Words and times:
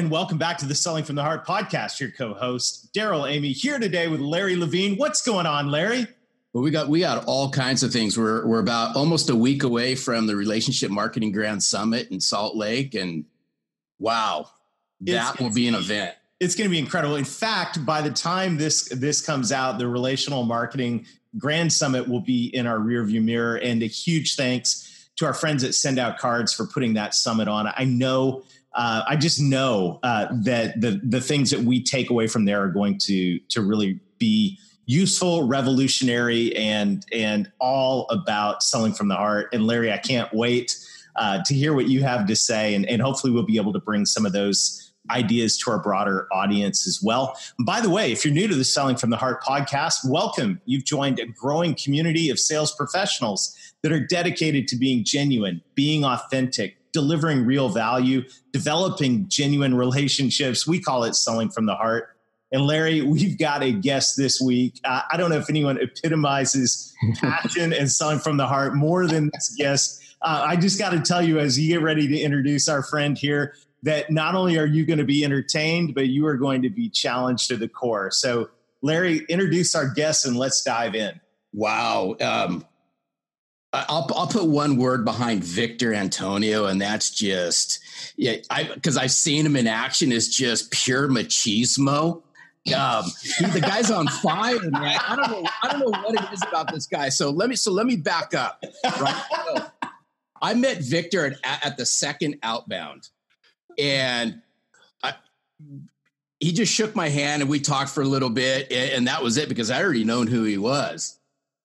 And 0.00 0.10
welcome 0.10 0.38
back 0.38 0.56
to 0.56 0.66
the 0.66 0.74
Selling 0.74 1.04
from 1.04 1.16
the 1.16 1.22
Heart 1.22 1.46
podcast. 1.46 2.00
Your 2.00 2.10
co-host 2.10 2.90
Darrell 2.94 3.26
Amy 3.26 3.52
here 3.52 3.78
today 3.78 4.08
with 4.08 4.20
Larry 4.20 4.56
Levine. 4.56 4.96
What's 4.96 5.20
going 5.20 5.44
on, 5.44 5.70
Larry? 5.70 6.06
Well, 6.54 6.64
we 6.64 6.70
got 6.70 6.88
we 6.88 7.00
got 7.00 7.26
all 7.26 7.50
kinds 7.50 7.82
of 7.82 7.92
things. 7.92 8.16
We're 8.16 8.46
we're 8.46 8.60
about 8.60 8.96
almost 8.96 9.28
a 9.28 9.36
week 9.36 9.62
away 9.62 9.94
from 9.94 10.26
the 10.26 10.36
Relationship 10.36 10.90
Marketing 10.90 11.32
Grand 11.32 11.62
Summit 11.62 12.10
in 12.10 12.18
Salt 12.18 12.56
Lake, 12.56 12.94
and 12.94 13.26
wow, 13.98 14.48
that 15.02 15.32
it's, 15.32 15.38
will 15.38 15.52
be 15.52 15.68
an 15.68 15.74
event. 15.74 16.14
It's 16.40 16.54
going 16.54 16.70
to 16.70 16.72
be 16.72 16.78
incredible. 16.78 17.16
In 17.16 17.24
fact, 17.24 17.84
by 17.84 18.00
the 18.00 18.10
time 18.10 18.56
this 18.56 18.88
this 18.88 19.20
comes 19.20 19.52
out, 19.52 19.78
the 19.78 19.86
Relational 19.86 20.44
Marketing 20.44 21.04
Grand 21.36 21.74
Summit 21.74 22.08
will 22.08 22.22
be 22.22 22.46
in 22.46 22.66
our 22.66 22.78
rearview 22.78 23.22
mirror. 23.22 23.56
And 23.56 23.82
a 23.82 23.86
huge 23.86 24.34
thanks 24.34 25.10
to 25.16 25.26
our 25.26 25.34
friends 25.34 25.62
at 25.62 25.74
Send 25.74 25.98
Out 25.98 26.16
Cards 26.16 26.54
for 26.54 26.66
putting 26.66 26.94
that 26.94 27.12
summit 27.12 27.48
on. 27.48 27.70
I 27.76 27.84
know 27.84 28.44
uh, 28.74 29.02
I 29.06 29.16
just 29.16 29.40
know 29.40 29.98
uh, 30.02 30.28
that 30.44 30.80
the 30.80 31.00
the 31.02 31.20
things 31.20 31.50
that 31.50 31.60
we 31.60 31.82
take 31.82 32.10
away 32.10 32.26
from 32.26 32.44
there 32.44 32.62
are 32.62 32.68
going 32.68 32.98
to 32.98 33.38
to 33.38 33.62
really 33.62 34.00
be 34.18 34.58
useful, 34.86 35.46
revolutionary, 35.46 36.54
and 36.56 37.04
and 37.12 37.50
all 37.60 38.06
about 38.10 38.62
selling 38.62 38.92
from 38.92 39.08
the 39.08 39.16
heart. 39.16 39.48
And 39.52 39.66
Larry, 39.66 39.92
I 39.92 39.98
can't 39.98 40.32
wait 40.32 40.76
uh, 41.16 41.42
to 41.46 41.54
hear 41.54 41.74
what 41.74 41.88
you 41.88 42.02
have 42.02 42.26
to 42.26 42.36
say, 42.36 42.74
and, 42.74 42.86
and 42.86 43.02
hopefully 43.02 43.32
we'll 43.32 43.44
be 43.46 43.56
able 43.56 43.72
to 43.72 43.80
bring 43.80 44.06
some 44.06 44.24
of 44.24 44.32
those 44.32 44.92
ideas 45.10 45.58
to 45.58 45.70
our 45.70 45.78
broader 45.78 46.28
audience 46.32 46.86
as 46.86 47.00
well. 47.02 47.36
By 47.64 47.80
the 47.80 47.90
way, 47.90 48.12
if 48.12 48.24
you're 48.24 48.34
new 48.34 48.46
to 48.46 48.54
the 48.54 48.64
Selling 48.64 48.96
from 48.96 49.10
the 49.10 49.16
Heart 49.16 49.42
podcast, 49.42 50.08
welcome. 50.08 50.60
You've 50.66 50.84
joined 50.84 51.18
a 51.18 51.26
growing 51.26 51.74
community 51.74 52.30
of 52.30 52.38
sales 52.38 52.72
professionals 52.74 53.56
that 53.82 53.90
are 53.90 54.06
dedicated 54.06 54.68
to 54.68 54.76
being 54.76 55.04
genuine, 55.04 55.62
being 55.74 56.04
authentic 56.04 56.76
delivering 56.92 57.44
real 57.44 57.68
value, 57.68 58.22
developing 58.52 59.28
genuine 59.28 59.74
relationships. 59.74 60.66
We 60.66 60.80
call 60.80 61.04
it 61.04 61.14
selling 61.14 61.50
from 61.50 61.66
the 61.66 61.74
heart. 61.74 62.16
And 62.52 62.66
Larry, 62.66 63.02
we've 63.02 63.38
got 63.38 63.62
a 63.62 63.72
guest 63.72 64.16
this 64.16 64.40
week. 64.40 64.80
Uh, 64.84 65.02
I 65.10 65.16
don't 65.16 65.30
know 65.30 65.38
if 65.38 65.48
anyone 65.48 65.78
epitomizes 65.80 66.94
passion 67.20 67.72
and 67.72 67.90
selling 67.90 68.18
from 68.18 68.36
the 68.36 68.46
heart 68.46 68.74
more 68.74 69.06
than 69.06 69.30
this 69.32 69.54
guest. 69.56 70.02
Uh, 70.22 70.44
I 70.46 70.56
just 70.56 70.78
got 70.78 70.90
to 70.90 71.00
tell 71.00 71.22
you, 71.22 71.38
as 71.38 71.58
you 71.58 71.72
get 71.72 71.82
ready 71.82 72.08
to 72.08 72.18
introduce 72.18 72.68
our 72.68 72.82
friend 72.82 73.16
here, 73.16 73.54
that 73.82 74.10
not 74.10 74.34
only 74.34 74.58
are 74.58 74.66
you 74.66 74.84
going 74.84 74.98
to 74.98 75.04
be 75.04 75.24
entertained, 75.24 75.94
but 75.94 76.08
you 76.08 76.26
are 76.26 76.36
going 76.36 76.62
to 76.62 76.70
be 76.70 76.90
challenged 76.90 77.48
to 77.48 77.56
the 77.56 77.68
core. 77.68 78.10
So, 78.10 78.50
Larry, 78.82 79.24
introduce 79.28 79.74
our 79.74 79.88
guest 79.88 80.26
and 80.26 80.36
let's 80.36 80.62
dive 80.62 80.94
in. 80.94 81.20
Wow. 81.52 82.16
Um, 82.20 82.66
I'll 83.72 84.08
I'll 84.16 84.26
put 84.26 84.46
one 84.46 84.76
word 84.76 85.04
behind 85.04 85.44
Victor 85.44 85.94
Antonio, 85.94 86.66
and 86.66 86.80
that's 86.80 87.10
just 87.10 87.78
yeah, 88.16 88.36
because 88.74 88.96
I've 88.96 89.12
seen 89.12 89.46
him 89.46 89.54
in 89.54 89.66
action 89.66 90.10
is 90.10 90.34
just 90.34 90.72
pure 90.72 91.08
machismo. 91.08 92.22
Um, 92.76 93.04
he, 93.22 93.46
the 93.46 93.60
guy's 93.60 93.90
on 93.90 94.06
fire, 94.08 94.58
man. 94.70 94.98
I 95.08 95.16
don't 95.16 95.30
know. 95.30 95.48
I 95.62 95.68
don't 95.70 95.80
know 95.80 96.00
what 96.00 96.14
it 96.14 96.32
is 96.32 96.42
about 96.42 96.72
this 96.72 96.86
guy. 96.86 97.10
So 97.10 97.30
let 97.30 97.48
me 97.48 97.54
so 97.54 97.70
let 97.70 97.86
me 97.86 97.96
back 97.96 98.34
up. 98.34 98.62
Right. 98.84 99.24
So 99.46 99.66
I 100.42 100.54
met 100.54 100.78
Victor 100.78 101.36
at, 101.44 101.66
at 101.66 101.76
the 101.76 101.86
second 101.86 102.38
outbound, 102.42 103.08
and 103.78 104.42
I, 105.02 105.14
he 106.40 106.52
just 106.52 106.72
shook 106.72 106.96
my 106.96 107.08
hand 107.08 107.42
and 107.42 107.50
we 107.50 107.60
talked 107.60 107.90
for 107.90 108.02
a 108.02 108.06
little 108.06 108.30
bit, 108.30 108.72
and, 108.72 108.90
and 108.90 109.06
that 109.06 109.22
was 109.22 109.36
it 109.36 109.48
because 109.48 109.70
I 109.70 109.80
already 109.80 110.04
known 110.04 110.26
who 110.26 110.42
he 110.42 110.58
was. 110.58 111.19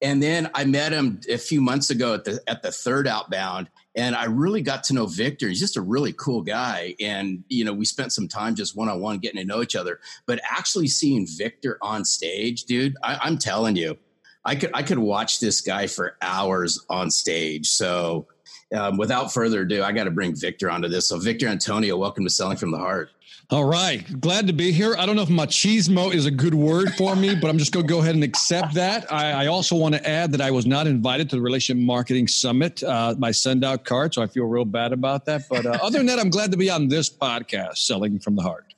And 0.06 0.22
then 0.22 0.52
I 0.54 0.66
met 0.66 0.92
him 0.92 1.20
a 1.28 1.38
few 1.40 1.60
months 1.60 1.90
ago 1.90 2.14
at 2.14 2.26
the 2.26 2.40
at 2.46 2.62
the 2.62 2.72
third 2.72 3.08
outbound, 3.08 3.72
and 3.96 4.16
I 4.16 4.26
really 4.26 4.62
got 4.62 4.84
to 4.84 4.94
know 4.94 5.08
Victor. 5.08 5.48
He's 5.48 5.60
just 5.60 5.78
a 5.78 5.82
really 5.82 6.14
cool 6.14 6.44
guy, 6.44 6.94
and 7.00 7.44
you 7.50 7.66
know 7.66 7.74
we 7.74 7.86
spent 7.86 8.14
some 8.14 8.28
time 8.28 8.54
just 8.54 8.78
one 8.78 8.88
on 8.88 9.02
one 9.02 9.18
getting 9.18 9.42
to 9.42 9.48
know 9.48 9.64
each 9.64 9.76
other. 9.76 10.00
But 10.28 10.42
actually 10.48 10.90
seeing 10.90 11.26
Victor 11.26 11.80
on 11.82 12.06
stage, 12.06 12.66
dude, 12.66 12.96
I, 13.02 13.18
I'm 13.20 13.40
telling 13.40 13.78
you, 13.78 13.98
I 14.46 14.54
could 14.54 14.70
I 14.76 14.84
could 14.84 15.00
watch 15.00 15.40
this 15.40 15.60
guy 15.60 15.88
for 15.88 16.18
hours 16.22 16.86
on 16.88 17.10
stage. 17.10 17.70
So 17.70 18.28
um, 18.76 18.98
without 18.98 19.34
further 19.34 19.62
ado, 19.62 19.82
I 19.82 19.92
got 19.92 20.04
to 20.04 20.12
bring 20.12 20.36
Victor 20.36 20.70
onto 20.70 20.88
this. 20.88 21.08
So 21.08 21.18
Victor 21.18 21.48
Antonio, 21.48 21.98
welcome 21.98 22.26
to 22.26 22.30
Selling 22.30 22.58
from 22.58 22.70
the 22.70 22.78
Heart. 22.78 23.10
All 23.52 23.66
right. 23.66 24.04
Glad 24.20 24.48
to 24.48 24.54
be 24.54 24.72
here. 24.72 24.96
I 24.98 25.06
don't 25.06 25.16
know 25.16 25.22
if 25.22 25.30
machismo 25.30 26.12
is 26.12 26.26
a 26.26 26.32
good 26.32 26.56
word 26.56 26.96
for 26.96 27.16
me, 27.16 27.36
but 27.36 27.50
I'm 27.50 27.60
just 27.60 27.72
going 27.72 27.86
to 27.86 27.90
go 27.92 28.00
ahead 28.00 28.16
and 28.16 28.24
accept 28.24 28.74
that. 28.74 29.12
I, 29.12 29.44
I, 29.44 29.48
also 29.48 29.76
want 29.76 29.94
to 29.94 30.10
add 30.10 30.32
that 30.32 30.42
I 30.42 30.50
was 30.50 30.66
not 30.66 30.88
invited 30.88 31.30
to 31.30 31.36
the 31.36 31.42
Relationship 31.44 31.84
Marketing 31.84 32.28
Summit 32.28 32.82
uh, 32.82 33.14
by 33.14 33.30
Send 33.30 33.64
Out 33.64 33.86
Card, 33.86 34.16
so 34.16 34.24
I 34.24 34.28
feel 34.28 34.46
real 34.46 34.66
bad 34.66 34.94
about 34.94 35.26
that. 35.26 35.44
But 35.48 35.68
uh, 35.68 35.78
other 35.84 36.00
than 36.00 36.08
that, 36.08 36.20
I'm 36.20 36.32
glad 36.32 36.52
to 36.52 36.58
be 36.58 36.72
on 36.72 36.88
this 36.88 37.08
podcast, 37.08 37.78
Selling 37.78 38.18
from 38.20 38.36
the 38.36 38.42
Heart. 38.42 38.74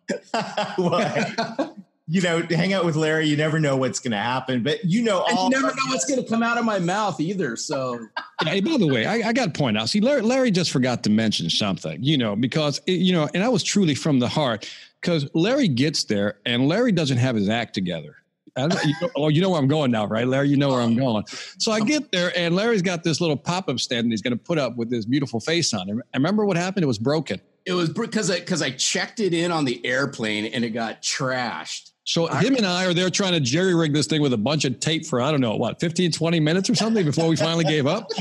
well, 0.78 1.76
you 2.10 2.22
know, 2.22 2.42
hang 2.50 2.72
out 2.72 2.86
with 2.86 2.96
Larry, 2.96 3.28
you 3.28 3.36
never 3.36 3.60
know 3.60 3.76
what's 3.76 4.00
going 4.00 4.12
to 4.12 4.18
happen, 4.18 4.64
but 4.64 4.86
you 4.86 5.02
know, 5.02 5.26
all 5.30 5.46
you 5.46 5.50
never 5.50 5.68
know 5.68 5.84
what's 5.88 6.06
going 6.06 6.24
to 6.24 6.30
come 6.30 6.42
out 6.42 6.58
of 6.58 6.64
my 6.64 6.80
mouth 6.80 7.20
either. 7.20 7.58
So, 7.58 8.08
hey, 8.44 8.62
by 8.62 8.78
the 8.78 8.88
way, 8.88 9.06
I, 9.06 9.30
I 9.30 9.34
got 9.34 9.54
to 9.54 9.60
point 9.60 9.78
out, 9.78 9.90
see, 9.90 10.00
Larry, 10.00 10.22
Larry 10.22 10.52
just 10.52 10.72
forgot 10.72 11.04
to 11.04 11.10
mention 11.10 11.50
something, 11.50 12.02
you 12.02 12.18
know, 12.18 12.36
because, 12.36 12.80
it, 12.88 12.94
you 12.94 13.12
know, 13.12 13.30
and 13.34 13.44
I 13.44 13.50
was 13.50 13.62
truly 13.62 13.94
from 13.94 14.20
the 14.20 14.28
heart 14.30 14.70
because 15.02 15.28
Larry 15.34 15.68
gets 15.68 16.06
there 16.06 16.38
and 16.46 16.70
Larry 16.70 16.94
doesn't 16.94 17.18
have 17.18 17.36
his 17.36 17.50
act 17.50 17.74
together. 17.74 18.16
you 18.58 18.68
know, 19.02 19.10
oh, 19.18 19.28
you 19.28 19.42
know 19.42 19.50
where 19.50 19.60
I'm 19.60 19.68
going 19.68 19.92
now, 19.92 20.08
right, 20.08 20.26
Larry? 20.26 20.48
You 20.48 20.58
know 20.58 20.70
where 20.70 20.82
I'm 20.82 20.96
going. 20.96 21.26
So 21.60 21.72
I 21.74 21.82
get 21.82 22.12
there, 22.12 22.32
and 22.36 22.56
Larry's 22.56 22.82
got 22.82 23.04
this 23.04 23.22
little 23.22 23.38
pop-up 23.38 23.80
stand, 23.80 24.06
and 24.06 24.12
he's 24.12 24.22
going 24.22 24.36
to 24.36 24.44
put 24.44 24.58
up 24.58 24.78
with 24.78 24.90
this 24.90 25.06
beautiful 25.06 25.40
face 25.40 25.74
on. 25.74 25.90
And 25.90 26.02
I 26.14 26.18
remember 26.18 26.46
what 26.46 26.58
happened. 26.58 26.84
It 26.84 26.88
was 26.88 26.98
broken. 26.98 27.40
It 27.68 27.74
was 27.74 27.90
because 27.90 28.32
I 28.32 28.40
because 28.40 28.62
I 28.62 28.72
checked 28.72 29.20
it 29.20 29.34
in 29.34 29.52
on 29.52 29.66
the 29.66 29.86
airplane, 29.86 30.46
and 30.46 30.64
it 30.64 30.70
got 30.70 31.02
trashed. 31.02 31.92
So 32.06 32.26
him 32.28 32.56
and 32.56 32.66
I 32.66 32.86
are 32.86 32.94
there 32.94 33.10
trying 33.10 33.34
to 33.34 33.42
jerry 33.42 33.76
rig 33.76 33.94
this 33.94 34.08
thing 34.08 34.22
with 34.22 34.32
a 34.32 34.38
bunch 34.38 34.64
of 34.64 34.80
tape 34.80 35.06
for, 35.06 35.20
I 35.20 35.30
don't 35.30 35.42
know, 35.42 35.58
what, 35.58 35.82
15, 35.82 36.14
20 36.14 36.40
minutes 36.40 36.70
or 36.70 36.76
something 36.76 37.04
before 37.04 37.28
we 37.28 37.36
finally 37.36 37.66
gave 37.66 37.86
up. 37.86 38.10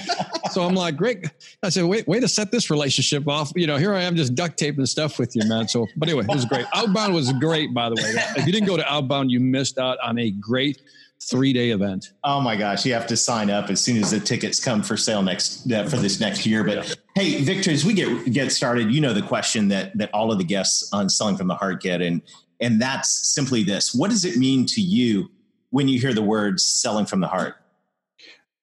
So 0.53 0.63
I'm 0.63 0.75
like, 0.75 0.97
great. 0.97 1.29
I 1.63 1.69
said, 1.69 1.85
wait, 1.85 2.07
way 2.07 2.19
to 2.21 2.29
set 2.29 2.51
this 2.51 2.71
relationship 2.71 3.29
off. 3.29 3.53
You 3.57 3.67
know, 3.67 3.77
here 3.77 3.93
I 3.93 4.03
am 4.03 4.17
just 4.17 4.35
duct 4.35 4.57
taping 4.57 4.87
stuff 4.87 5.19
with 5.19 5.35
you, 5.35 5.43
man. 5.47 5.69
So, 5.69 5.87
but 5.97 6.09
anyway, 6.09 6.25
it 6.27 6.35
was 6.35 6.47
great. 6.47 6.65
Outbound 6.73 7.13
was 7.13 7.31
great, 7.35 7.75
by 7.75 7.91
the 7.91 7.97
way. 7.97 8.15
If 8.37 8.47
you 8.47 8.53
didn't 8.53 8.69
go 8.69 8.77
to 8.77 8.91
Outbound, 8.91 9.31
you 9.31 9.41
missed 9.41 9.77
out 9.77 9.99
on 10.03 10.19
a 10.19 10.31
great 10.31 10.81
three 11.21 11.53
day 11.53 11.71
event. 11.71 12.13
Oh 12.25 12.41
my 12.41 12.57
gosh, 12.57 12.87
you 12.87 12.95
have 12.95 13.07
to 13.09 13.17
sign 13.17 13.51
up 13.51 13.69
as 13.69 13.81
soon 13.81 13.99
as 13.99 14.13
the 14.13 14.21
tickets 14.21 14.59
come 14.59 14.83
for 14.83 14.97
sale 14.97 15.21
next 15.21 15.71
uh, 15.71 15.85
for 15.85 15.97
this 15.97 16.21
next 16.21 16.47
year. 16.47 16.65
But 16.65 16.87
yeah. 16.87 16.95
Hey, 17.17 17.41
Victor, 17.41 17.71
as 17.71 17.85
we 17.85 17.95
get 17.95 18.31
get 18.33 18.53
started, 18.53 18.93
you 18.93 19.01
know 19.01 19.13
the 19.13 19.23
question 19.23 19.69
that 19.69 19.97
that 19.99 20.11
all 20.13 20.31
of 20.31 20.39
the 20.39 20.45
guests 20.45 20.93
on 20.93 21.09
Selling 21.09 21.37
from 21.37 21.49
the 21.49 21.57
Heart 21.57 21.83
get, 21.83 22.01
and 22.01 22.23
and 22.61 22.81
that's 22.81 23.35
simply 23.35 23.65
this 23.65 23.95
What 23.95 24.11
does 24.11 24.25
it 24.25 24.37
mean 24.37 24.67
to 24.67 24.81
you 24.81 25.31
when 25.71 25.89
you 25.89 25.99
hear 25.99 26.15
the 26.15 26.23
words 26.23 26.65
selling 26.65 27.07
from 27.07 27.21
the 27.21 27.27
heart? 27.27 27.57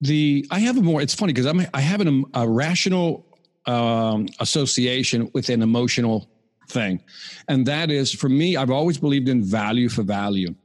The 0.02 0.46
I 0.50 0.59
have 0.59 0.78
a 0.78 0.81
more. 0.81 1.02
It's 1.02 1.14
funny 1.14 1.34
because 1.34 1.46
I'm 1.46 1.66
I 1.73 1.82
have 1.82 2.00
an, 2.00 2.26
a 2.34 2.47
rational 2.47 3.26
um, 3.66 4.28
association 4.40 5.29
with 5.34 5.49
an 5.49 5.61
emotional 5.61 6.29
thing, 6.70 7.02
and 7.47 7.66
that 7.66 7.91
is 7.91 8.14
for 8.14 8.29
me. 8.29 8.56
I've 8.56 8.72
always 8.72 8.97
believed 8.97 9.29
in 9.29 9.44
value 9.44 9.90
for 9.90 10.03
value. 10.03 10.56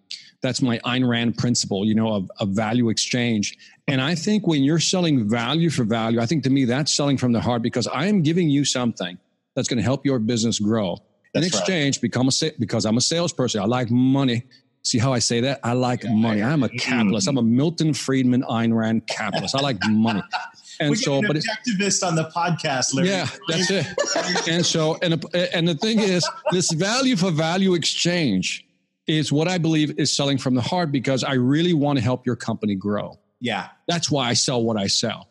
That's 0.41 0.62
my 0.62 0.79
Ayn 0.81 1.08
Rand 1.08 1.37
principle, 1.37 1.84
you 1.84 1.96
know, 1.96 2.14
of, 2.14 2.31
of 2.38 2.50
value 2.50 2.91
exchange. 2.91 3.58
And 3.88 4.02
I 4.02 4.14
think 4.14 4.46
when 4.46 4.62
you're 4.62 4.79
selling 4.79 5.29
value 5.29 5.70
for 5.70 5.82
value, 5.82 6.20
I 6.20 6.26
think 6.26 6.44
to 6.44 6.50
me 6.50 6.67
that's 6.67 6.93
selling 6.93 7.17
from 7.17 7.32
the 7.32 7.40
heart 7.40 7.62
because 7.62 7.87
I 7.87 8.06
am 8.06 8.23
giving 8.23 8.50
you 8.50 8.64
something 8.64 9.19
that's 9.55 9.67
going 9.67 9.79
to 9.79 9.82
help 9.82 10.05
your 10.05 10.19
business 10.19 10.58
grow. 10.58 10.99
That's 11.35 11.46
in 11.46 11.52
exchange, 11.52 11.96
right. 11.96 12.02
become 12.02 12.29
a 12.29 12.50
because 12.58 12.85
I'm 12.85 12.99
a 12.99 13.00
salesperson. 13.00 13.62
I 13.62 13.64
like 13.64 13.90
money. 13.90 14.44
See 14.82 14.99
how 14.99 15.12
I 15.12 15.19
say 15.19 15.40
that? 15.40 15.61
I 15.64 15.73
like 15.73 16.05
yeah, 16.05 16.12
money. 16.12 16.43
I'm 16.43 16.62
a 16.62 16.69
capitalist. 16.69 17.29
I'm 17.29 17.38
a 17.38 17.43
mm. 17.43 17.49
Milton 17.49 17.94
Friedman, 17.94 18.43
Ayn 18.43 18.75
Rand 18.75 19.06
capitalist. 19.06 19.55
I 19.55 19.61
like 19.61 19.79
money. 19.88 20.23
And 20.81 20.96
so, 20.96 21.20
but 21.20 21.34
objectivist 21.34 22.06
on 22.06 22.14
the 22.14 22.31
podcast, 22.31 22.94
Larry. 22.94 23.08
Yeah, 23.08 23.26
that's 23.49 23.69
it. 23.69 24.49
and 24.49 24.64
so, 24.64 24.96
and 25.02 25.25
and 25.52 25.67
the 25.67 25.75
thing 25.75 25.99
is, 25.99 26.25
this 26.52 26.70
value 26.70 27.17
for 27.17 27.32
value 27.32 27.75
exchange 27.75 28.64
is 29.08 29.32
what 29.32 29.49
I 29.49 29.58
believe 29.58 29.99
is 29.99 30.14
selling 30.14 30.38
from 30.38 30.55
the 30.55 30.61
heart 30.61 30.93
because 30.93 31.25
I 31.25 31.32
really 31.32 31.75
want 31.75 31.99
to 31.99 32.05
help 32.05 32.25
your 32.26 32.37
company 32.37 32.76
grow. 32.76 33.19
Yeah, 33.40 33.69
that's 33.87 34.11
why 34.11 34.29
I 34.29 34.35
sell 34.35 34.62
what 34.62 34.76
I 34.76 34.88
sell. 34.88 35.29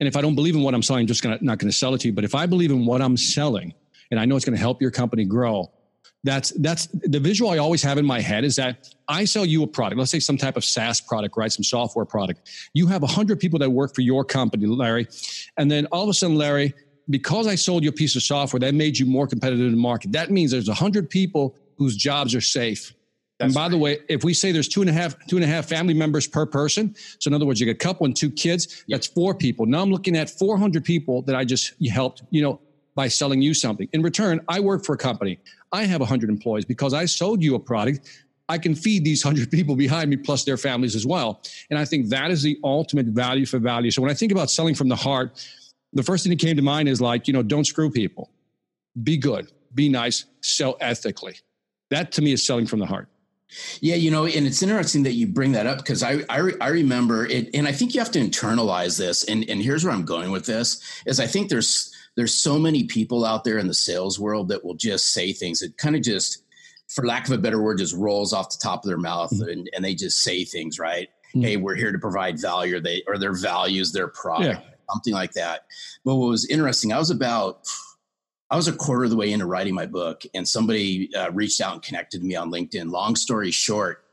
And 0.00 0.08
if 0.08 0.16
I 0.16 0.20
don't 0.22 0.34
believe 0.34 0.54
in 0.54 0.62
what 0.62 0.74
I'm 0.74 0.82
selling, 0.82 1.02
I'm 1.02 1.06
just 1.06 1.22
gonna 1.22 1.38
not 1.42 1.58
going 1.58 1.70
to 1.70 1.76
sell 1.76 1.94
it 1.94 2.00
to 2.00 2.08
you. 2.08 2.12
But 2.12 2.24
if 2.24 2.34
I 2.34 2.46
believe 2.46 2.70
in 2.70 2.86
what 2.86 3.00
I'm 3.00 3.16
selling, 3.16 3.74
and 4.10 4.18
I 4.18 4.24
know 4.24 4.36
it's 4.36 4.44
going 4.44 4.56
to 4.56 4.60
help 4.60 4.82
your 4.82 4.90
company 4.90 5.24
grow, 5.24 5.70
That's 6.24 6.50
that's 6.60 6.86
the 6.86 7.18
visual 7.18 7.50
I 7.50 7.58
always 7.58 7.82
have 7.82 7.98
in 7.98 8.06
my 8.06 8.20
head 8.20 8.44
is 8.44 8.56
that 8.56 8.88
I 9.08 9.24
sell 9.24 9.44
you 9.44 9.62
a 9.64 9.66
product. 9.66 9.98
Let's 9.98 10.10
say 10.10 10.20
some 10.20 10.36
type 10.36 10.56
of 10.56 10.64
SaaS 10.64 11.00
product, 11.00 11.36
right? 11.36 11.52
Some 11.52 11.64
software 11.64 12.04
product. 12.04 12.48
You 12.74 12.86
have 12.86 13.02
hundred 13.02 13.40
people 13.40 13.58
that 13.58 13.70
work 13.70 13.94
for 13.94 14.02
your 14.02 14.24
company, 14.24 14.66
Larry, 14.66 15.08
and 15.56 15.70
then 15.70 15.86
all 15.86 16.04
of 16.04 16.08
a 16.08 16.14
sudden, 16.14 16.36
Larry, 16.36 16.74
because 17.10 17.46
I 17.46 17.56
sold 17.56 17.82
you 17.82 17.88
a 17.88 17.92
piece 17.92 18.14
of 18.14 18.22
software 18.22 18.60
that 18.60 18.74
made 18.74 18.98
you 18.98 19.06
more 19.06 19.26
competitive 19.26 19.66
in 19.66 19.72
the 19.72 19.78
market. 19.78 20.12
That 20.12 20.30
means 20.30 20.52
there's 20.52 20.68
hundred 20.68 21.10
people 21.10 21.56
whose 21.76 21.96
jobs 21.96 22.34
are 22.34 22.40
safe. 22.40 22.94
That's 23.42 23.48
and 23.48 23.54
by 23.54 23.62
right. 23.62 23.70
the 23.70 23.78
way, 23.78 23.98
if 24.08 24.22
we 24.24 24.34
say 24.34 24.52
there's 24.52 24.68
two 24.68 24.80
and 24.80 24.90
a 24.90 24.92
half 24.92 25.16
two 25.26 25.36
and 25.36 25.44
a 25.44 25.48
half 25.48 25.66
family 25.66 25.94
members 25.94 26.26
per 26.26 26.46
person, 26.46 26.94
so 27.18 27.28
in 27.28 27.34
other 27.34 27.44
words, 27.44 27.60
you 27.60 27.66
get 27.66 27.72
a 27.72 27.78
couple 27.78 28.06
and 28.06 28.16
two 28.16 28.30
kids, 28.30 28.84
that's 28.88 29.06
four 29.06 29.34
people. 29.34 29.66
Now 29.66 29.82
I'm 29.82 29.90
looking 29.90 30.16
at 30.16 30.30
400 30.30 30.84
people 30.84 31.22
that 31.22 31.34
I 31.34 31.44
just 31.44 31.74
helped, 31.88 32.22
you 32.30 32.42
know, 32.42 32.60
by 32.94 33.08
selling 33.08 33.42
you 33.42 33.54
something. 33.54 33.88
In 33.92 34.02
return, 34.02 34.40
I 34.48 34.60
work 34.60 34.84
for 34.84 34.94
a 34.94 34.98
company. 34.98 35.38
I 35.72 35.84
have 35.84 36.00
100 36.00 36.30
employees 36.30 36.64
because 36.64 36.94
I 36.94 37.06
sold 37.06 37.42
you 37.42 37.54
a 37.54 37.58
product. 37.58 38.08
I 38.48 38.58
can 38.58 38.74
feed 38.74 39.04
these 39.04 39.24
100 39.24 39.50
people 39.50 39.76
behind 39.76 40.10
me 40.10 40.16
plus 40.16 40.44
their 40.44 40.56
families 40.56 40.94
as 40.94 41.06
well. 41.06 41.42
And 41.70 41.78
I 41.78 41.84
think 41.84 42.08
that 42.08 42.30
is 42.30 42.42
the 42.42 42.58
ultimate 42.62 43.06
value 43.06 43.46
for 43.46 43.58
value. 43.58 43.90
So 43.90 44.02
when 44.02 44.10
I 44.10 44.14
think 44.14 44.30
about 44.30 44.50
selling 44.50 44.74
from 44.74 44.88
the 44.88 44.96
heart, 44.96 45.44
the 45.92 46.02
first 46.02 46.24
thing 46.24 46.30
that 46.30 46.38
came 46.38 46.56
to 46.56 46.62
mind 46.62 46.88
is 46.88 47.00
like, 47.00 47.26
you 47.26 47.32
know, 47.32 47.42
don't 47.42 47.66
screw 47.66 47.90
people. 47.90 48.30
Be 49.02 49.16
good, 49.16 49.50
be 49.74 49.88
nice, 49.88 50.26
sell 50.42 50.76
ethically. 50.80 51.36
That 51.90 52.12
to 52.12 52.22
me 52.22 52.32
is 52.32 52.44
selling 52.44 52.66
from 52.66 52.78
the 52.78 52.86
heart. 52.86 53.08
Yeah, 53.80 53.96
you 53.96 54.10
know, 54.10 54.26
and 54.26 54.46
it's 54.46 54.62
interesting 54.62 55.02
that 55.04 55.12
you 55.12 55.26
bring 55.26 55.52
that 55.52 55.66
up 55.66 55.78
because 55.78 56.02
I, 56.02 56.24
I, 56.28 56.52
I 56.60 56.68
remember 56.68 57.26
it, 57.26 57.50
and 57.54 57.68
I 57.68 57.72
think 57.72 57.94
you 57.94 58.00
have 58.00 58.10
to 58.12 58.20
internalize 58.20 58.98
this. 58.98 59.24
And 59.24 59.48
and 59.48 59.62
here's 59.62 59.84
where 59.84 59.92
I'm 59.92 60.04
going 60.04 60.30
with 60.30 60.46
this 60.46 60.80
is 61.06 61.20
I 61.20 61.26
think 61.26 61.48
there's 61.48 61.92
there's 62.16 62.34
so 62.34 62.58
many 62.58 62.84
people 62.84 63.24
out 63.24 63.44
there 63.44 63.58
in 63.58 63.68
the 63.68 63.74
sales 63.74 64.18
world 64.18 64.48
that 64.48 64.64
will 64.64 64.74
just 64.74 65.12
say 65.12 65.32
things 65.32 65.60
that 65.60 65.76
kind 65.78 65.96
of 65.96 66.02
just, 66.02 66.44
for 66.88 67.06
lack 67.06 67.26
of 67.26 67.32
a 67.32 67.38
better 67.38 67.62
word, 67.62 67.78
just 67.78 67.94
rolls 67.94 68.32
off 68.32 68.50
the 68.50 68.58
top 68.62 68.84
of 68.84 68.88
their 68.88 68.98
mouth 68.98 69.32
mm-hmm. 69.32 69.48
and, 69.48 69.70
and 69.74 69.84
they 69.84 69.94
just 69.94 70.22
say 70.22 70.44
things 70.44 70.78
right. 70.78 71.08
Mm-hmm. 71.28 71.40
Hey, 71.42 71.56
we're 71.56 71.74
here 71.74 71.90
to 71.90 71.98
provide 71.98 72.38
value, 72.38 72.76
or 72.76 72.80
they 72.80 73.02
or 73.06 73.16
their 73.16 73.32
values, 73.32 73.92
their 73.92 74.08
product, 74.08 74.62
yeah. 74.62 74.70
something 74.90 75.14
like 75.14 75.32
that. 75.32 75.64
But 76.04 76.16
what 76.16 76.28
was 76.28 76.44
interesting, 76.46 76.92
I 76.92 76.98
was 76.98 77.10
about 77.10 77.66
I 78.52 78.56
was 78.56 78.68
a 78.68 78.72
quarter 78.72 79.04
of 79.04 79.10
the 79.10 79.16
way 79.16 79.32
into 79.32 79.46
writing 79.46 79.74
my 79.74 79.86
book, 79.86 80.24
and 80.34 80.46
somebody 80.46 81.08
uh, 81.16 81.32
reached 81.32 81.62
out 81.62 81.72
and 81.72 81.82
connected 81.82 82.22
me 82.22 82.36
on 82.36 82.52
LinkedIn. 82.52 82.90
Long 82.90 83.16
story 83.16 83.50
short, 83.50 84.04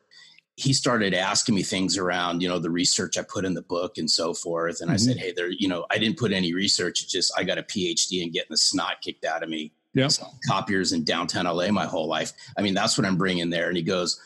he 0.56 0.72
started 0.72 1.14
asking 1.14 1.56
me 1.56 1.62
things 1.62 1.98
around, 1.98 2.42
you 2.42 2.48
know, 2.48 2.58
the 2.58 2.70
research 2.70 3.18
I 3.18 3.24
put 3.24 3.44
in 3.44 3.54
the 3.54 3.62
book 3.62 3.98
and 3.98 4.10
so 4.10 4.34
forth. 4.34 4.80
And 4.80 4.88
mm-hmm. 4.88 4.94
I 4.94 4.98
said, 4.98 5.18
hey, 5.18 5.34
there, 5.34 5.50
you 5.50 5.68
know, 5.68 5.86
I 5.92 5.98
didn't 5.98 6.18
put 6.18 6.32
any 6.32 6.54
research. 6.54 7.04
It's 7.04 7.12
just 7.12 7.34
I 7.38 7.44
got 7.44 7.58
a 7.58 7.64
PhD 7.64 8.24
and 8.24 8.32
getting 8.32 8.52
the 8.52 8.58
snot 8.58 9.02
kicked 9.02 9.26
out 9.26 9.44
of 9.44 9.50
me. 9.50 9.74
Yeah, 9.94 10.08
copiers 10.48 10.94
in 10.94 11.04
downtown 11.04 11.46
LA 11.46 11.70
my 11.72 11.86
whole 11.86 12.08
life. 12.08 12.32
I 12.58 12.62
mean, 12.62 12.76
that's 12.76 12.98
what 12.98 13.06
I'm 13.06 13.18
bringing 13.18 13.50
there. 13.50 13.68
And 13.68 13.76
he 13.76 13.84
goes, 13.84 14.22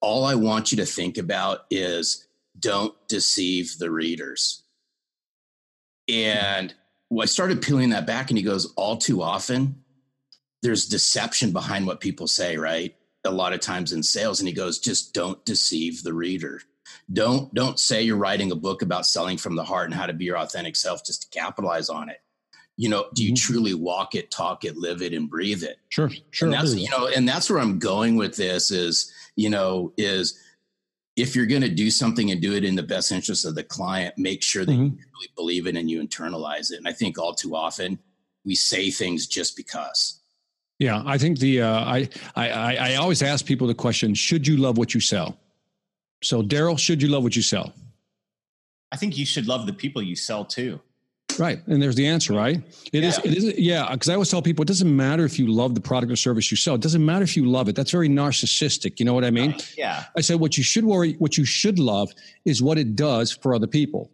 all 0.00 0.24
I 0.24 0.34
want 0.34 0.72
you 0.72 0.78
to 0.78 0.86
think 0.86 1.18
about 1.18 1.66
is 1.70 2.26
don't 2.58 2.94
deceive 3.06 3.78
the 3.78 3.92
readers. 3.92 4.64
And 6.08 6.74
well, 7.12 7.24
I 7.24 7.26
started 7.26 7.60
peeling 7.60 7.90
that 7.90 8.06
back 8.06 8.30
and 8.30 8.38
he 8.38 8.42
goes, 8.42 8.72
all 8.74 8.96
too 8.96 9.20
often, 9.20 9.82
there's 10.62 10.86
deception 10.86 11.52
behind 11.52 11.86
what 11.86 12.00
people 12.00 12.26
say, 12.26 12.56
right? 12.56 12.94
A 13.24 13.30
lot 13.30 13.52
of 13.52 13.60
times 13.60 13.92
in 13.92 14.02
sales. 14.02 14.40
And 14.40 14.48
he 14.48 14.54
goes, 14.54 14.78
just 14.78 15.12
don't 15.12 15.44
deceive 15.44 16.02
the 16.02 16.14
reader. 16.14 16.62
Don't 17.12 17.52
don't 17.52 17.78
say 17.78 18.02
you're 18.02 18.16
writing 18.16 18.50
a 18.50 18.56
book 18.56 18.80
about 18.80 19.04
selling 19.04 19.36
from 19.36 19.56
the 19.56 19.64
heart 19.64 19.86
and 19.86 19.94
how 19.94 20.06
to 20.06 20.14
be 20.14 20.24
your 20.24 20.38
authentic 20.38 20.74
self 20.74 21.04
just 21.04 21.22
to 21.30 21.38
capitalize 21.38 21.90
on 21.90 22.08
it. 22.08 22.20
You 22.78 22.88
know, 22.88 23.06
do 23.14 23.22
you 23.22 23.32
mm-hmm. 23.32 23.52
truly 23.52 23.74
walk 23.74 24.14
it, 24.14 24.30
talk 24.30 24.64
it, 24.64 24.78
live 24.78 25.02
it, 25.02 25.12
and 25.12 25.28
breathe 25.28 25.62
it? 25.62 25.76
Sure, 25.90 26.10
sure. 26.30 26.46
And 26.46 26.54
that's 26.54 26.74
you 26.74 26.88
know, 26.88 27.08
and 27.08 27.28
that's 27.28 27.50
where 27.50 27.60
I'm 27.60 27.78
going 27.78 28.16
with 28.16 28.36
this 28.36 28.70
is, 28.70 29.12
you 29.36 29.50
know, 29.50 29.92
is 29.98 30.38
if 31.16 31.36
you're 31.36 31.46
going 31.46 31.62
to 31.62 31.68
do 31.68 31.90
something 31.90 32.30
and 32.30 32.40
do 32.40 32.54
it 32.54 32.64
in 32.64 32.74
the 32.74 32.82
best 32.82 33.12
interest 33.12 33.44
of 33.44 33.54
the 33.54 33.62
client, 33.62 34.14
make 34.16 34.42
sure 34.42 34.64
that 34.64 34.72
mm-hmm. 34.72 34.84
you 34.84 34.90
really 34.96 35.32
believe 35.36 35.66
it 35.66 35.76
and 35.76 35.90
you 35.90 36.00
internalize 36.02 36.72
it. 36.72 36.78
And 36.78 36.88
I 36.88 36.92
think 36.92 37.18
all 37.18 37.34
too 37.34 37.54
often 37.54 37.98
we 38.44 38.54
say 38.54 38.90
things 38.90 39.26
just 39.26 39.56
because. 39.56 40.20
Yeah, 40.78 41.02
I 41.06 41.16
think 41.18 41.38
the 41.38 41.62
uh, 41.62 41.84
I, 41.84 42.08
I 42.34 42.76
I 42.76 42.94
always 42.96 43.22
ask 43.22 43.46
people 43.46 43.68
the 43.68 43.74
question: 43.74 44.14
Should 44.14 44.48
you 44.48 44.56
love 44.56 44.78
what 44.78 44.94
you 44.94 45.00
sell? 45.00 45.38
So, 46.24 46.42
Darrell, 46.42 46.76
should 46.76 47.00
you 47.00 47.08
love 47.08 47.22
what 47.22 47.36
you 47.36 47.42
sell? 47.42 47.72
I 48.90 48.96
think 48.96 49.16
you 49.16 49.24
should 49.24 49.46
love 49.46 49.66
the 49.66 49.72
people 49.72 50.02
you 50.02 50.16
sell 50.16 50.44
to. 50.46 50.80
Right. 51.38 51.60
And 51.66 51.82
there's 51.82 51.96
the 51.96 52.06
answer, 52.06 52.32
right? 52.32 52.62
It 52.92 53.02
yeah. 53.02 53.08
is. 53.08 53.18
It 53.18 53.36
is. 53.36 53.58
Yeah. 53.58 53.88
Because 53.90 54.08
I 54.08 54.14
always 54.14 54.30
tell 54.30 54.42
people 54.42 54.62
it 54.62 54.68
doesn't 54.68 54.94
matter 54.94 55.24
if 55.24 55.38
you 55.38 55.46
love 55.46 55.74
the 55.74 55.80
product 55.80 56.12
or 56.12 56.16
service 56.16 56.50
you 56.50 56.56
sell. 56.56 56.74
It 56.74 56.80
doesn't 56.80 57.04
matter 57.04 57.24
if 57.24 57.36
you 57.36 57.46
love 57.46 57.68
it. 57.68 57.76
That's 57.76 57.90
very 57.90 58.08
narcissistic. 58.08 58.98
You 58.98 59.06
know 59.06 59.14
what 59.14 59.24
I 59.24 59.30
mean? 59.30 59.52
Right. 59.52 59.74
Yeah. 59.76 60.04
I 60.16 60.20
said 60.20 60.40
what 60.40 60.56
you 60.56 60.64
should 60.64 60.84
worry, 60.84 61.14
what 61.14 61.36
you 61.36 61.44
should 61.44 61.78
love 61.78 62.10
is 62.44 62.62
what 62.62 62.78
it 62.78 62.96
does 62.96 63.32
for 63.32 63.54
other 63.54 63.66
people. 63.66 64.10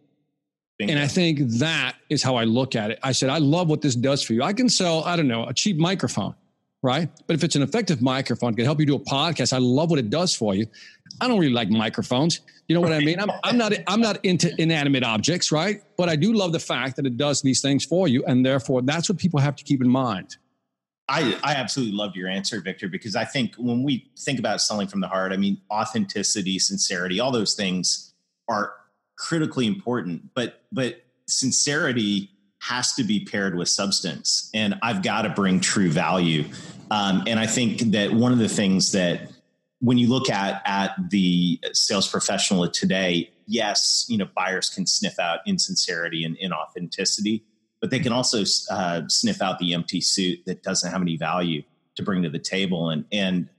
Bingo. 0.77 0.93
And 0.93 1.01
I 1.01 1.07
think 1.07 1.39
that 1.59 1.95
is 2.09 2.23
how 2.23 2.35
I 2.35 2.45
look 2.45 2.75
at 2.75 2.91
it. 2.91 2.99
I 3.03 3.11
said, 3.11 3.29
I 3.29 3.37
love 3.39 3.69
what 3.69 3.81
this 3.81 3.95
does 3.95 4.23
for 4.23 4.33
you. 4.33 4.43
I 4.43 4.53
can 4.53 4.69
sell, 4.69 5.03
I 5.03 5.17
don't 5.17 5.27
know, 5.27 5.45
a 5.45 5.53
cheap 5.53 5.77
microphone 5.77 6.35
right? 6.81 7.09
But 7.27 7.35
if 7.35 7.43
it's 7.43 7.55
an 7.55 7.61
effective 7.61 8.01
microphone, 8.01 8.55
can 8.55 8.65
help 8.65 8.79
you 8.79 8.85
do 8.85 8.95
a 8.95 8.99
podcast. 8.99 9.53
I 9.53 9.57
love 9.57 9.89
what 9.89 9.99
it 9.99 10.09
does 10.09 10.33
for 10.33 10.55
you. 10.55 10.65
I 11.19 11.27
don't 11.27 11.39
really 11.39 11.53
like 11.53 11.69
microphones. 11.69 12.41
You 12.67 12.75
know 12.75 12.81
what 12.81 12.93
I 12.93 12.99
mean? 12.99 13.19
I'm, 13.19 13.31
I'm 13.43 13.57
not 13.57 13.73
I'm 13.87 13.99
not 13.99 14.23
into 14.23 14.53
inanimate 14.61 15.03
objects, 15.03 15.51
right? 15.51 15.81
But 15.97 16.07
I 16.07 16.15
do 16.15 16.33
love 16.33 16.51
the 16.51 16.59
fact 16.59 16.95
that 16.97 17.05
it 17.05 17.17
does 17.17 17.41
these 17.41 17.61
things 17.61 17.83
for 17.83 18.07
you, 18.07 18.23
and 18.25 18.45
therefore 18.45 18.81
that's 18.81 19.09
what 19.09 19.17
people 19.17 19.39
have 19.39 19.55
to 19.55 19.63
keep 19.63 19.81
in 19.81 19.89
mind. 19.89 20.37
I, 21.09 21.39
I 21.43 21.55
absolutely 21.55 21.95
loved 21.95 22.15
your 22.15 22.29
answer, 22.29 22.61
Victor, 22.61 22.87
because 22.87 23.15
I 23.15 23.25
think 23.25 23.55
when 23.57 23.81
we 23.81 24.11
think 24.19 24.37
about 24.37 24.61
selling 24.61 24.87
from 24.87 25.01
the 25.01 25.07
heart, 25.07 25.33
I 25.33 25.37
mean, 25.37 25.59
authenticity, 25.71 26.59
sincerity, 26.59 27.19
all 27.19 27.31
those 27.31 27.55
things 27.55 28.13
are 28.47 28.73
critically 29.17 29.65
important. 29.65 30.35
But 30.35 30.61
but 30.71 31.01
sincerity 31.27 32.29
has 32.59 32.93
to 32.93 33.03
be 33.03 33.25
paired 33.25 33.55
with 33.55 33.69
substance 33.69 34.49
and 34.53 34.75
i've 34.81 35.01
got 35.01 35.23
to 35.23 35.29
bring 35.29 35.59
true 35.59 35.89
value. 35.89 36.45
Um, 36.91 37.23
and 37.27 37.39
i 37.39 37.47
think 37.47 37.79
that 37.91 38.11
one 38.13 38.31
of 38.31 38.39
the 38.39 38.49
things 38.49 38.91
that 38.93 39.31
when 39.79 39.97
you 39.97 40.09
look 40.09 40.29
at 40.29 40.61
at 40.65 40.93
the 41.09 41.59
sales 41.73 42.07
professional 42.07 42.67
today 42.69 43.31
yes 43.47 44.05
you 44.09 44.17
know 44.17 44.27
buyers 44.35 44.69
can 44.69 44.85
sniff 44.85 45.19
out 45.19 45.39
insincerity 45.45 46.23
and 46.23 46.37
inauthenticity 46.37 47.41
but 47.79 47.91
they 47.91 47.99
can 47.99 48.11
also 48.11 48.43
uh, 48.71 49.01
sniff 49.07 49.41
out 49.41 49.59
the 49.59 49.73
empty 49.73 50.01
suit 50.01 50.39
that 50.45 50.63
doesn't 50.63 50.91
have 50.91 51.01
any 51.01 51.15
value 51.15 51.63
to 51.95 52.03
bring 52.03 52.23
to 52.23 52.29
the 52.29 52.39
table. 52.39 52.89
And 52.89 53.05
and 53.11 53.49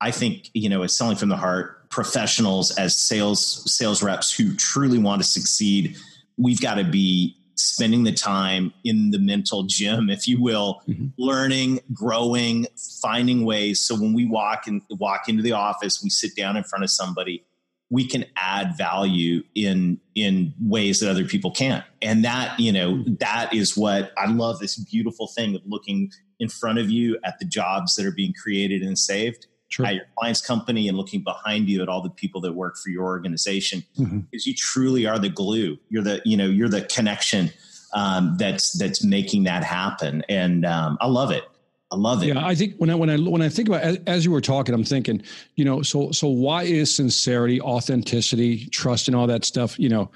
i 0.00 0.10
think 0.10 0.50
you 0.54 0.68
know 0.68 0.82
as 0.82 0.94
selling 0.94 1.16
from 1.16 1.28
the 1.28 1.36
heart 1.36 1.90
professionals 1.90 2.70
as 2.78 2.96
sales 2.96 3.74
sales 3.74 4.02
reps 4.02 4.32
who 4.32 4.54
truly 4.54 4.98
want 4.98 5.20
to 5.20 5.26
succeed 5.26 5.96
we've 6.36 6.60
got 6.60 6.74
to 6.74 6.84
be 6.84 7.36
spending 7.58 8.04
the 8.04 8.12
time 8.12 8.72
in 8.84 9.10
the 9.10 9.18
mental 9.18 9.64
gym, 9.64 10.08
if 10.10 10.28
you 10.28 10.40
will, 10.40 10.80
mm-hmm. 10.88 11.08
learning, 11.18 11.80
growing, 11.92 12.66
finding 13.02 13.44
ways. 13.44 13.80
So 13.80 13.94
when 13.94 14.14
we 14.14 14.26
walk 14.26 14.66
and 14.66 14.82
walk 14.90 15.28
into 15.28 15.42
the 15.42 15.52
office, 15.52 16.02
we 16.02 16.10
sit 16.10 16.36
down 16.36 16.56
in 16.56 16.64
front 16.64 16.84
of 16.84 16.90
somebody, 16.90 17.44
we 17.90 18.06
can 18.06 18.24
add 18.36 18.76
value 18.76 19.42
in 19.54 19.98
in 20.14 20.52
ways 20.60 21.00
that 21.00 21.10
other 21.10 21.24
people 21.24 21.50
can't. 21.50 21.84
And 22.02 22.24
that, 22.24 22.58
you 22.60 22.72
know, 22.72 23.02
that 23.20 23.52
is 23.52 23.76
what 23.76 24.12
I 24.18 24.30
love 24.30 24.58
this 24.58 24.76
beautiful 24.76 25.26
thing 25.26 25.54
of 25.54 25.62
looking 25.64 26.10
in 26.38 26.48
front 26.48 26.78
of 26.78 26.90
you 26.90 27.18
at 27.24 27.38
the 27.38 27.44
jobs 27.44 27.96
that 27.96 28.06
are 28.06 28.12
being 28.12 28.34
created 28.40 28.82
and 28.82 28.98
saved 28.98 29.46
True. 29.70 29.84
at 29.84 29.94
your 29.94 30.04
client's 30.16 30.40
company 30.40 30.88
and 30.88 30.96
looking 30.96 31.22
behind 31.22 31.68
you 31.68 31.82
at 31.82 31.88
all 31.88 32.02
the 32.02 32.10
people 32.10 32.40
that 32.40 32.52
work 32.52 32.78
for 32.78 32.88
your 32.88 33.04
organization 33.04 33.84
mm-hmm. 33.98 34.20
because 34.20 34.46
you 34.46 34.54
truly 34.54 35.06
are 35.06 35.18
the 35.18 35.28
glue 35.28 35.78
you're 35.90 36.02
the 36.02 36.22
you 36.24 36.36
know 36.36 36.46
you're 36.46 36.70
the 36.70 36.82
connection 36.82 37.50
um, 37.94 38.36
that's 38.38 38.72
that's 38.72 39.04
making 39.04 39.44
that 39.44 39.62
happen 39.62 40.22
and 40.28 40.64
um, 40.64 40.96
i 41.00 41.06
love 41.06 41.30
it 41.30 41.44
I 41.90 41.96
love 41.96 42.22
it. 42.22 42.26
Yeah, 42.26 42.46
I 42.46 42.54
think 42.54 42.76
when 42.76 42.90
I 42.90 42.94
when 42.94 43.08
I 43.08 43.16
when 43.16 43.40
I 43.40 43.48
think 43.48 43.68
about 43.68 43.80
as, 43.80 43.98
as, 44.06 44.24
you 44.24 44.30
were 44.30 44.42
talking, 44.42 44.74
I'm 44.74 44.84
thinking, 44.84 45.22
you 45.56 45.64
know, 45.64 45.80
so 45.80 46.12
so 46.12 46.28
why 46.28 46.64
is 46.64 46.94
sincerity, 46.94 47.62
authenticity, 47.62 48.66
trust, 48.66 49.08
and 49.08 49.16
all 49.16 49.26
that 49.26 49.46
stuff? 49.46 49.78
You 49.78 49.88
know, 49.88 50.10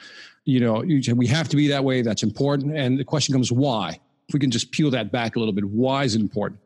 you 0.45 0.61
know, 0.61 0.85
we 1.15 1.27
have 1.29 1.49
to 1.49 1.57
be 1.57 1.69
that 1.69 1.83
way. 1.83 2.03
That's 2.03 2.23
important. 2.23 2.77
And 2.77 2.99
the 2.99 3.05
question 3.05 3.33
comes, 3.33 3.51
why? 3.51 3.99
If 4.29 4.35
we 4.35 4.41
can 4.41 4.51
just 4.51 4.71
peel 4.71 4.91
that 4.91 5.13
back 5.13 5.37
a 5.37 5.39
little 5.39 5.55
bit, 5.55 5.65
why 5.65 6.05
is 6.05 6.15
it 6.15 6.21
important? 6.21 6.61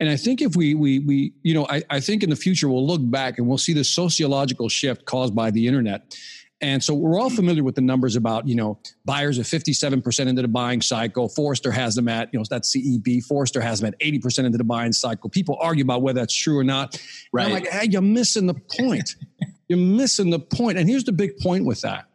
And 0.00 0.08
I 0.08 0.16
think 0.16 0.40
if 0.40 0.56
we 0.56 0.74
we 0.74 0.98
we 1.00 1.32
you 1.42 1.54
know 1.54 1.66
I, 1.68 1.82
I 1.90 2.00
think 2.00 2.22
in 2.22 2.30
the 2.30 2.36
future 2.36 2.68
we'll 2.68 2.86
look 2.86 3.02
back 3.02 3.38
and 3.38 3.46
we'll 3.46 3.58
see 3.58 3.74
the 3.74 3.84
sociological 3.84 4.68
shift 4.68 5.04
caused 5.04 5.34
by 5.34 5.50
the 5.50 5.66
internet. 5.66 6.16
And 6.62 6.84
so 6.84 6.92
we're 6.92 7.18
all 7.18 7.30
familiar 7.30 7.64
with 7.64 7.74
the 7.74 7.80
numbers 7.80 8.16
about, 8.16 8.46
you 8.46 8.54
know, 8.54 8.78
buyers 9.06 9.38
are 9.38 9.42
57% 9.42 10.26
into 10.26 10.42
the 10.42 10.48
buying 10.48 10.82
cycle. 10.82 11.28
Forrester 11.28 11.70
has 11.70 11.94
them 11.94 12.06
at, 12.06 12.28
you 12.32 12.38
know, 12.38 12.44
that's 12.48 12.76
CEB. 12.76 13.24
Forrester 13.24 13.62
has 13.62 13.80
them 13.80 13.88
at 13.88 13.98
80% 13.98 14.44
into 14.44 14.58
the 14.58 14.64
buying 14.64 14.92
cycle. 14.92 15.30
People 15.30 15.56
argue 15.58 15.82
about 15.82 16.02
whether 16.02 16.20
that's 16.20 16.34
true 16.34 16.58
or 16.58 16.64
not. 16.64 17.00
Right. 17.32 17.46
And 17.46 17.54
I'm 17.54 17.62
like, 17.62 17.72
hey, 17.72 17.88
you're 17.90 18.02
missing 18.02 18.46
the 18.46 18.54
point. 18.78 19.16
you're 19.68 19.78
missing 19.78 20.28
the 20.28 20.38
point. 20.38 20.76
And 20.76 20.86
here's 20.86 21.04
the 21.04 21.12
big 21.12 21.38
point 21.38 21.64
with 21.64 21.80
that. 21.80 22.06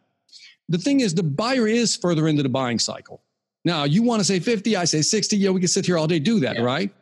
The 0.68 0.78
thing 0.78 1.00
is, 1.00 1.14
the 1.14 1.24
buyer 1.24 1.66
is 1.66 1.96
further 1.96 2.28
into 2.28 2.44
the 2.44 2.48
buying 2.48 2.78
cycle. 2.78 3.22
Now, 3.64 3.82
you 3.82 4.04
want 4.04 4.20
to 4.20 4.24
say 4.24 4.38
50, 4.38 4.76
I 4.76 4.84
say 4.84 5.02
60. 5.02 5.36
Yeah, 5.36 5.50
we 5.50 5.60
can 5.60 5.68
sit 5.68 5.86
here 5.86 5.98
all 5.98 6.06
day, 6.06 6.20
do 6.20 6.38
that, 6.40 6.56
yeah. 6.56 6.62
right? 6.62 6.94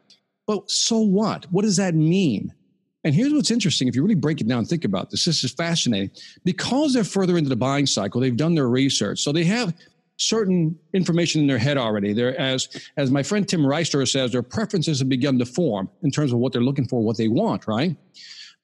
But 0.46 0.70
so 0.70 0.98
what? 0.98 1.46
What 1.50 1.62
does 1.62 1.76
that 1.76 1.94
mean? 1.94 2.52
And 3.04 3.14
here's 3.14 3.32
what's 3.32 3.50
interesting 3.50 3.86
if 3.86 3.94
you 3.94 4.02
really 4.02 4.14
break 4.14 4.40
it 4.40 4.48
down 4.48 4.60
and 4.60 4.68
think 4.68 4.84
about 4.84 5.10
this, 5.10 5.26
this 5.26 5.44
is 5.44 5.52
fascinating. 5.52 6.10
Because 6.44 6.94
they're 6.94 7.04
further 7.04 7.36
into 7.36 7.50
the 7.50 7.56
buying 7.56 7.86
cycle, 7.86 8.20
they've 8.20 8.36
done 8.36 8.54
their 8.54 8.68
research. 8.68 9.20
So 9.20 9.30
they 9.30 9.44
have 9.44 9.74
certain 10.16 10.78
information 10.94 11.40
in 11.40 11.46
their 11.46 11.58
head 11.58 11.76
already. 11.76 12.12
They're, 12.12 12.38
as, 12.40 12.68
as 12.96 13.10
my 13.10 13.22
friend 13.22 13.46
Tim 13.46 13.60
Riesterer 13.60 14.08
says, 14.08 14.32
their 14.32 14.42
preferences 14.42 15.00
have 15.00 15.08
begun 15.08 15.38
to 15.38 15.46
form 15.46 15.90
in 16.02 16.10
terms 16.10 16.32
of 16.32 16.38
what 16.38 16.52
they're 16.52 16.62
looking 16.62 16.88
for, 16.88 17.02
what 17.02 17.18
they 17.18 17.28
want, 17.28 17.66
right? 17.66 17.96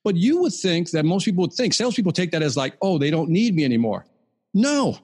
But 0.03 0.15
you 0.15 0.41
would 0.41 0.53
think 0.53 0.89
that 0.91 1.05
most 1.05 1.25
people 1.25 1.41
would 1.41 1.53
think, 1.53 1.73
salespeople 1.73 2.11
take 2.11 2.31
that 2.31 2.41
as 2.41 2.57
like, 2.57 2.75
oh, 2.81 2.97
they 2.97 3.11
don't 3.11 3.29
need 3.29 3.55
me 3.55 3.63
anymore. 3.63 4.05
No, 4.53 4.97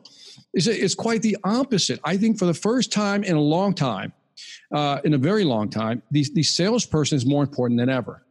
it's, 0.53 0.67
it's 0.67 0.95
quite 0.95 1.21
the 1.21 1.37
opposite. 1.43 1.99
I 2.03 2.17
think 2.17 2.39
for 2.39 2.45
the 2.45 2.53
first 2.53 2.91
time 2.91 3.23
in 3.23 3.35
a 3.35 3.41
long 3.41 3.73
time, 3.73 4.13
uh, 4.73 4.99
in 5.03 5.13
a 5.13 5.17
very 5.17 5.43
long 5.43 5.69
time, 5.69 6.01
the, 6.11 6.25
the 6.33 6.43
salesperson 6.43 7.15
is 7.15 7.25
more 7.25 7.43
important 7.43 7.79
than 7.79 7.89
ever. 7.89 8.23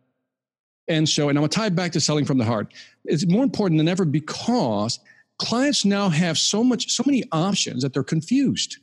And 0.88 1.08
so, 1.08 1.28
and 1.28 1.38
I'm 1.38 1.44
to 1.44 1.48
tie 1.48 1.66
it 1.66 1.74
back 1.74 1.92
to 1.92 2.00
selling 2.00 2.24
from 2.24 2.38
the 2.38 2.44
heart. 2.44 2.72
It's 3.04 3.26
more 3.26 3.42
important 3.42 3.78
than 3.78 3.88
ever 3.88 4.04
because 4.04 5.00
clients 5.38 5.84
now 5.84 6.08
have 6.08 6.38
so 6.38 6.62
much, 6.62 6.90
so 6.90 7.02
many 7.06 7.24
options 7.32 7.82
that 7.82 7.92
they're 7.92 8.04
confused. 8.04 8.78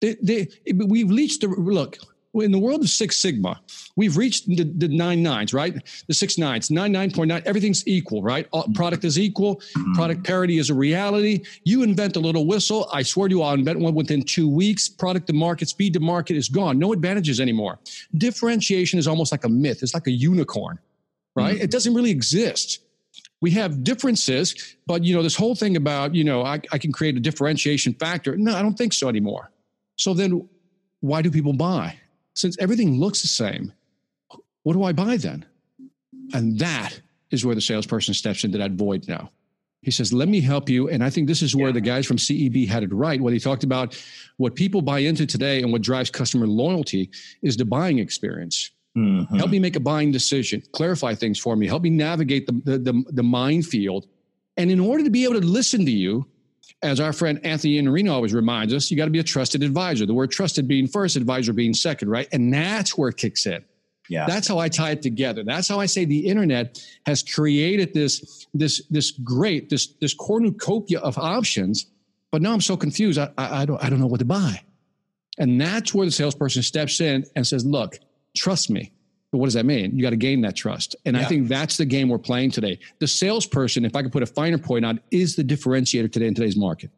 They, 0.00 0.16
they, 0.22 0.48
we've 0.72 1.10
reached 1.10 1.40
the 1.40 1.48
look 1.48 1.96
in 2.34 2.52
the 2.52 2.58
world 2.58 2.82
of 2.82 2.88
Six 2.90 3.16
Sigma, 3.16 3.60
we've 3.96 4.16
reached 4.16 4.46
the, 4.48 4.64
the 4.64 4.88
nine 4.88 5.22
nines, 5.22 5.54
right? 5.54 5.74
The 6.06 6.14
six 6.14 6.38
nines, 6.38 6.70
nine 6.70 6.92
nine 6.92 7.10
point 7.10 7.28
nine. 7.28 7.42
Everything's 7.46 7.86
equal, 7.86 8.22
right? 8.22 8.46
All, 8.52 8.64
mm-hmm. 8.64 8.72
product 8.72 9.04
is 9.04 9.18
equal. 9.18 9.56
Mm-hmm. 9.56 9.92
Product 9.94 10.24
parity 10.24 10.58
is 10.58 10.70
a 10.70 10.74
reality. 10.74 11.44
You 11.64 11.82
invent 11.82 12.16
a 12.16 12.20
little 12.20 12.46
whistle. 12.46 12.88
I 12.92 13.02
swear 13.02 13.28
to 13.28 13.34
you, 13.34 13.42
I'll 13.42 13.54
invent 13.54 13.80
one 13.80 13.94
within 13.94 14.22
two 14.22 14.48
weeks. 14.48 14.88
Product 14.88 15.26
to 15.28 15.32
market, 15.32 15.68
speed 15.68 15.94
to 15.94 16.00
market 16.00 16.36
is 16.36 16.48
gone. 16.48 16.78
No 16.78 16.92
advantages 16.92 17.40
anymore. 17.40 17.78
Differentiation 18.16 18.98
is 18.98 19.08
almost 19.08 19.32
like 19.32 19.44
a 19.44 19.48
myth. 19.48 19.82
It's 19.82 19.94
like 19.94 20.06
a 20.06 20.12
unicorn, 20.12 20.78
right? 21.34 21.54
Mm-hmm. 21.54 21.64
It 21.64 21.70
doesn't 21.70 21.94
really 21.94 22.10
exist 22.10 22.80
we 23.40 23.52
have 23.52 23.84
differences, 23.84 24.76
but 24.86 25.04
you 25.04 25.14
know, 25.14 25.22
this 25.22 25.36
whole 25.36 25.54
thing 25.54 25.76
about, 25.76 26.14
you 26.14 26.24
know, 26.24 26.42
I, 26.42 26.60
I 26.72 26.78
can 26.78 26.90
create 26.90 27.16
a 27.16 27.20
differentiation 27.20 27.94
factor. 27.94 28.36
No, 28.36 28.56
I 28.56 28.62
don't 28.62 28.76
think 28.76 28.92
so 28.92 29.08
anymore. 29.08 29.52
So 29.96 30.12
then 30.12 30.48
why 31.00 31.22
do 31.22 31.30
people 31.30 31.52
buy? 31.52 31.96
Since 32.38 32.56
everything 32.60 33.00
looks 33.00 33.20
the 33.20 33.26
same, 33.26 33.72
what 34.62 34.74
do 34.74 34.84
I 34.84 34.92
buy 34.92 35.16
then? 35.16 35.44
And 36.32 36.56
that 36.60 37.00
is 37.32 37.44
where 37.44 37.56
the 37.56 37.60
salesperson 37.60 38.14
steps 38.14 38.44
into 38.44 38.58
that 38.58 38.72
void 38.72 39.08
now. 39.08 39.32
He 39.82 39.90
says, 39.90 40.12
Let 40.12 40.28
me 40.28 40.40
help 40.40 40.68
you. 40.68 40.88
And 40.88 41.02
I 41.02 41.10
think 41.10 41.26
this 41.26 41.42
is 41.42 41.56
where 41.56 41.70
yeah. 41.70 41.72
the 41.72 41.80
guys 41.80 42.06
from 42.06 42.16
CEB 42.16 42.68
had 42.68 42.84
it 42.84 42.92
right. 42.92 43.20
When 43.20 43.32
he 43.32 43.40
talked 43.40 43.64
about 43.64 44.00
what 44.36 44.54
people 44.54 44.82
buy 44.82 45.00
into 45.00 45.26
today 45.26 45.62
and 45.62 45.72
what 45.72 45.82
drives 45.82 46.10
customer 46.10 46.46
loyalty 46.46 47.10
is 47.42 47.56
the 47.56 47.64
buying 47.64 47.98
experience. 47.98 48.70
Mm-hmm. 48.96 49.36
Help 49.36 49.50
me 49.50 49.58
make 49.58 49.74
a 49.74 49.80
buying 49.80 50.12
decision, 50.12 50.62
clarify 50.70 51.16
things 51.16 51.40
for 51.40 51.56
me, 51.56 51.66
help 51.66 51.82
me 51.82 51.90
navigate 51.90 52.46
the, 52.46 52.52
the, 52.64 52.78
the, 52.78 53.04
the 53.14 53.22
minefield. 53.24 54.06
And 54.56 54.70
in 54.70 54.78
order 54.78 55.02
to 55.02 55.10
be 55.10 55.24
able 55.24 55.40
to 55.40 55.46
listen 55.46 55.84
to 55.86 55.90
you, 55.90 56.24
as 56.82 57.00
our 57.00 57.12
friend 57.12 57.40
Anthony 57.44 57.80
Iannarino 57.80 58.12
always 58.12 58.32
reminds 58.32 58.72
us, 58.72 58.90
you 58.90 58.96
got 58.96 59.06
to 59.06 59.10
be 59.10 59.18
a 59.18 59.24
trusted 59.24 59.62
advisor. 59.62 60.06
The 60.06 60.14
word 60.14 60.30
trusted 60.30 60.68
being 60.68 60.86
first, 60.86 61.16
advisor 61.16 61.52
being 61.52 61.74
second, 61.74 62.08
right? 62.08 62.28
And 62.32 62.52
that's 62.52 62.96
where 62.96 63.08
it 63.08 63.16
kicks 63.16 63.46
in. 63.46 63.64
Yeah. 64.08 64.26
That's 64.26 64.48
how 64.48 64.58
I 64.58 64.68
tie 64.68 64.92
it 64.92 65.02
together. 65.02 65.44
That's 65.44 65.68
how 65.68 65.80
I 65.80 65.86
say 65.86 66.04
the 66.04 66.26
internet 66.26 66.82
has 67.04 67.22
created 67.22 67.92
this, 67.92 68.46
this, 68.54 68.82
this 68.88 69.10
great, 69.10 69.68
this, 69.68 69.88
this 70.00 70.14
cornucopia 70.14 71.00
of 71.00 71.18
options. 71.18 71.86
But 72.30 72.42
now 72.42 72.52
I'm 72.52 72.60
so 72.60 72.76
confused. 72.76 73.18
I, 73.18 73.30
I, 73.36 73.62
I 73.62 73.64
don't, 73.66 73.82
I 73.84 73.90
don't 73.90 74.00
know 74.00 74.06
what 74.06 74.20
to 74.20 74.24
buy. 74.24 74.62
And 75.38 75.60
that's 75.60 75.94
where 75.94 76.06
the 76.06 76.12
salesperson 76.12 76.62
steps 76.62 77.00
in 77.00 77.24
and 77.36 77.46
says, 77.46 77.64
look, 77.64 77.98
trust 78.36 78.70
me. 78.70 78.92
But 79.30 79.38
what 79.38 79.46
does 79.46 79.54
that 79.54 79.66
mean? 79.66 79.94
You 79.94 80.02
got 80.02 80.10
to 80.10 80.16
gain 80.16 80.40
that 80.42 80.56
trust. 80.56 80.96
And 81.04 81.16
yeah. 81.16 81.22
I 81.22 81.26
think 81.26 81.48
that's 81.48 81.76
the 81.76 81.84
game 81.84 82.08
we're 82.08 82.18
playing 82.18 82.50
today. 82.50 82.78
The 82.98 83.06
salesperson, 83.06 83.84
if 83.84 83.94
I 83.94 84.02
could 84.02 84.12
put 84.12 84.22
a 84.22 84.26
finer 84.26 84.58
point 84.58 84.84
on, 84.84 85.00
is 85.10 85.36
the 85.36 85.44
differentiator 85.44 86.10
today 86.10 86.26
in 86.26 86.34
today's 86.34 86.56
market. 86.56 86.90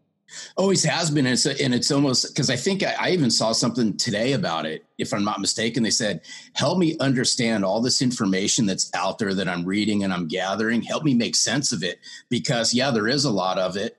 Always 0.56 0.84
has 0.84 1.10
been. 1.10 1.26
And 1.26 1.32
it's, 1.32 1.44
and 1.44 1.74
it's 1.74 1.90
almost 1.90 2.28
because 2.28 2.50
I 2.50 2.54
think 2.54 2.84
I, 2.84 2.94
I, 3.00 3.10
even 3.10 3.32
saw 3.32 3.50
something 3.50 3.96
today 3.96 4.32
about 4.32 4.64
it, 4.64 4.84
if 4.96 5.12
I'm 5.12 5.24
not 5.24 5.40
mistaken. 5.40 5.82
They 5.82 5.90
said, 5.90 6.20
Help 6.52 6.78
me 6.78 6.96
understand 7.00 7.64
all 7.64 7.80
this 7.80 8.00
information 8.00 8.64
that's 8.64 8.92
out 8.94 9.18
there 9.18 9.34
that 9.34 9.48
I'm 9.48 9.64
reading 9.64 10.04
and 10.04 10.12
I'm 10.12 10.28
gathering. 10.28 10.82
Help 10.82 11.02
me 11.02 11.14
make 11.14 11.34
sense 11.34 11.72
of 11.72 11.82
it. 11.82 11.98
Because, 12.28 12.72
yeah, 12.72 12.92
there 12.92 13.08
is 13.08 13.24
a 13.24 13.30
lot 13.30 13.58
of 13.58 13.76
it. 13.76 13.96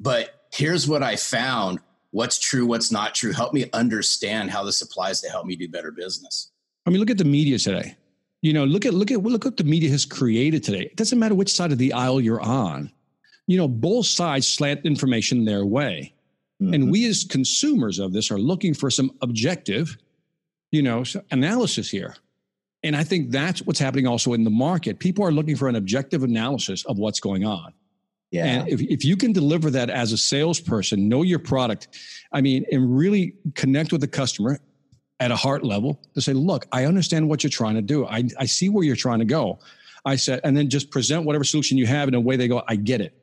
But 0.00 0.46
here's 0.52 0.88
what 0.88 1.04
I 1.04 1.14
found 1.14 1.78
what's 2.10 2.38
true, 2.38 2.66
what's 2.66 2.90
not 2.90 3.14
true. 3.14 3.32
Help 3.32 3.52
me 3.52 3.70
understand 3.72 4.50
how 4.50 4.64
this 4.64 4.82
applies 4.82 5.20
to 5.20 5.28
help 5.28 5.46
me 5.46 5.54
do 5.54 5.68
better 5.68 5.92
business. 5.92 6.50
I 6.88 6.90
mean, 6.90 7.00
look 7.00 7.10
at 7.10 7.18
the 7.18 7.24
media 7.24 7.58
today. 7.58 7.96
You 8.40 8.54
know, 8.54 8.64
look 8.64 8.86
at 8.86 8.94
look 8.94 9.10
at 9.10 9.22
look 9.22 9.44
what 9.44 9.58
the 9.58 9.64
media 9.64 9.90
has 9.90 10.06
created 10.06 10.64
today. 10.64 10.84
It 10.84 10.96
doesn't 10.96 11.18
matter 11.18 11.34
which 11.34 11.52
side 11.52 11.70
of 11.70 11.76
the 11.76 11.92
aisle 11.92 12.18
you're 12.18 12.40
on. 12.40 12.90
You 13.46 13.58
know, 13.58 13.68
both 13.68 14.06
sides 14.06 14.48
slant 14.48 14.86
information 14.86 15.44
their 15.44 15.66
way. 15.66 16.14
Mm-hmm. 16.62 16.72
And 16.72 16.90
we 16.90 17.06
as 17.06 17.24
consumers 17.24 17.98
of 17.98 18.14
this 18.14 18.30
are 18.30 18.38
looking 18.38 18.72
for 18.72 18.90
some 18.90 19.10
objective, 19.20 19.98
you 20.70 20.80
know, 20.80 21.04
analysis 21.30 21.90
here. 21.90 22.16
And 22.82 22.96
I 22.96 23.04
think 23.04 23.32
that's 23.32 23.60
what's 23.62 23.78
happening 23.78 24.06
also 24.06 24.32
in 24.32 24.44
the 24.44 24.50
market. 24.50 24.98
People 24.98 25.26
are 25.26 25.32
looking 25.32 25.56
for 25.56 25.68
an 25.68 25.76
objective 25.76 26.22
analysis 26.22 26.86
of 26.86 26.96
what's 26.96 27.20
going 27.20 27.44
on. 27.44 27.74
Yeah. 28.30 28.46
And 28.46 28.68
if, 28.68 28.80
if 28.80 29.04
you 29.04 29.16
can 29.16 29.32
deliver 29.32 29.70
that 29.72 29.90
as 29.90 30.12
a 30.12 30.18
salesperson, 30.18 31.06
know 31.06 31.22
your 31.22 31.38
product, 31.38 31.88
I 32.32 32.40
mean, 32.40 32.64
and 32.72 32.96
really 32.96 33.34
connect 33.54 33.92
with 33.92 34.00
the 34.00 34.08
customer 34.08 34.60
at 35.20 35.30
a 35.30 35.36
heart 35.36 35.64
level 35.64 36.00
to 36.14 36.20
say, 36.20 36.32
look, 36.32 36.66
I 36.72 36.84
understand 36.84 37.28
what 37.28 37.42
you're 37.42 37.50
trying 37.50 37.74
to 37.74 37.82
do. 37.82 38.06
I, 38.06 38.24
I 38.38 38.46
see 38.46 38.68
where 38.68 38.84
you're 38.84 38.96
trying 38.96 39.18
to 39.18 39.24
go. 39.24 39.58
I 40.04 40.16
said, 40.16 40.40
and 40.44 40.56
then 40.56 40.70
just 40.70 40.90
present 40.90 41.24
whatever 41.24 41.44
solution 41.44 41.76
you 41.76 41.86
have 41.86 42.08
in 42.08 42.14
a 42.14 42.20
way 42.20 42.36
they 42.36 42.48
go, 42.48 42.62
I 42.66 42.76
get 42.76 43.00
it. 43.00 43.14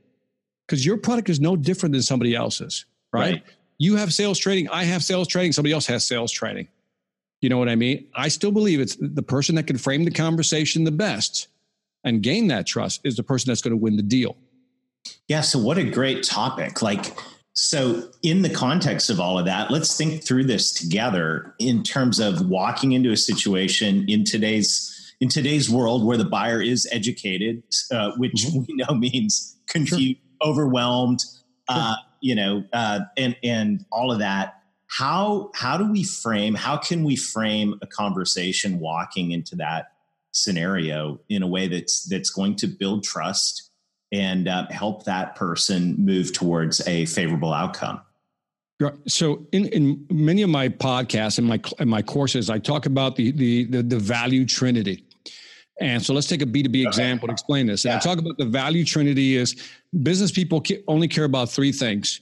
Because 0.68 0.86
your 0.86 0.98
product 0.98 1.30
is 1.30 1.40
no 1.40 1.56
different 1.56 1.94
than 1.94 2.02
somebody 2.02 2.36
else's, 2.36 2.86
right? 3.14 3.36
right? 3.36 3.44
You 3.78 3.96
have 3.96 4.14
sales 4.14 4.40
training. 4.40 4.70
I 4.70 4.84
have 4.84 5.04
sales 5.04 5.28
training. 5.28 5.54
Somebody 5.54 5.74
else 5.74 5.86
has 5.88 6.04
sales 6.04 6.32
training. 6.32 6.68
You 7.42 7.50
know 7.50 7.58
what 7.58 7.70
I 7.70 7.76
mean? 7.76 8.08
I 8.16 8.30
still 8.30 8.52
believe 8.52 8.80
it's 8.80 8.98
the 9.00 9.22
person 9.22 9.56
that 9.56 9.68
can 9.68 9.78
frame 9.78 10.06
the 10.06 10.12
conversation 10.12 10.84
the 10.84 10.92
best 10.92 11.48
and 12.04 12.22
gain 12.22 12.48
that 12.48 12.66
trust 12.66 13.02
is 13.04 13.16
the 13.16 13.24
person 13.24 13.50
that's 13.50 13.62
going 13.62 13.72
to 13.72 13.78
win 13.78 13.98
the 13.98 14.04
deal. 14.04 14.36
Yeah. 15.28 15.42
So, 15.42 15.60
what 15.60 15.78
a 15.78 15.84
great 15.84 16.24
topic. 16.24 16.82
Like, 16.82 17.06
so 17.56 18.12
in 18.22 18.42
the 18.42 18.50
context 18.50 19.10
of 19.10 19.22
all 19.22 19.40
of 19.40 19.46
that, 19.46 19.72
let's 19.72 19.96
think 19.96 20.24
through 20.24 20.44
this 20.44 20.74
together 20.74 21.56
in 21.58 21.84
terms 21.84 22.20
of 22.20 22.48
walking 22.48 22.92
into 22.92 23.12
a 23.12 23.18
situation 23.18 24.06
in 24.10 24.26
today's 24.26 24.92
in 25.22 25.30
today's 25.30 25.70
world 25.70 26.06
where 26.06 26.18
the 26.18 26.26
buyer 26.26 26.62
is 26.62 26.86
educated, 26.92 27.64
uh, 27.92 28.12
which 28.18 28.34
mm-hmm. 28.34 28.60
we 28.68 28.76
know 28.76 28.94
means 28.94 29.58
confused, 29.68 30.18
sure. 30.18 30.50
overwhelmed, 30.50 31.22
sure. 31.22 31.40
Uh, 31.70 31.96
you 32.20 32.36
know, 32.36 32.66
uh, 32.74 33.00
and 33.16 33.38
and 33.42 33.86
all 33.90 34.12
of 34.12 34.20
that. 34.20 34.62
How 34.88 35.50
how 35.56 35.78
do 35.78 35.90
we 35.90 36.04
frame? 36.04 36.56
How 36.56 36.76
can 36.76 37.06
we 37.06 37.16
frame 37.16 37.80
a 37.82 37.88
conversation 37.88 38.80
walking 38.82 39.32
into 39.32 39.56
that 39.56 39.94
scenario 40.32 41.22
in 41.30 41.42
a 41.42 41.48
way 41.48 41.70
that's 41.70 42.04
that's 42.10 42.30
going 42.30 42.58
to 42.58 42.68
build 42.68 43.06
trust 43.06 43.72
and 44.12 44.48
uh, 44.48 44.68
help 44.70 45.06
that 45.06 45.36
person 45.36 45.96
move 45.98 46.34
towards 46.34 46.86
a 46.88 47.06
favorable 47.06 47.54
outcome. 47.54 48.02
So, 49.08 49.48
in, 49.54 49.68
in 49.68 50.06
many 50.10 50.42
of 50.42 50.50
my 50.50 50.68
podcasts 50.68 51.38
and 51.38 51.48
my 51.48 51.62
in 51.80 51.88
my 51.88 52.02
courses, 52.02 52.50
I 52.50 52.60
talk 52.60 52.86
about 52.86 53.16
the 53.16 53.32
the 53.32 53.66
the, 53.66 53.84
the 53.84 53.98
value 53.98 54.46
trinity. 54.46 55.06
And 55.80 56.04
so, 56.04 56.14
let's 56.14 56.28
take 56.28 56.42
a 56.42 56.46
B 56.46 56.62
two 56.62 56.70
B 56.70 56.84
example 56.86 57.30
to 57.30 57.32
explain 57.32 57.68
this. 57.68 57.86
And 57.86 57.92
yeah. 57.92 57.98
I 57.98 58.00
talk 58.00 58.20
about 58.20 58.38
the 58.38 58.46
value 58.46 58.84
trinity 58.84 59.38
is 59.38 59.56
business 60.04 60.30
people 60.30 60.62
only 60.90 61.08
care 61.08 61.24
about 61.24 61.50
three 61.50 61.72
things. 61.72 62.20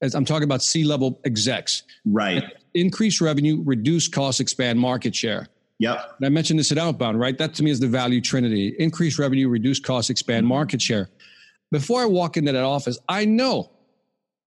As 0.00 0.16
I'm 0.16 0.24
talking 0.24 0.42
about 0.42 0.64
C 0.64 0.82
level 0.82 1.20
execs, 1.24 1.84
right? 2.04 2.42
Increase 2.74 3.20
revenue, 3.20 3.62
reduce 3.64 4.08
costs, 4.08 4.40
expand 4.40 4.80
market 4.80 5.14
share. 5.14 5.46
Yep. 5.78 6.16
And 6.18 6.26
I 6.26 6.30
mentioned 6.30 6.58
this 6.58 6.72
at 6.72 6.78
Outbound, 6.78 7.20
right? 7.20 7.38
That 7.38 7.54
to 7.54 7.62
me 7.62 7.70
is 7.70 7.78
the 7.78 7.86
value 7.86 8.20
trinity: 8.20 8.74
increase 8.80 9.20
revenue, 9.20 9.48
reduce 9.48 9.78
costs, 9.78 10.10
expand 10.10 10.48
market 10.48 10.82
share 10.82 11.10
before 11.72 12.02
I 12.02 12.04
walk 12.04 12.36
into 12.36 12.52
that 12.52 12.62
office, 12.62 12.98
I 13.08 13.24
know 13.24 13.70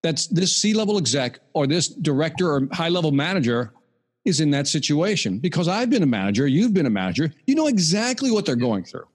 that 0.04 0.26
this 0.32 0.56
C 0.56 0.74
level 0.74 0.98
exec 0.98 1.40
or 1.54 1.66
this 1.66 1.90
director 1.90 2.54
or 2.54 2.70
high 2.72 2.90
level 2.90 3.12
manager 3.12 3.74
is 4.24 4.40
in 4.40 4.52
that 4.52 4.68
situation 4.68 5.40
because 5.40 5.68
I've 5.68 5.90
been 5.90 6.04
a 6.04 6.08
manager, 6.08 6.48
you've 6.48 6.74
been 6.74 6.86
a 6.86 6.92
manager, 6.92 7.34
you 7.48 7.56
know 7.56 7.68
exactly 7.68 8.32
what 8.32 8.46
they're 8.46 8.56
going 8.56 8.84
through. 8.84 9.08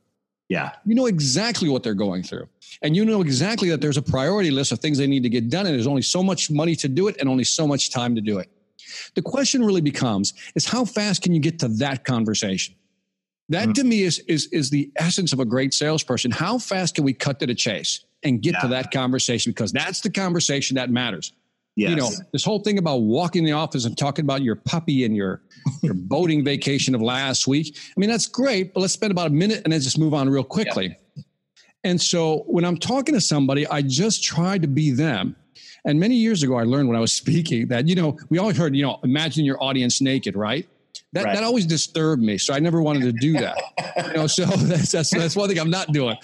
Yeah. 0.48 0.72
You 0.84 0.96
know 0.96 1.06
exactly 1.06 1.68
what 1.68 1.84
they're 1.84 1.94
going 1.94 2.24
through. 2.24 2.48
And 2.82 2.96
you 2.96 3.04
know 3.04 3.22
exactly 3.22 3.70
that 3.70 3.80
there's 3.80 3.96
a 3.96 4.02
priority 4.02 4.50
list 4.50 4.72
of 4.72 4.80
things 4.80 4.98
they 4.98 5.06
need 5.06 5.22
to 5.22 5.28
get 5.28 5.48
done 5.48 5.66
and 5.66 5.74
there's 5.74 5.86
only 5.86 6.02
so 6.02 6.24
much 6.24 6.50
money 6.50 6.74
to 6.76 6.88
do 6.88 7.06
it 7.06 7.16
and 7.20 7.28
only 7.28 7.44
so 7.44 7.68
much 7.68 7.90
time 7.90 8.16
to 8.16 8.20
do 8.20 8.38
it. 8.38 8.50
The 9.14 9.22
question 9.22 9.64
really 9.64 9.80
becomes 9.80 10.34
is 10.56 10.66
how 10.66 10.84
fast 10.84 11.22
can 11.22 11.32
you 11.32 11.40
get 11.40 11.60
to 11.60 11.68
that 11.68 12.04
conversation? 12.04 12.74
That 13.50 13.64
mm-hmm. 13.64 13.72
to 13.72 13.84
me 13.84 14.02
is, 14.02 14.20
is, 14.20 14.46
is 14.46 14.70
the 14.70 14.90
essence 14.96 15.32
of 15.32 15.40
a 15.40 15.44
great 15.44 15.74
salesperson. 15.74 16.30
How 16.30 16.56
fast 16.58 16.94
can 16.94 17.04
we 17.04 17.12
cut 17.12 17.40
to 17.40 17.46
the 17.46 17.54
chase 17.54 18.04
and 18.22 18.40
get 18.40 18.54
yeah. 18.54 18.60
to 18.60 18.68
that 18.68 18.92
conversation? 18.92 19.50
Because 19.50 19.72
that's 19.72 20.00
the 20.00 20.10
conversation 20.10 20.76
that 20.76 20.88
matters. 20.88 21.32
Yes. 21.74 21.90
You 21.90 21.96
know, 21.96 22.10
this 22.32 22.44
whole 22.44 22.60
thing 22.60 22.78
about 22.78 22.98
walking 22.98 23.40
in 23.40 23.46
the 23.46 23.52
office 23.52 23.84
and 23.86 23.96
talking 23.98 24.24
about 24.24 24.42
your 24.42 24.54
puppy 24.56 25.04
and 25.04 25.16
your 25.16 25.42
your 25.82 25.94
boating 25.94 26.44
vacation 26.44 26.94
of 26.94 27.02
last 27.02 27.46
week. 27.46 27.76
I 27.76 28.00
mean, 28.00 28.08
that's 28.08 28.26
great, 28.26 28.72
but 28.72 28.80
let's 28.80 28.92
spend 28.92 29.10
about 29.10 29.28
a 29.28 29.32
minute 29.32 29.62
and 29.64 29.72
then 29.72 29.80
just 29.80 29.98
move 29.98 30.14
on 30.14 30.28
real 30.28 30.44
quickly. 30.44 30.96
And 31.82 32.00
so 32.00 32.44
when 32.46 32.64
I'm 32.64 32.76
talking 32.76 33.14
to 33.14 33.20
somebody, 33.20 33.66
I 33.66 33.82
just 33.82 34.22
try 34.22 34.58
to 34.58 34.66
be 34.66 34.90
them. 34.90 35.34
And 35.84 35.98
many 35.98 36.14
years 36.14 36.42
ago, 36.42 36.56
I 36.56 36.64
learned 36.64 36.88
when 36.88 36.96
I 36.96 37.00
was 37.00 37.12
speaking 37.22 37.68
that, 37.68 37.88
you 37.88 37.94
know, 37.94 38.16
we 38.28 38.38
always 38.38 38.56
heard, 38.56 38.76
you 38.76 38.82
know, 38.82 39.00
imagine 39.02 39.44
your 39.44 39.60
audience 39.62 40.00
naked, 40.00 40.36
right? 40.36 40.68
That, 41.12 41.24
Right. 41.24 41.34
that 41.34 41.42
always 41.44 41.66
disturbed 41.66 42.22
me. 42.22 42.38
So 42.38 42.54
I 42.54 42.60
never 42.60 42.80
wanted 42.80 43.02
to 43.02 43.12
do 43.12 43.32
that. 43.34 43.58
you 44.06 44.12
know, 44.12 44.26
so 44.26 44.44
that's, 44.56 44.92
that's, 44.92 45.10
that's 45.10 45.34
one 45.36 45.48
thing 45.48 45.58
I'm 45.58 45.70
not 45.70 45.92
doing. 45.92 46.16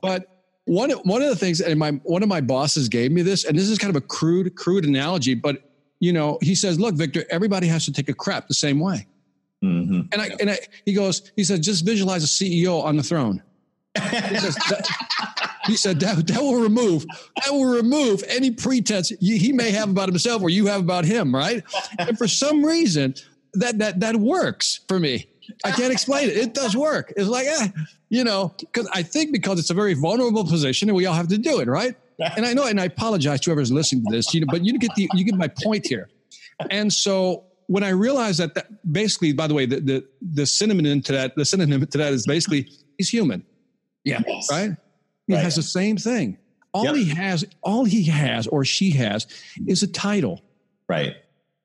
But 0.00 0.28
one, 0.64 0.90
one 0.90 1.20
of 1.22 1.28
the 1.28 1.36
things, 1.36 1.60
and 1.60 1.78
my, 1.78 1.90
one 2.04 2.22
of 2.22 2.28
my 2.28 2.40
bosses 2.40 2.88
gave 2.88 3.12
me 3.12 3.22
this, 3.22 3.44
and 3.44 3.58
this 3.58 3.68
is 3.68 3.76
kind 3.78 3.94
of 3.94 4.02
a 4.02 4.06
crude, 4.06 4.54
crude 4.56 4.84
analogy, 4.86 5.34
but, 5.34 5.70
you 6.00 6.12
know, 6.14 6.38
he 6.40 6.54
says, 6.54 6.80
look, 6.80 6.94
Victor, 6.94 7.24
everybody 7.30 7.66
has 7.66 7.84
to 7.84 7.92
take 7.92 8.08
a 8.08 8.14
crap 8.14 8.48
the 8.48 8.54
same 8.54 8.80
way. 8.80 9.06
Mhm. 9.62 10.08
And 10.12 10.22
I, 10.22 10.30
and 10.40 10.50
I, 10.50 10.58
he 10.86 10.94
goes, 10.94 11.30
he 11.36 11.44
said, 11.44 11.62
just 11.62 11.84
visualize 11.84 12.24
a 12.24 12.26
CEO 12.26 12.82
on 12.82 12.96
the 12.96 13.02
throne. 13.02 13.42
He, 13.94 14.38
says, 14.38 14.54
that, 14.54 14.88
he 15.66 15.76
said 15.76 15.98
that, 16.00 16.26
that 16.28 16.40
will 16.40 16.60
remove 16.62 17.04
that 17.44 17.50
will 17.52 17.64
remove 17.72 18.22
any 18.28 18.52
pretense 18.52 19.08
he 19.20 19.52
may 19.52 19.72
have 19.72 19.90
about 19.90 20.08
himself 20.08 20.42
or 20.42 20.48
you 20.48 20.66
have 20.66 20.80
about 20.80 21.04
him, 21.04 21.34
right? 21.34 21.62
And 21.98 22.16
for 22.16 22.28
some 22.28 22.64
reason, 22.64 23.16
that 23.54 23.78
that 23.78 24.00
that 24.00 24.16
works 24.16 24.80
for 24.88 24.98
me. 24.98 25.26
I 25.64 25.72
can't 25.72 25.92
explain 25.92 26.28
it. 26.28 26.36
It 26.36 26.54
does 26.54 26.76
work. 26.76 27.12
It's 27.16 27.28
like, 27.28 27.46
eh, 27.46 27.68
you 28.08 28.22
know, 28.22 28.54
because 28.60 28.88
I 28.94 29.02
think 29.02 29.32
because 29.32 29.58
it's 29.58 29.70
a 29.70 29.74
very 29.74 29.94
vulnerable 29.94 30.44
position 30.44 30.88
and 30.88 30.94
we 30.96 31.06
all 31.06 31.14
have 31.14 31.26
to 31.28 31.38
do 31.38 31.58
it, 31.60 31.66
right? 31.68 31.94
And 32.36 32.44
I 32.46 32.52
know, 32.52 32.66
and 32.66 32.80
I 32.80 32.84
apologize 32.84 33.40
to 33.40 33.50
whoever's 33.50 33.72
listening 33.72 34.04
to 34.04 34.14
this, 34.14 34.32
you 34.34 34.40
know, 34.42 34.46
but 34.50 34.64
you 34.64 34.78
get 34.78 34.94
the 34.94 35.08
you 35.14 35.24
get 35.24 35.34
my 35.34 35.48
point 35.48 35.86
here. 35.86 36.08
And 36.70 36.92
so 36.92 37.44
when 37.66 37.82
I 37.82 37.88
realized 37.90 38.38
that, 38.40 38.54
that 38.54 38.92
basically, 38.92 39.32
by 39.32 39.46
the 39.46 39.54
way, 39.54 39.66
the, 39.66 39.80
the 39.80 40.04
the 40.20 40.46
synonym 40.46 41.00
to 41.02 41.12
that, 41.12 41.34
the 41.34 41.44
synonym 41.44 41.84
to 41.84 41.98
that 41.98 42.12
is 42.12 42.26
basically 42.26 42.68
he's 42.98 43.08
human, 43.08 43.44
Yeah. 44.04 44.22
right? 44.50 44.76
He 45.26 45.34
Right. 45.34 45.42
has 45.42 45.56
the 45.56 45.62
same 45.62 45.96
thing. 45.96 46.36
All 46.72 46.84
Yep. 46.84 46.94
he 46.96 47.04
has, 47.08 47.44
all 47.62 47.84
he 47.84 48.04
has 48.04 48.46
or 48.46 48.64
she 48.64 48.90
has 48.90 49.26
is 49.66 49.82
a 49.82 49.86
title. 49.88 50.42
Right. 50.88 51.14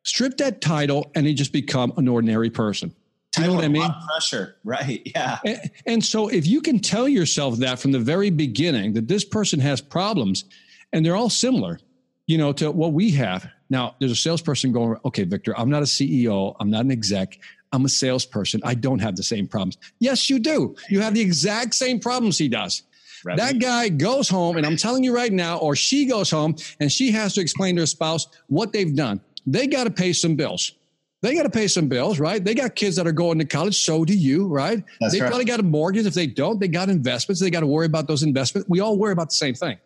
Strip 0.06 0.38
that 0.38 0.62
title 0.62 1.12
and 1.16 1.26
they 1.26 1.34
just 1.34 1.52
become 1.52 1.92
an 1.98 2.08
ordinary 2.08 2.50
person. 2.50 2.94
Do 3.34 3.42
you 3.42 3.48
know 3.48 3.56
what 3.56 3.66
I 3.66 3.68
mean? 3.68 3.94
Pressure. 4.08 4.56
Right. 4.64 5.02
Yeah. 5.14 5.40
And, 5.46 5.72
and 5.86 6.04
so 6.04 6.30
if 6.30 6.48
you 6.48 6.62
can 6.62 6.80
tell 6.80 7.08
yourself 7.08 7.58
that 7.58 7.80
from 7.80 7.92
the 7.92 8.00
very 8.00 8.30
beginning 8.30 8.94
that 8.94 9.08
this 9.08 9.26
person 9.26 9.60
has 9.60 9.82
problems 9.82 10.46
and 10.94 11.06
they're 11.06 11.16
all 11.16 11.30
similar, 11.30 11.80
you 12.28 12.38
know, 12.38 12.54
to 12.54 12.72
what 12.72 12.94
we 12.94 13.12
have. 13.12 13.48
Now, 13.70 13.96
there's 14.00 14.12
a 14.12 14.16
salesperson 14.16 14.72
going, 14.72 14.98
okay, 15.06 15.24
Victor, 15.24 15.58
I'm 15.60 15.70
not 15.70 15.82
a 15.82 15.86
CEO. 15.86 16.56
I'm 16.60 16.70
not 16.70 16.86
an 16.86 16.92
exec. 16.92 17.40
I'm 17.72 17.84
a 17.84 17.90
salesperson. 17.90 18.62
I 18.64 18.76
don't 18.76 19.00
have 19.00 19.16
the 19.16 19.24
same 19.24 19.48
problems. 19.48 19.78
Yes, 20.00 20.30
you 20.30 20.40
do. 20.40 20.76
You 20.90 21.02
have 21.02 21.14
the 21.14 21.22
exact 21.22 21.74
same 21.74 22.00
problems 22.00 22.38
he 22.38 22.48
does. 22.48 22.84
Right. 23.26 23.38
That 23.38 23.60
guy 23.60 23.90
goes 23.90 24.30
home, 24.30 24.58
and 24.58 24.66
I'm 24.66 24.78
telling 24.78 25.04
you 25.04 25.14
right 25.14 25.34
now, 25.34 25.58
or 25.58 25.76
she 25.76 26.06
goes 26.06 26.30
home 26.30 26.56
and 26.80 26.92
she 26.92 27.12
has 27.12 27.34
to 27.34 27.42
explain 27.42 27.76
to 27.76 27.82
her 27.82 27.88
spouse 27.88 28.28
what 28.48 28.72
they've 28.72 28.96
done. 28.96 29.20
They 29.46 29.68
got 29.68 29.86
to 29.86 29.92
pay 29.92 30.14
some 30.14 30.36
bills. 30.36 30.74
They 31.22 31.36
got 31.36 31.44
to 31.44 31.50
pay 31.50 31.68
some 31.68 31.88
bills, 31.88 32.20
right? 32.20 32.44
They 32.44 32.54
got 32.54 32.76
kids 32.76 32.96
that 32.98 33.08
are 33.08 33.12
going 33.12 33.40
to 33.40 33.46
college. 33.46 33.78
So 33.82 34.06
do 34.06 34.16
you, 34.16 34.48
right? 34.48 34.84
That's 35.00 35.14
they 35.14 35.22
right. 35.22 35.28
probably 35.28 35.46
got 35.46 35.60
a 35.60 35.64
mortgage. 35.64 36.06
If 36.06 36.14
they 36.14 36.28
don't, 36.28 36.60
they 36.60 36.68
got 36.68 36.90
investments. 36.90 37.42
They 37.42 37.50
got 37.50 37.62
to 37.62 37.68
worry 37.68 37.88
about 37.88 38.08
those 38.08 38.22
investments. 38.22 38.70
We 38.70 38.80
all 38.80 38.98
worry 38.98 39.12
about 39.14 39.30
the 39.30 39.36
same 39.36 39.56
thing. 39.56 39.78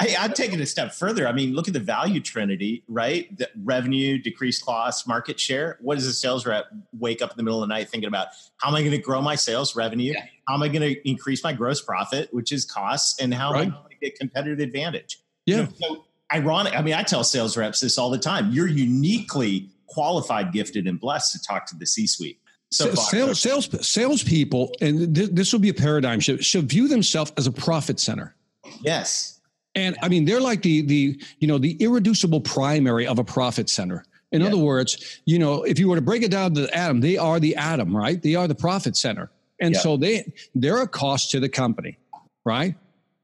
Hey, 0.00 0.16
I'd 0.16 0.34
take 0.34 0.52
it 0.52 0.60
a 0.60 0.66
step 0.66 0.92
further. 0.92 1.28
I 1.28 1.32
mean, 1.32 1.54
look 1.54 1.68
at 1.68 1.74
the 1.74 1.80
value 1.80 2.18
trinity, 2.20 2.82
right? 2.88 3.34
The 3.38 3.48
revenue, 3.62 4.18
decreased 4.18 4.64
costs, 4.64 5.06
market 5.06 5.38
share. 5.38 5.78
What 5.80 5.94
does 5.94 6.06
a 6.06 6.12
sales 6.12 6.44
rep 6.44 6.66
wake 6.98 7.22
up 7.22 7.30
in 7.30 7.36
the 7.36 7.44
middle 7.44 7.62
of 7.62 7.68
the 7.68 7.72
night 7.72 7.88
thinking 7.88 8.08
about? 8.08 8.28
How 8.56 8.68
am 8.68 8.74
I 8.74 8.80
going 8.80 8.90
to 8.92 8.98
grow 8.98 9.22
my 9.22 9.36
sales 9.36 9.76
revenue? 9.76 10.12
Yeah. 10.12 10.24
How 10.48 10.54
am 10.54 10.62
I 10.62 10.68
going 10.68 10.82
to 10.82 11.08
increase 11.08 11.44
my 11.44 11.52
gross 11.52 11.80
profit, 11.80 12.28
which 12.34 12.50
is 12.52 12.64
costs? 12.64 13.20
And 13.20 13.32
how 13.32 13.52
Right. 13.52 13.66
am 13.66 13.74
I 13.74 13.76
going 13.76 13.90
to 13.90 13.96
get 14.00 14.18
competitive 14.18 14.58
advantage? 14.58 15.20
Yeah. 15.46 15.56
You 15.56 15.62
know, 15.62 15.68
so 15.80 16.04
ironic. 16.34 16.74
I 16.76 16.82
mean, 16.82 16.94
I 16.94 17.02
tell 17.02 17.24
sales 17.24 17.56
reps 17.56 17.80
this 17.80 17.98
all 17.98 18.10
the 18.10 18.18
time. 18.18 18.50
You're 18.52 18.68
uniquely 18.68 19.68
qualified, 19.86 20.52
gifted, 20.52 20.86
and 20.86 20.98
blessed 20.98 21.32
to 21.32 21.42
talk 21.42 21.66
to 21.66 21.76
the 21.76 21.86
C-suite. 21.86 22.38
So 22.70 22.94
Sa- 22.94 23.02
sales, 23.02 23.40
sales, 23.40 23.86
salespeople, 23.86 24.72
and 24.80 25.14
th- 25.14 25.30
this 25.32 25.52
will 25.52 25.60
be 25.60 25.68
a 25.68 25.74
paradigm 25.74 26.20
shift, 26.20 26.42
should 26.42 26.68
view 26.70 26.88
themselves 26.88 27.30
as 27.36 27.46
a 27.46 27.52
profit 27.52 28.00
center. 28.00 28.34
yes, 28.82 29.40
And 29.74 29.96
I 30.02 30.08
mean, 30.08 30.24
they're 30.24 30.40
like 30.40 30.62
the 30.62 30.82
the 30.82 31.20
you 31.38 31.48
know 31.48 31.58
the 31.58 31.72
irreducible 31.82 32.40
primary 32.40 33.06
of 33.06 33.18
a 33.18 33.24
profit 33.24 33.68
center. 33.68 34.04
In 34.30 34.40
Yeah. 34.40 34.46
other 34.48 34.56
words, 34.58 35.20
you 35.26 35.38
know, 35.38 35.62
if 35.64 35.78
you 35.78 35.88
were 35.88 35.96
to 35.96 36.02
break 36.02 36.22
it 36.22 36.30
down 36.30 36.54
to 36.54 36.62
the 36.62 36.74
atom, 36.76 37.00
they 37.00 37.16
are 37.18 37.38
the 37.40 37.54
atom, 37.56 37.94
right? 37.94 38.20
They 38.22 38.34
are 38.34 38.48
the 38.48 38.54
profit 38.54 38.96
center, 38.96 39.30
and 39.60 39.74
Yeah. 39.74 39.80
so 39.80 39.96
they 39.98 40.32
they're 40.54 40.80
a 40.82 40.88
cost 40.88 41.30
to 41.32 41.40
the 41.40 41.48
company, 41.50 41.98
right? 42.44 42.74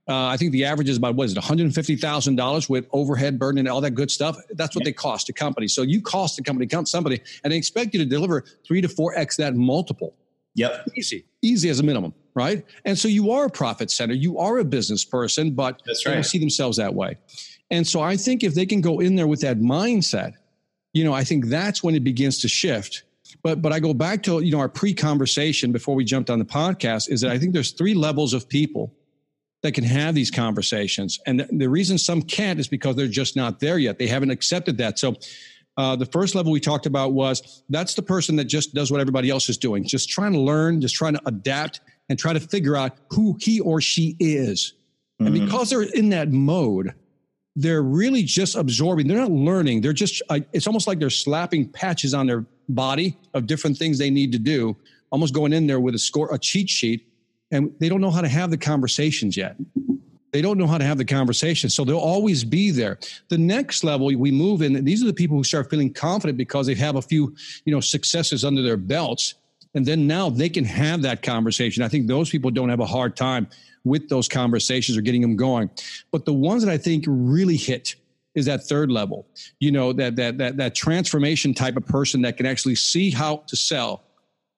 Uh, 0.09 0.27
I 0.27 0.39
think 0.39 0.53
the 0.53 0.65
average 0.65 0.89
is 0.89 0.97
about 0.97 1.17
what 1.17 1.25
is 1.25 1.33
it, 1.33 1.37
one 1.37 1.45
hundred 1.45 1.75
fifty 1.75 1.95
thousand 1.95 2.37
dollars 2.37 2.69
with 2.69 2.87
overhead 2.93 3.39
burden 3.39 3.59
and 3.59 3.69
all 3.69 3.81
that 3.83 3.91
good 3.91 4.11
stuff. 4.11 4.39
That's 4.51 4.75
what 4.75 4.85
they 4.85 4.93
cost 4.93 5.29
a 5.29 5.33
company. 5.33 5.69
So 5.69 5.83
you 5.83 6.01
cost 6.01 6.37
the 6.37 6.43
company, 6.43 6.67
count 6.67 6.89
somebody, 6.89 7.21
and 7.45 7.53
they 7.53 7.57
expect 7.59 7.93
you 7.93 8.01
to 8.01 8.07
deliver 8.07 8.45
three 8.67 8.81
to 8.81 8.89
four 8.89 9.17
x 9.19 9.37
that 9.37 9.55
multiple 9.55 10.15
yep, 10.55 10.87
easy, 10.97 11.25
easy 11.43 11.69
as 11.69 11.81
a 11.81 11.83
minimum, 11.83 12.15
right? 12.35 12.65
And 12.85 12.99
so 12.99 13.09
you 13.09 13.31
are 13.31 13.47
a 13.47 13.51
profit 13.51 13.91
center, 13.91 14.15
you 14.15 14.39
are 14.39 14.59
a 14.59 14.65
business 14.65 15.05
person, 15.05 15.53
but 15.53 15.83
That's 15.85 16.05
right. 16.05 16.13
they 16.13 16.17
don't 16.17 16.25
see 16.25 16.39
themselves 16.39 16.79
that 16.79 16.95
way. 16.95 17.19
And 17.71 17.87
so 17.87 18.01
I 18.01 18.17
think 18.17 18.43
if 18.43 18.55
they 18.55 18.67
can 18.67 18.81
go 18.81 19.01
in 19.01 19.15
there 19.15 19.27
with 19.27 19.43
that 19.43 19.59
mindset, 19.59 20.33
you 20.95 21.05
know, 21.05 21.13
I 21.13 21.23
think 21.23 21.47
that's 21.47 21.83
when 21.83 21.95
it 21.95 22.03
begins 22.03 22.41
to 22.41 22.49
shift. 22.49 23.05
But 23.43 23.61
but 23.61 23.73
I 23.73 23.79
go 23.79 23.93
back 23.93 24.23
to 24.23 24.41
you 24.41 24.53
know 24.53 24.59
our 24.59 24.71
pre-conversation 24.71 25.71
before 25.71 25.95
we 25.95 26.03
jumped 26.05 26.31
on 26.31 26.39
the 26.39 26.45
podcast 26.45 27.11
is 27.11 27.21
that 27.21 27.31
I 27.31 27.39
think 27.39 27.53
there's 27.53 27.73
three 27.73 27.95
levels 27.95 28.33
of 28.33 28.49
people 28.49 28.95
that 29.63 29.73
can 29.73 29.85
have 29.85 30.15
these 30.15 30.31
conversations, 30.31 31.19
and 31.27 31.41
the, 31.41 31.49
the 31.51 31.69
reason 31.69 31.99
some 31.99 32.23
can't 32.23 32.61
is 32.61 32.69
because 32.69 32.95
they're 32.97 33.09
just 33.09 33.35
not 33.37 33.59
there 33.61 33.79
yet. 33.79 33.99
They 33.99 34.07
haven't 34.07 34.31
accepted 34.31 34.79
that. 34.79 34.99
So 34.99 35.17
uh, 35.77 35.97
the 35.97 36.07
first 36.07 36.35
level 36.35 36.53
we 36.53 36.61
talked 36.61 36.87
about 36.87 37.13
was 37.13 37.63
that's 37.69 37.95
the 37.95 38.03
person 38.03 38.37
that 38.37 38.45
just 38.45 38.75
does 38.75 38.91
what 38.91 39.01
everybody 39.01 39.31
else 39.31 39.49
is 39.49 39.57
doing, 39.59 39.85
just 39.87 40.09
trying 40.09 40.33
to 40.33 40.41
learn, 40.41 40.81
just 40.81 40.95
trying 40.95 41.15
to 41.15 41.23
adapt 41.27 41.81
and 42.09 42.19
try 42.19 42.33
to 42.33 42.41
figure 42.41 42.77
out 42.77 42.97
who 43.11 43.37
he 43.41 43.61
or 43.61 43.81
she 43.81 44.17
is. 44.21 44.75
And 45.21 45.29
Mhm. 45.35 45.45
because 45.47 45.71
they're 45.71 45.83
in 45.83 46.09
that 46.11 46.31
mode, 46.33 46.95
they're 47.57 47.83
really 47.83 48.23
just 48.23 48.55
absorbing. 48.55 49.09
They're 49.09 49.19
not 49.19 49.33
learning. 49.33 49.81
They're 49.81 49.93
just, 49.93 50.23
I- 50.31 50.45
it's 50.53 50.67
almost 50.69 50.87
like 50.87 51.01
they're 51.01 51.11
slapping 51.11 51.69
patches 51.69 52.15
on 52.15 52.27
their 52.29 52.47
body 52.69 53.17
of 53.35 53.47
different 53.47 53.77
things 53.77 53.99
they 53.99 54.11
need 54.11 54.31
to 54.33 54.39
do, 54.39 54.77
almost 55.11 55.35
going 55.35 55.53
in 55.53 55.67
there 55.67 55.81
with 55.81 55.95
a 55.97 55.99
score, 55.99 56.33
a 56.33 56.39
cheat 56.39 56.71
sheet, 56.71 57.08
and 57.51 57.73
they 57.79 57.89
don't 57.89 58.01
know 58.01 58.11
how 58.11 58.21
to 58.21 58.29
have 58.29 58.51
the 58.51 58.59
conversations 58.59 59.37
yet. 59.37 59.57
They 60.33 60.43
don't 60.43 60.59
know 60.59 60.67
how 60.67 60.79
to 60.79 60.85
have 60.85 60.99
the 60.99 61.05
conversation. 61.05 61.71
So 61.71 61.85
they'll 61.85 61.99
always 61.99 62.45
be 62.45 62.71
there. 62.71 62.99
The 63.29 63.39
next 63.39 63.83
level 63.83 64.07
we 64.07 64.31
move 64.31 64.61
in, 64.61 64.85
these 64.85 65.03
are 65.03 65.07
the 65.07 65.15
people 65.15 65.37
who 65.37 65.45
start 65.45 65.71
feeling 65.71 65.93
confident 65.93 66.37
because 66.37 66.67
they 66.67 66.75
have 66.75 66.97
a 66.97 67.03
few, 67.03 67.35
you 67.65 67.73
know, 67.73 67.81
successes 67.81 68.45
under 68.45 68.63
their 68.63 68.77
belts. 68.77 69.35
And 69.75 69.87
then 69.87 70.07
now 70.07 70.29
they 70.29 70.49
can 70.49 70.65
have 70.65 71.03
that 71.03 71.23
conversation. 71.23 71.83
I 71.83 71.89
think 71.89 72.07
those 72.07 72.29
people 72.29 72.51
don't 72.51 72.69
have 72.69 72.81
a 72.81 72.87
hard 72.87 73.17
time 73.17 73.49
with 73.85 74.09
those 74.09 74.29
conversations 74.29 74.99
or 74.99 75.01
getting 75.01 75.23
them 75.23 75.37
going. 75.37 75.71
But 76.11 76.27
the 76.27 76.33
ones 76.33 76.63
that 76.63 76.71
I 76.71 76.77
think 76.77 77.05
really 77.07 77.57
hit 77.57 77.95
is 78.35 78.47
that 78.47 78.65
third 78.65 78.91
level. 78.91 79.27
You 79.61 79.73
know, 79.73 79.93
that 79.95 80.17
that 80.17 80.39
that 80.39 80.57
that 80.59 80.75
transformation 80.75 81.55
type 81.55 81.77
of 81.77 81.87
person 81.87 82.23
that 82.23 82.37
can 82.37 82.47
actually 82.47 82.75
see 82.75 83.11
how 83.11 83.45
to 83.47 83.57
sell, 83.57 84.05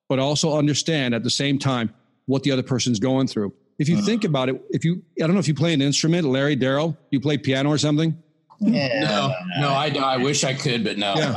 but 0.08 0.18
also 0.18 0.56
understand 0.56 1.14
at 1.14 1.22
the 1.22 1.30
same 1.30 1.58
time 1.58 1.94
what 2.30 2.42
the 2.42 2.50
other 2.50 2.62
person's 2.62 2.98
going 2.98 3.26
through. 3.26 3.52
If 3.78 3.88
you 3.88 3.96
uh-huh. 3.96 4.06
think 4.06 4.24
about 4.24 4.48
it, 4.48 4.62
if 4.70 4.84
you 4.84 5.02
I 5.18 5.26
don't 5.26 5.34
know 5.34 5.40
if 5.40 5.48
you 5.48 5.54
play 5.54 5.72
an 5.74 5.82
instrument, 5.82 6.26
Larry, 6.26 6.56
Darrell, 6.56 6.96
you 7.10 7.20
play 7.20 7.36
piano 7.38 7.68
or 7.68 7.78
something. 7.78 8.16
No, 8.60 9.34
no, 9.58 9.68
I. 9.70 9.86
I 9.88 10.16
wish 10.18 10.44
I 10.44 10.52
could, 10.52 10.84
but 10.84 10.98
no. 10.98 11.14
Yeah. 11.14 11.36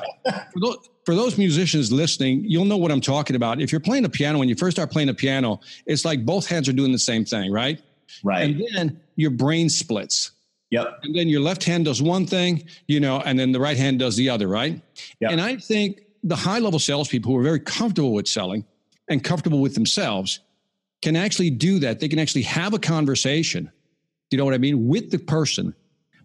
For 0.54 0.60
those, 0.60 0.90
for 1.06 1.16
those 1.16 1.38
musicians 1.38 1.92
listening, 1.92 2.44
you'll 2.46 2.66
know 2.66 2.78
what 2.78 2.92
I'm 2.92 3.02
talking 3.02 3.36
about. 3.36 3.62
If 3.62 3.72
you're 3.72 3.82
playing 3.82 4.04
a 4.06 4.10
piano, 4.10 4.40
when 4.40 4.50
you 4.50 4.56
first 4.56 4.76
start 4.76 4.92
playing 4.92 5.10
a 5.10 5.14
piano, 5.14 5.62
it's 5.86 6.04
like 6.04 6.26
both 6.26 6.48
hands 6.48 6.68
are 6.68 6.74
doing 6.74 6.92
the 6.92 7.00
same 7.00 7.24
thing, 7.24 7.52
right? 7.52 7.82
right. 8.24 8.44
And 8.44 8.64
then 8.74 9.02
your 9.16 9.32
brain 9.32 9.70
splits. 9.70 10.32
yep. 10.70 11.00
And 11.04 11.16
then 11.16 11.30
your 11.30 11.42
left 11.42 11.64
hand 11.64 11.86
does 11.86 12.02
one 12.02 12.26
thing, 12.26 12.66
you 12.88 13.00
know, 13.00 13.22
and 13.22 13.40
then 13.40 13.52
the 13.52 13.60
right 13.60 13.78
hand 13.78 14.00
does 14.00 14.16
the 14.16 14.30
other, 14.30 14.48
right? 14.48 14.82
Yeah. 15.20 15.30
And 15.32 15.40
I 15.40 15.56
think 15.58 16.02
the 16.24 16.36
high 16.36 16.60
level 16.60 16.80
salespeople 16.80 17.32
who 17.32 17.38
are 17.38 17.44
very 17.44 17.60
comfortable 17.60 18.14
with 18.14 18.28
selling 18.28 18.66
and 19.10 19.24
comfortable 19.24 19.60
with 19.60 19.76
themselves 19.76 20.40
can 21.04 21.16
actually 21.18 21.50
do 21.50 21.80
that. 21.80 22.00
They 22.00 22.08
can 22.08 22.18
actually 22.18 22.44
have 22.44 22.74
a 22.74 22.80
conversation, 22.80 23.70
you 24.32 24.38
know 24.38 24.46
what 24.46 24.54
I 24.54 24.58
mean, 24.58 24.88
with 24.88 25.12
the 25.12 25.20
person. 25.20 25.76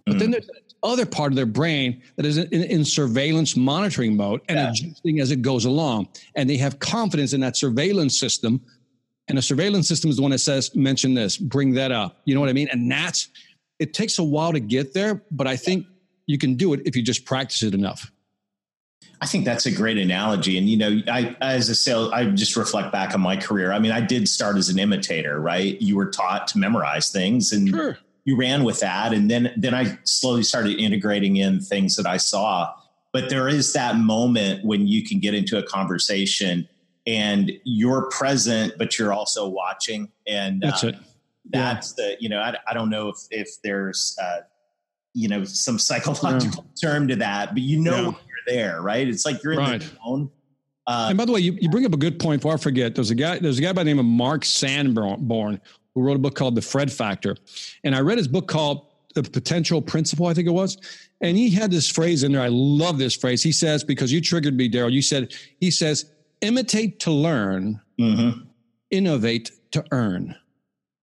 But 0.07 0.19
then 0.19 0.29
hmm. 0.29 0.33
there's 0.33 0.47
that 0.47 0.63
other 0.85 1.05
part 1.05 1.33
of 1.33 1.37
their 1.37 1.47
brain 1.47 2.01
that 2.17 2.25
is 2.25 2.39
in, 2.39 2.63
in 2.63 2.85
surveillance 2.85 3.57
monitoring 3.57 4.17
mode 4.17 4.41
and 4.49 4.57
Yeah. 4.57 4.71
adjusting 4.71 5.19
as 5.19 5.33
it 5.33 5.43
goes 5.43 5.65
along. 5.65 6.09
And 6.37 6.49
they 6.49 6.57
have 6.59 6.79
confidence 6.79 7.33
in 7.33 7.41
that 7.41 7.57
surveillance 7.57 8.19
system. 8.19 8.61
And 9.27 9.37
the 9.37 9.43
surveillance 9.43 9.89
system 9.89 10.11
is 10.11 10.17
the 10.17 10.23
one 10.23 10.31
that 10.31 10.39
says, 10.39 10.75
mention 10.77 11.13
this, 11.13 11.37
bring 11.37 11.73
that 11.73 11.91
up. 11.91 12.23
You 12.25 12.35
know 12.35 12.41
what 12.41 12.49
I 12.49 12.53
mean? 12.53 12.69
And 12.71 12.91
that's, 12.91 13.29
it 13.81 13.93
takes 13.93 14.19
a 14.21 14.25
while 14.25 14.53
to 14.53 14.61
get 14.61 14.95
there, 14.95 15.23
but 15.33 15.49
I 15.49 15.57
think 15.57 15.87
you 16.27 16.39
can 16.39 16.55
do 16.55 16.73
it 16.73 16.83
if 16.87 16.95
you 16.95 17.03
just 17.03 17.25
practice 17.25 17.65
it 17.65 17.75
enough. 17.75 18.13
I 19.21 19.27
think 19.27 19.45
that's 19.45 19.67
a 19.67 19.73
great 19.73 19.99
analogy. 19.99 20.57
And, 20.59 20.69
you 20.69 20.77
know, 20.77 21.01
I, 21.09 21.37
as 21.41 21.69
a 21.69 21.75
sales, 21.75 22.13
I 22.13 22.27
just 22.27 22.57
reflect 22.57 22.93
back 22.93 23.15
on 23.15 23.21
my 23.21 23.37
career. 23.37 23.73
I 23.73 23.81
mean, 23.81 23.91
I 23.91 24.01
did 24.01 24.29
start 24.29 24.57
as 24.57 24.69
an 24.69 24.79
imitator, 24.79 25.41
right? 25.41 25.81
You 25.83 25.97
were 25.97 26.07
taught 26.07 26.47
to 26.49 26.59
memorize 26.59 27.11
things 27.11 27.51
and 27.51 27.69
sure. 27.69 27.99
you 28.25 28.37
ran 28.37 28.63
with 28.63 28.79
that. 28.79 29.13
And 29.13 29.29
then, 29.29 29.53
then 29.57 29.75
I 29.75 29.99
slowly 30.05 30.45
started 30.45 30.79
integrating 30.79 31.37
in 31.37 31.61
things 31.61 31.97
that 31.97 32.07
I 32.07 32.17
saw. 32.17 32.73
But 33.13 33.29
there 33.29 33.49
is 33.49 33.73
that 33.73 33.97
moment 33.97 34.65
when 34.65 34.87
you 34.87 35.05
can 35.05 35.19
get 35.19 35.35
into 35.35 35.59
a 35.59 35.65
conversation 35.65 36.69
and 37.05 37.51
you're 37.65 38.09
present, 38.11 38.75
but 38.79 39.01
you're 39.01 39.13
also 39.13 39.49
watching. 39.49 40.13
And 40.29 40.61
that's 40.63 40.85
uh, 40.85 40.89
it. 40.89 40.95
That's 41.51 41.93
yeah. 41.99 42.05
the, 42.05 42.17
you 42.21 42.29
know, 42.29 42.39
I, 42.39 42.55
I 42.71 42.75
don't 42.75 42.91
know 42.91 43.09
if, 43.09 43.17
if 43.33 43.49
there's, 43.65 44.17
uh, 44.23 44.43
you 45.13 45.27
know, 45.27 45.43
some 45.43 45.77
psychological 45.81 46.65
yeah. 46.69 46.89
term 46.89 47.09
to 47.09 47.17
that, 47.17 47.55
but 47.55 47.63
you 47.63 47.81
know, 47.81 48.11
yeah 48.11 48.28
there, 48.49 48.81
right? 48.83 49.07
It's 49.07 49.25
like 49.25 49.43
you're 49.43 49.53
in 49.55 49.59
right. 49.59 49.81
the 49.81 49.91
zone. 50.05 50.31
Uh, 50.87 51.09
and 51.11 51.19
by 51.19 51.27
the 51.27 51.33
way, 51.33 51.41
you, 51.41 51.53
you 51.61 51.69
bring 51.69 51.85
up 51.85 51.93
a 51.93 51.99
good 51.99 52.19
point. 52.19 52.41
Before 52.41 52.55
I 52.55 52.57
forget, 52.57 52.95
there's 52.95 53.11
a 53.11 53.15
guy. 53.15 53.39
There's 53.39 53.59
a 53.59 53.63
guy 53.63 53.73
by 53.73 53.85
the 53.85 53.91
name 53.91 53.99
of 53.99 54.07
Mark 54.07 54.45
Sanborn 54.45 55.61
who 55.95 56.03
wrote 56.03 56.17
a 56.17 56.19
book 56.19 56.35
called 56.35 56.55
The 56.55 56.63
Fred 56.63 56.91
Factor, 56.91 57.37
and 57.85 57.95
I 57.95 58.01
read 58.01 58.17
his 58.17 58.27
book 58.27 58.49
called 58.49 58.87
The 59.15 59.23
Potential 59.23 59.83
Principle. 59.83 60.27
I 60.27 60.35
think 60.35 60.49
it 60.49 60.53
was, 60.53 60.79
and 61.21 61.37
he 61.37 61.51
had 61.51 61.71
this 61.71 61.91
phrase 61.91 62.23
in 62.23 62.33
there. 62.33 62.41
I 62.41 62.49
love 62.49 62.97
this 62.97 63.15
phrase. 63.15 63.43
He 63.43 63.53
says 63.53 63.85
because 63.85 64.11
you 64.11 64.23
triggered 64.23 64.57
me, 64.57 64.67
Darrell. 64.67 64.91
You 64.91 65.03
said 65.03 65.35
he 65.61 65.71
says 65.71 66.11
imitate 66.41 67.01
to 67.01 67.11
learn, 67.11 67.81
mm-hmm. 68.01 68.41
innovate 68.91 69.51
to 69.73 69.85
earn. 69.93 70.35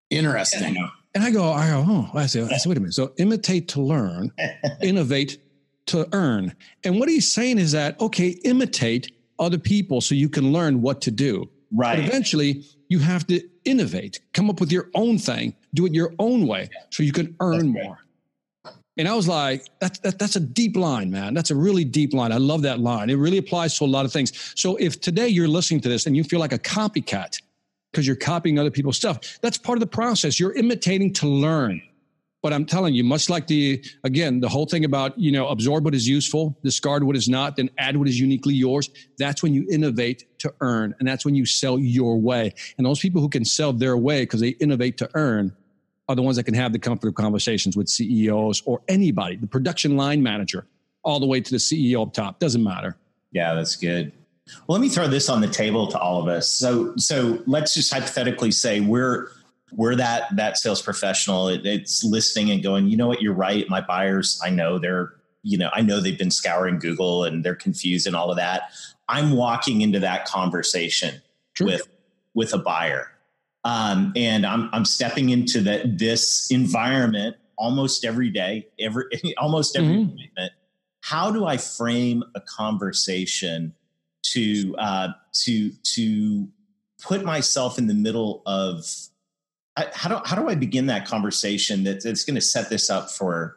Interesting. 0.09 0.77
And 1.13 1.23
I 1.23 1.31
go, 1.31 1.51
I 1.51 1.69
go, 1.69 1.85
oh, 1.87 2.09
I 2.13 2.25
say, 2.25 2.41
I 2.41 2.57
say, 2.57 2.69
wait 2.69 2.77
a 2.77 2.81
minute. 2.81 2.93
So 2.93 3.13
imitate 3.17 3.69
to 3.69 3.81
learn, 3.81 4.31
innovate 4.81 5.39
to 5.87 6.07
earn. 6.13 6.55
And 6.83 6.99
what 6.99 7.09
he's 7.09 7.31
saying 7.31 7.59
is 7.59 7.71
that, 7.73 7.99
okay, 8.01 8.29
imitate 8.43 9.11
other 9.39 9.57
people 9.57 10.01
so 10.01 10.15
you 10.15 10.29
can 10.29 10.51
learn 10.51 10.81
what 10.81 11.01
to 11.01 11.11
do. 11.11 11.49
Right. 11.71 11.97
But 11.97 12.05
eventually, 12.05 12.65
you 12.89 12.99
have 12.99 13.27
to 13.27 13.41
innovate, 13.65 14.19
come 14.33 14.49
up 14.49 14.59
with 14.59 14.71
your 14.71 14.89
own 14.93 15.17
thing, 15.17 15.55
do 15.73 15.85
it 15.85 15.93
your 15.93 16.13
own 16.19 16.47
way 16.47 16.69
so 16.91 17.03
you 17.03 17.11
can 17.11 17.35
earn 17.39 17.67
more. 17.67 17.99
And 18.97 19.09
I 19.09 19.13
was 19.13 19.27
like, 19.27 19.67
that's, 19.79 19.99
that, 19.99 20.17
that's 20.19 20.37
a 20.37 20.39
deep 20.39 20.77
line, 20.77 21.11
man. 21.11 21.33
That's 21.33 21.51
a 21.51 21.55
really 21.55 21.83
deep 21.83 22.13
line. 22.13 22.31
I 22.31 22.37
love 22.37 22.61
that 22.61 22.79
line. 22.79 23.09
It 23.09 23.15
really 23.15 23.37
applies 23.37 23.77
to 23.79 23.83
a 23.83 23.87
lot 23.87 24.05
of 24.05 24.13
things. 24.13 24.53
So 24.55 24.77
if 24.77 25.01
today 25.01 25.27
you're 25.27 25.49
listening 25.49 25.81
to 25.81 25.89
this 25.89 26.05
and 26.05 26.15
you 26.15 26.23
feel 26.23 26.39
like 26.39 26.53
a 26.53 26.59
copycat 26.59 27.41
because 27.91 28.07
you're 28.07 28.15
copying 28.15 28.57
other 28.57 28.71
people's 28.71 28.95
stuff, 28.95 29.39
that's 29.41 29.57
part 29.57 29.77
of 29.77 29.81
the 29.81 29.87
process. 29.87 30.39
You're 30.39 30.53
imitating 30.53 31.11
to 31.13 31.27
learn. 31.27 31.81
But 32.45 32.53
I'm 32.53 32.67
telling 32.67 32.93
you, 32.93 33.03
much 33.03 33.27
like 33.27 33.47
the, 33.47 33.83
again, 34.03 34.39
the 34.39 34.47
whole 34.47 34.67
thing 34.67 34.85
about, 34.85 35.17
you 35.17 35.31
know, 35.31 35.47
absorb 35.47 35.83
what 35.83 35.95
is 35.95 36.07
useful, 36.07 36.55
discard 36.63 37.03
what 37.03 37.15
is 37.15 37.27
not, 37.27 37.55
then 37.55 37.71
add 37.79 37.97
what 37.97 38.07
is 38.07 38.19
uniquely 38.19 38.53
yours. 38.53 38.87
That's 39.17 39.41
when 39.41 39.51
you 39.51 39.65
innovate 39.71 40.25
to 40.41 40.53
earn. 40.61 40.93
And 40.99 41.07
that's 41.07 41.25
when 41.25 41.33
you 41.33 41.47
sell 41.47 41.79
your 41.79 42.21
way. 42.21 42.53
And 42.77 42.85
those 42.85 42.99
people 42.99 43.19
who 43.19 43.29
can 43.29 43.45
sell 43.45 43.73
their 43.73 43.97
way 43.97 44.21
because 44.21 44.41
they 44.41 44.49
innovate 44.49 44.99
to 44.99 45.09
earn 45.15 45.55
are 46.07 46.15
the 46.15 46.21
ones 46.21 46.37
that 46.37 46.43
can 46.43 46.53
have 46.53 46.71
the 46.71 46.77
comfortable 46.77 47.15
conversations 47.15 47.75
with 47.75 47.89
CEOs 47.89 48.61
or 48.67 48.83
anybody, 48.87 49.37
the 49.37 49.47
production 49.47 49.97
line 49.97 50.21
manager, 50.21 50.67
all 51.01 51.19
the 51.19 51.25
way 51.25 51.41
to 51.41 51.49
the 51.49 51.57
CEO 51.57 52.03
up 52.03 52.13
top. 52.13 52.37
Doesn't 52.37 52.63
matter. 52.63 52.95
Yeah, 53.31 53.55
that's 53.55 53.75
good. 53.75 54.11
Well, 54.67 54.77
let 54.77 54.81
me 54.81 54.89
throw 54.89 55.07
this 55.07 55.29
on 55.29 55.41
the 55.41 55.47
table 55.47 55.87
to 55.87 55.97
all 55.97 56.21
of 56.21 56.27
us. 56.27 56.47
So, 56.47 56.95
so 56.95 57.41
let's 57.47 57.73
just 57.73 57.91
hypothetically 57.91 58.51
say 58.51 58.81
we're 58.81 59.31
we're 59.71 59.95
that 59.95 60.35
that 60.35 60.57
sales 60.57 60.81
professional. 60.81 61.47
It, 61.47 61.65
it's 61.65 62.03
listening 62.03 62.51
and 62.51 62.61
going 62.61 62.87
you 62.87 62.97
know 62.97 63.07
what? 63.07 63.21
You're 63.21 63.33
right. 63.33 63.67
My 63.69 63.81
buyers 63.81 64.39
i 64.43 64.49
know 64.49 64.79
they're 64.79 65.13
you 65.43 65.57
know 65.57 65.69
i 65.73 65.81
know 65.81 65.99
they've 65.99 66.17
been 66.17 66.31
scouring 66.31 66.79
google 66.79 67.23
and 67.23 67.43
they're 67.43 67.55
confused 67.55 68.07
and 68.07 68.15
all 68.15 68.29
of 68.29 68.37
that. 68.37 68.71
I'm 69.07 69.31
walking 69.31 69.81
into 69.81 69.99
that 69.99 70.25
conversation 70.25 71.21
True. 71.53 71.67
with 71.67 71.87
with 72.33 72.53
a 72.53 72.57
buyer. 72.57 73.11
Um, 73.63 74.13
and 74.15 74.45
i'm 74.45 74.69
i'm 74.73 74.85
stepping 74.85 75.29
into 75.29 75.61
that 75.61 75.97
this 75.97 76.49
environment 76.51 77.35
almost 77.57 78.05
every 78.05 78.29
day 78.29 78.67
every 78.79 79.05
almost 79.37 79.75
every 79.75 79.89
mm-hmm. 79.89 80.13
appointment. 80.13 80.51
How 81.01 81.31
do 81.31 81.45
i 81.45 81.57
frame 81.57 82.23
a 82.35 82.41
conversation 82.41 83.73
to 84.33 84.75
uh, 84.77 85.09
to 85.43 85.71
to 85.71 86.47
put 87.01 87.23
myself 87.23 87.77
in 87.77 87.87
the 87.87 87.93
middle 87.93 88.41
of 88.45 88.85
I, 89.77 89.87
how 89.93 90.09
do 90.09 90.21
how 90.25 90.35
do 90.35 90.49
I 90.49 90.55
begin 90.55 90.85
that 90.87 91.05
conversation 91.05 91.83
that, 91.83 92.03
that's 92.03 92.23
going 92.23 92.35
to 92.35 92.41
set 92.41 92.69
this 92.69 92.89
up 92.89 93.11
for 93.11 93.55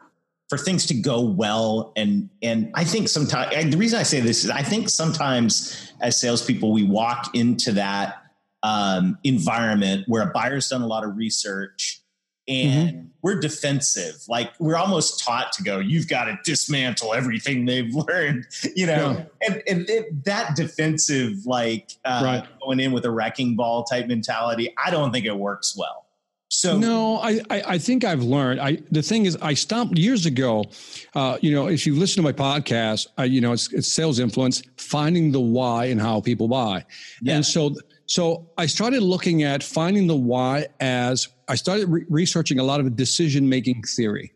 for 0.49 0.57
things 0.57 0.85
to 0.87 0.93
go 0.93 1.21
well? 1.21 1.93
And 1.95 2.29
and 2.41 2.71
I 2.73 2.83
think 2.83 3.09
sometimes 3.09 3.71
the 3.71 3.77
reason 3.77 3.99
I 3.99 4.03
say 4.03 4.19
this 4.19 4.43
is 4.43 4.49
I 4.49 4.63
think 4.63 4.89
sometimes 4.89 5.93
as 6.01 6.19
salespeople 6.19 6.71
we 6.71 6.83
walk 6.83 7.35
into 7.35 7.71
that 7.73 8.23
um, 8.63 9.17
environment 9.23 10.03
where 10.07 10.23
a 10.23 10.31
buyer's 10.31 10.67
done 10.67 10.81
a 10.81 10.87
lot 10.87 11.03
of 11.03 11.15
research 11.15 12.01
and 12.49 12.89
mm-hmm. 12.89 13.07
we're 13.21 13.39
defensive. 13.39 14.15
Like 14.27 14.51
we're 14.59 14.75
almost 14.75 15.23
taught 15.23 15.53
to 15.53 15.63
go, 15.63 15.79
you've 15.79 16.07
got 16.07 16.25
to 16.25 16.37
dismantle 16.43 17.13
everything 17.13 17.65
they've 17.65 17.93
learned, 17.93 18.47
you 18.75 18.87
know, 18.87 19.11
yeah. 19.11 19.47
and, 19.47 19.63
and 19.67 19.89
it, 19.89 20.25
that 20.25 20.55
defensive, 20.55 21.45
like 21.45 21.91
uh, 22.03 22.21
right. 22.23 22.47
going 22.59 22.79
in 22.79 22.91
with 22.91 23.05
a 23.05 23.11
wrecking 23.11 23.55
ball 23.55 23.83
type 23.83 24.07
mentality, 24.07 24.73
I 24.83 24.89
don't 24.89 25.11
think 25.11 25.25
it 25.25 25.37
works 25.37 25.77
well. 25.77 26.07
So 26.51 26.79
no, 26.79 27.17
I, 27.17 27.41
I, 27.51 27.61
I 27.67 27.77
think 27.77 28.03
I've 28.03 28.23
learned. 28.23 28.59
I 28.59 28.79
the 28.89 29.03
thing 29.03 29.27
is, 29.27 29.37
I 29.39 29.53
stopped 29.53 29.97
years 29.97 30.25
ago. 30.25 30.65
Uh, 31.13 31.37
you 31.41 31.53
know, 31.53 31.67
if 31.67 31.85
you 31.85 31.95
listen 31.95 32.15
to 32.15 32.21
my 32.23 32.33
podcast, 32.33 33.07
uh, 33.19 33.23
you 33.23 33.39
know, 33.39 33.53
it's, 33.53 33.71
it's 33.71 33.87
sales 33.87 34.19
influence, 34.19 34.63
finding 34.77 35.31
the 35.31 35.39
why 35.39 35.85
and 35.85 36.01
how 36.01 36.21
people 36.21 36.47
buy, 36.47 36.85
yeah. 37.21 37.35
and 37.35 37.45
so 37.45 37.75
so 38.07 38.49
I 38.57 38.65
started 38.65 39.03
looking 39.03 39.43
at 39.43 39.61
finding 39.61 40.07
the 40.07 40.15
why 40.15 40.67
as 40.79 41.27
I 41.47 41.53
started 41.53 41.87
re- 41.87 42.05
researching 42.09 42.57
a 42.57 42.63
lot 42.63 42.79
of 42.79 42.95
decision 42.95 43.47
making 43.47 43.83
theory. 43.83 44.33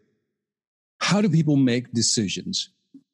How 1.00 1.20
do 1.20 1.30
people 1.30 1.56
make 1.56 1.92
decisions, 1.94 2.70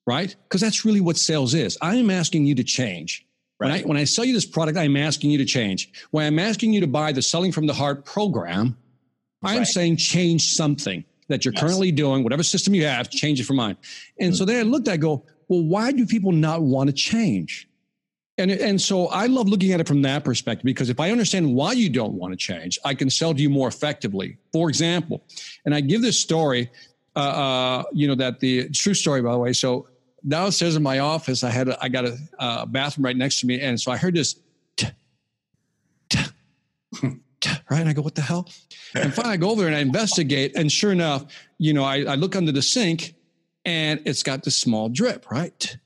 right? 0.06 0.36
Because 0.44 0.60
that's 0.60 0.84
really 0.84 1.00
what 1.00 1.16
sales 1.16 1.54
is. 1.54 1.78
I 1.82 1.96
am 1.96 2.10
asking 2.10 2.46
you 2.46 2.56
to 2.56 2.64
change. 2.66 3.26
Right. 3.62 3.68
When 3.68 3.72
I, 3.72 3.82
when 3.88 3.98
I 3.98 4.04
sell 4.04 4.24
you 4.24 4.34
this 4.34 4.46
product, 4.46 4.78
I'm 4.78 4.96
asking 4.96 5.32
you 5.32 5.38
to 5.38 5.46
change. 5.46 5.92
When 6.12 6.26
I'm 6.26 6.40
asking 6.40 6.74
you 6.74 6.82
to 6.82 6.88
buy 6.88 7.12
the 7.14 7.22
Selling 7.22 7.52
from 7.52 7.66
the 7.66 7.74
Heart 7.74 8.06
program, 8.06 8.78
I 9.44 9.54
am 9.54 9.60
right. 9.60 9.68
saying 9.68 9.98
change 9.98 10.54
something 10.54 11.04
that 11.28 11.46
you're 11.46 11.54
yes. 11.54 11.62
currently 11.62 11.92
doing, 11.92 12.24
whatever 12.24 12.44
system 12.44 12.74
you 12.74 12.86
have, 12.86 13.10
change 13.10 13.40
it 13.40 13.46
for 13.46 13.54
mine. 13.54 13.78
And 14.20 14.32
mm-hmm. 14.32 14.38
so 14.38 14.46
then 14.46 14.60
I 14.60 14.64
looked, 14.64 14.88
I 14.88 14.98
go, 14.98 15.24
well, 15.48 15.64
why 15.64 15.92
do 15.92 16.06
people 16.06 16.32
not 16.32 16.62
want 16.62 16.90
to 16.90 16.94
change? 16.94 17.68
And, 18.38 18.52
and 18.52 18.82
so 18.82 19.08
I 19.08 19.28
love 19.28 19.50
looking 19.50 19.74
at 19.74 19.82
it 19.82 19.88
from 19.88 20.02
that 20.04 20.24
perspective 20.24 20.64
because 20.64 20.90
if 20.90 21.00
I 21.00 21.12
understand 21.12 21.54
why 21.54 21.74
you 21.74 21.90
don't 21.90 22.14
want 22.14 22.32
to 22.32 22.38
change, 22.38 22.80
I 22.86 22.94
can 22.94 23.10
sell 23.10 23.34
to 23.34 23.42
you 23.42 23.50
more 23.50 23.68
effectively. 23.68 24.38
For 24.54 24.70
example, 24.70 25.22
and 25.66 25.76
I 25.76 25.82
give 25.82 26.02
this 26.02 26.18
story, 26.18 26.72
uh, 27.16 27.20
uh, 27.20 27.84
you 27.92 28.08
know, 28.08 28.16
that 28.16 28.40
the 28.40 28.70
true 28.70 28.94
story, 28.94 29.22
by 29.22 29.34
the 29.34 29.38
way. 29.38 29.52
So 29.52 29.88
downstairs 30.26 30.78
in 30.78 30.84
my 30.84 31.00
office, 31.00 31.44
I 31.44 31.50
had 31.50 31.68
a, 31.68 31.84
I 31.84 31.90
got 31.90 32.06
a, 32.06 32.18
a 32.40 32.66
bathroom 32.66 33.06
right 33.06 33.18
next 33.18 33.42
to 33.42 33.46
me, 33.46 33.60
and 33.60 33.80
so 33.80 33.92
I 33.92 33.98
heard 33.98 34.16
this, 34.16 34.36
t- 34.78 34.88
t- 36.10 36.20
t- 37.02 37.50
right, 37.70 37.82
and 37.82 37.90
I 37.90 37.94
go, 37.94 38.02
what 38.02 38.16
the 38.16 38.22
hell? 38.22 38.48
And 38.96 39.14
finally, 39.14 39.34
I 39.34 39.38
go 39.38 39.52
over 39.52 39.62
there 39.62 39.68
and 39.68 39.76
I 39.76 39.82
investigate, 39.82 40.54
and 40.56 40.72
sure 40.72 40.92
enough, 40.92 41.26
you 41.58 41.74
know, 41.74 41.84
I, 41.84 42.04
I 42.04 42.16
look 42.16 42.36
under 42.36 42.52
the 42.52 42.62
sink, 42.62 43.16
and 43.66 44.02
it's 44.06 44.24
got 44.24 44.44
this 44.44 44.58
small 44.58 44.90
drip, 44.90 45.30
right? 45.30 45.78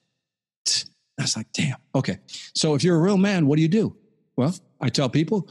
I 1.19 1.21
was 1.23 1.37
like, 1.37 1.51
damn. 1.53 1.77
Okay. 1.93 2.19
So 2.55 2.73
if 2.75 2.83
you're 2.83 2.95
a 2.95 2.99
real 2.99 3.17
man, 3.17 3.45
what 3.45 3.57
do 3.57 3.61
you 3.61 3.67
do? 3.67 3.95
Well, 4.35 4.55
I 4.81 4.89
tell 4.89 5.09
people, 5.09 5.49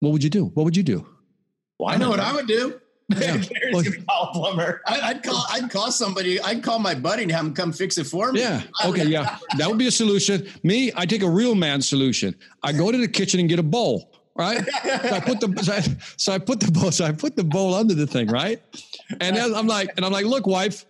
what 0.00 0.10
would 0.10 0.24
you 0.24 0.30
do? 0.30 0.46
What 0.46 0.64
would 0.64 0.76
you 0.76 0.82
do? 0.82 1.06
Well, 1.78 1.88
I 1.88 1.96
know 1.96 2.10
what 2.10 2.20
I 2.20 2.32
would 2.32 2.46
do. 2.46 2.80
Yeah. 3.08 3.42
well, 3.72 3.84
call 4.08 4.28
a 4.28 4.32
plumber. 4.32 4.82
I, 4.86 5.12
would 5.12 5.22
call. 5.22 5.44
I'd 5.50 5.70
call 5.70 5.92
somebody. 5.92 6.40
I'd 6.40 6.62
call 6.62 6.78
my 6.78 6.94
buddy 6.94 7.22
and 7.22 7.32
have 7.32 7.44
him 7.44 7.54
come 7.54 7.72
fix 7.72 7.98
it 7.98 8.04
for 8.04 8.32
me. 8.32 8.40
Yeah. 8.40 8.62
Okay. 8.84 9.04
Yeah. 9.04 9.38
That 9.58 9.68
would 9.68 9.78
be 9.78 9.86
a 9.86 9.92
solution. 9.92 10.48
Me, 10.64 10.90
I 10.96 11.06
take 11.06 11.22
a 11.22 11.30
real 11.30 11.54
man 11.54 11.80
solution. 11.80 12.34
I 12.62 12.72
go 12.72 12.90
to 12.90 12.98
the 12.98 13.08
kitchen 13.08 13.38
and 13.38 13.48
get 13.48 13.58
a 13.58 13.62
bowl 13.62 14.12
right? 14.34 14.64
so 14.84 15.10
I 15.10 15.20
put 15.20 15.40
the 15.40 15.62
so 15.62 15.72
I, 15.72 15.80
so 16.16 16.32
I, 16.32 16.38
put 16.38 16.60
the 16.60 16.70
bowl 16.70 16.90
so 16.90 17.04
I 17.04 17.12
put 17.12 17.36
the 17.36 17.44
bowl 17.44 17.74
under 17.74 17.94
the 17.94 18.06
thing, 18.06 18.28
right? 18.28 18.62
And 19.20 19.36
then 19.36 19.54
I'm 19.54 19.66
like, 19.66 19.90
and 19.96 20.04
I'm 20.04 20.12
like, 20.12 20.26
look, 20.26 20.46
wife, 20.46 20.84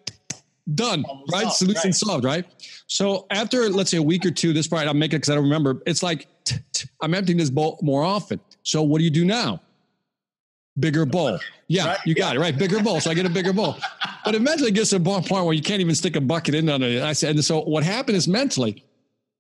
done, 0.75 1.05
Almost 1.05 1.33
right? 1.33 1.43
Solved, 1.43 1.57
Solution 1.57 1.89
right. 1.89 1.95
solved, 1.95 2.25
right? 2.25 2.45
So 2.87 3.27
after 3.31 3.69
let's 3.69 3.91
say 3.91 3.97
a 3.97 4.03
week 4.03 4.25
or 4.25 4.31
two, 4.31 4.53
this 4.53 4.69
part 4.69 4.87
I'm 4.87 4.99
making 4.99 5.19
because 5.19 5.31
I 5.31 5.35
don't 5.35 5.45
remember. 5.45 5.83
It's 5.87 6.03
like 6.03 6.29
t- 6.45 6.57
t- 6.73 6.89
I'm 7.01 7.15
emptying 7.15 7.39
this 7.39 7.51
bowl 7.51 7.79
more 7.83 8.03
often. 8.03 8.41
So 8.63 8.83
what 8.83 8.99
do 8.99 9.05
you 9.05 9.11
do 9.11 9.25
now? 9.25 9.61
Bigger 10.79 11.05
bowl. 11.05 11.39
Yeah, 11.69 11.87
right? 11.87 11.99
you 12.07 12.15
got 12.15 12.35
yeah. 12.35 12.41
it 12.41 12.43
right. 12.43 12.57
Bigger 12.57 12.83
bowl. 12.83 13.01
So 13.01 13.11
I 13.11 13.15
get 13.15 13.27
a 13.27 13.31
bigger 13.31 13.53
bowl. 13.53 13.77
But 14.25 14.35
eventually 14.35 14.71
it 14.71 14.75
gets 14.75 14.91
to 14.91 14.97
a 14.97 15.01
point 15.01 15.31
where 15.31 15.53
you 15.53 15.63
can't 15.63 15.81
even 15.81 15.95
stick 15.95 16.17
a 16.17 16.21
bucket 16.21 16.55
in 16.55 16.69
on 16.69 16.83
it. 16.83 17.03
I 17.03 17.13
said, 17.13 17.35
and 17.35 17.45
so 17.45 17.63
what 17.63 17.83
happened 17.83 18.17
is 18.17 18.29
mentally, 18.29 18.85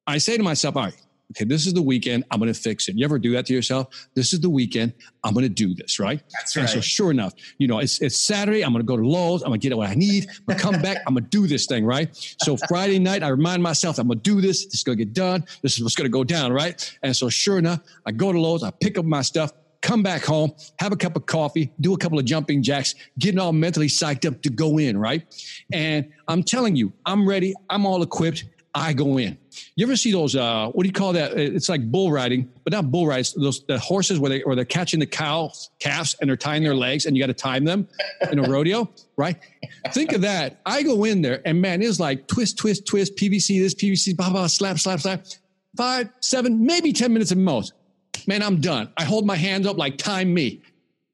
I 0.06 0.18
say 0.18 0.36
to 0.36 0.42
myself, 0.42 0.76
all 0.76 0.84
right, 0.84 0.96
okay, 1.32 1.44
this 1.44 1.66
is 1.66 1.74
the 1.74 1.82
weekend. 1.82 2.24
I'm 2.30 2.38
going 2.38 2.52
to 2.52 2.58
fix 2.58 2.88
it. 2.88 2.96
You 2.96 3.04
ever 3.04 3.18
do 3.18 3.32
that 3.32 3.46
to 3.46 3.54
yourself? 3.54 4.08
This 4.14 4.32
is 4.32 4.40
the 4.40 4.50
weekend. 4.50 4.92
I'm 5.24 5.34
going 5.34 5.44
to 5.44 5.48
do 5.48 5.74
this, 5.74 5.98
right? 5.98 6.22
That's 6.32 6.56
right. 6.56 6.62
And 6.62 6.70
so 6.70 6.80
sure 6.80 7.10
enough, 7.10 7.32
you 7.58 7.66
know, 7.68 7.78
it's, 7.78 8.00
it's 8.00 8.18
Saturday. 8.18 8.62
I'm 8.62 8.72
going 8.72 8.82
to 8.82 8.86
go 8.86 8.96
to 8.96 9.06
Lowe's. 9.06 9.42
I'm 9.42 9.48
going 9.48 9.60
to 9.60 9.68
get 9.68 9.76
what 9.76 9.88
I 9.88 9.94
need. 9.94 10.28
I'm 10.28 10.44
going 10.46 10.58
to 10.58 10.62
come 10.62 10.82
back. 10.82 10.98
I'm 11.06 11.14
going 11.14 11.24
to 11.24 11.30
do 11.30 11.46
this 11.46 11.66
thing, 11.66 11.84
right? 11.84 12.14
So 12.42 12.56
Friday 12.68 12.98
night, 12.98 13.22
I 13.22 13.28
remind 13.28 13.62
myself, 13.62 13.98
I'm 13.98 14.08
going 14.08 14.20
to 14.20 14.22
do 14.22 14.40
this. 14.40 14.64
This 14.66 14.74
is 14.74 14.84
going 14.84 14.98
to 14.98 15.04
get 15.04 15.14
done. 15.14 15.44
This 15.62 15.76
is 15.76 15.82
what's 15.82 15.94
going 15.94 16.06
to 16.06 16.12
go 16.12 16.24
down, 16.24 16.52
right? 16.52 16.98
And 17.02 17.16
so 17.16 17.28
sure 17.28 17.58
enough, 17.58 17.80
I 18.06 18.12
go 18.12 18.32
to 18.32 18.40
Lowe's. 18.40 18.62
I 18.62 18.70
pick 18.70 18.98
up 18.98 19.04
my 19.04 19.22
stuff, 19.22 19.52
come 19.80 20.02
back 20.02 20.24
home, 20.24 20.52
have 20.78 20.92
a 20.92 20.96
cup 20.96 21.16
of 21.16 21.26
coffee, 21.26 21.72
do 21.80 21.92
a 21.92 21.98
couple 21.98 22.18
of 22.18 22.24
jumping 22.24 22.62
jacks, 22.62 22.94
getting 23.18 23.40
all 23.40 23.52
mentally 23.52 23.88
psyched 23.88 24.26
up 24.26 24.40
to 24.42 24.50
go 24.50 24.78
in, 24.78 24.96
right? 24.96 25.24
And 25.72 26.10
I'm 26.28 26.42
telling 26.42 26.76
you, 26.76 26.92
I'm 27.04 27.28
ready. 27.28 27.54
I'm 27.68 27.84
all 27.84 28.02
equipped. 28.02 28.44
I 28.74 28.94
go 28.94 29.18
in. 29.18 29.36
You 29.76 29.84
ever 29.86 29.96
see 29.96 30.12
those? 30.12 30.34
Uh, 30.34 30.68
what 30.68 30.84
do 30.84 30.86
you 30.86 30.92
call 30.92 31.12
that? 31.12 31.38
It's 31.38 31.68
like 31.68 31.90
bull 31.90 32.10
riding, 32.10 32.50
but 32.64 32.72
not 32.72 32.90
bull 32.90 33.06
rides. 33.06 33.34
Those 33.34 33.64
the 33.66 33.78
horses 33.78 34.18
where 34.18 34.30
they 34.30 34.40
where 34.40 34.56
they're 34.56 34.64
catching 34.64 35.00
the 35.00 35.06
cows, 35.06 35.70
calves, 35.78 36.16
and 36.20 36.28
they're 36.28 36.38
tying 36.38 36.62
their 36.62 36.74
legs, 36.74 37.04
and 37.04 37.14
you 37.14 37.22
got 37.22 37.26
to 37.26 37.34
time 37.34 37.64
them 37.64 37.86
in 38.30 38.38
a 38.38 38.48
rodeo, 38.48 38.90
right? 39.16 39.36
Think 39.90 40.12
of 40.12 40.22
that. 40.22 40.60
I 40.64 40.82
go 40.82 41.04
in 41.04 41.20
there, 41.20 41.42
and 41.44 41.60
man, 41.60 41.82
it's 41.82 42.00
like 42.00 42.26
twist, 42.26 42.56
twist, 42.56 42.86
twist, 42.86 43.16
PVC, 43.16 43.60
this 43.60 43.74
PVC, 43.74 44.16
blah 44.16 44.30
blah, 44.30 44.46
slap, 44.46 44.78
slap, 44.78 45.00
slap. 45.00 45.26
Five, 45.76 46.08
seven, 46.20 46.64
maybe 46.64 46.92
ten 46.94 47.12
minutes 47.12 47.30
at 47.30 47.38
most. 47.38 47.74
Man, 48.26 48.42
I'm 48.42 48.60
done. 48.60 48.90
I 48.96 49.04
hold 49.04 49.26
my 49.26 49.36
hands 49.36 49.66
up 49.66 49.76
like 49.76 49.98
time 49.98 50.32
me. 50.32 50.62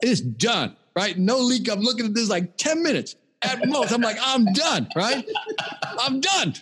It's 0.00 0.20
done, 0.20 0.76
right? 0.94 1.18
No 1.18 1.38
leak. 1.38 1.68
I'm 1.68 1.80
looking 1.80 2.06
at 2.06 2.14
this 2.14 2.28
like 2.28 2.56
ten 2.56 2.84
minutes 2.84 3.16
at 3.42 3.66
most. 3.66 3.92
I'm 3.92 4.00
like, 4.00 4.16
I'm 4.20 4.52
done, 4.52 4.88
right? 4.94 5.28
I'm 5.98 6.20
done. 6.20 6.54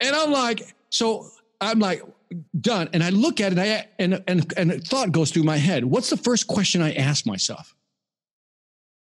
And 0.00 0.14
I'm 0.14 0.30
like, 0.30 0.74
so 0.90 1.26
I'm 1.60 1.78
like, 1.78 2.02
done. 2.60 2.88
And 2.92 3.02
I 3.02 3.10
look 3.10 3.40
at 3.40 3.52
it, 3.52 3.58
I, 3.58 3.86
and, 3.98 4.22
and, 4.26 4.52
and 4.56 4.72
a 4.72 4.78
thought 4.78 5.12
goes 5.12 5.30
through 5.30 5.42
my 5.42 5.56
head. 5.56 5.84
What's 5.84 6.10
the 6.10 6.16
first 6.16 6.46
question 6.46 6.82
I 6.82 6.92
ask 6.92 7.26
myself? 7.26 7.74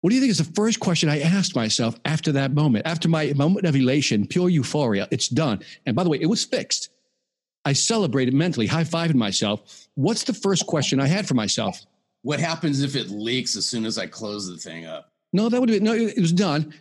What 0.01 0.11
do 0.11 0.16
you 0.16 0.20
think 0.20 0.33
is 0.33 0.38
the 0.38 0.53
first 0.53 0.81
question 0.81 1.09
I 1.09 1.20
asked 1.20 1.57
myself 1.57 1.99
after 2.05 2.33
that 2.33 2.53
moment, 2.53 2.87
after 2.87 3.09
my 3.09 3.33
moment 3.35 3.64
of 3.66 3.75
elation, 3.75 4.27
pure 4.27 4.51
euphoria? 4.51 5.09
It's 5.11 5.29
done. 5.29 5.61
And 5.87 5.97
by 5.97 6.05
the 6.05 6.11
way, 6.11 6.18
it 6.20 6.27
was 6.27 6.44
fixed. 6.44 6.90
I 7.64 7.73
celebrated 7.73 8.35
mentally, 8.35 8.66
high 8.66 8.85
fiving 8.85 9.14
myself. 9.14 9.88
What's 9.94 10.25
the 10.25 10.35
first 10.35 10.66
question 10.66 11.01
I 11.01 11.07
had 11.07 11.27
for 11.27 11.33
myself? 11.33 11.81
What 12.20 12.38
happens 12.38 12.83
if 12.83 12.97
it 12.97 13.09
leaks 13.09 13.57
as 13.57 13.64
soon 13.64 13.87
as 13.87 13.97
I 13.97 14.07
close 14.07 14.47
the 14.47 14.59
thing 14.59 14.85
up? 14.85 15.11
No, 15.33 15.49
that 15.49 15.59
would 15.59 15.70
be 15.70 15.81
no, 15.81 15.94
it 15.94 16.18
was 16.18 16.33
done. 16.33 16.75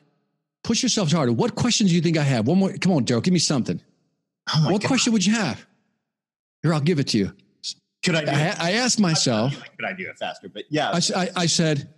Push 0.63 0.84
yourself 0.84 1.12
harder. 1.12 1.32
What 1.32 1.56
questions 1.56 1.92
do 1.92 1.96
you 1.96 2.02
think 2.02 2.18
I 2.18 2.24
have? 2.24 2.48
One 2.48 2.60
more. 2.60 2.74
Come 2.74 2.92
on, 2.92 3.04
Darrell, 3.06 3.22
give 3.22 3.34
me 3.34 3.39
something. 3.39 3.80
Oh 4.53 4.71
what 4.71 4.82
God. 4.82 4.88
question 4.88 5.13
would 5.13 5.25
you 5.25 5.34
have? 5.34 5.65
Here, 6.62 6.73
I'll 6.73 6.82
give 6.82 6.99
it 6.99 7.08
to 7.10 7.17
you. 7.17 7.34
Could 8.03 8.15
I 8.15 8.25
do 8.25 8.32
I, 8.32 8.39
it? 8.41 8.60
I 8.60 8.71
asked 8.73 8.99
myself, 8.99 9.53
Could 9.77 9.86
I 9.86 9.93
do 9.93 10.10
it 10.10 10.17
faster? 10.17 10.49
But 10.49 10.63
yeah. 10.69 10.91
I 10.91 11.45
said, 11.45 11.89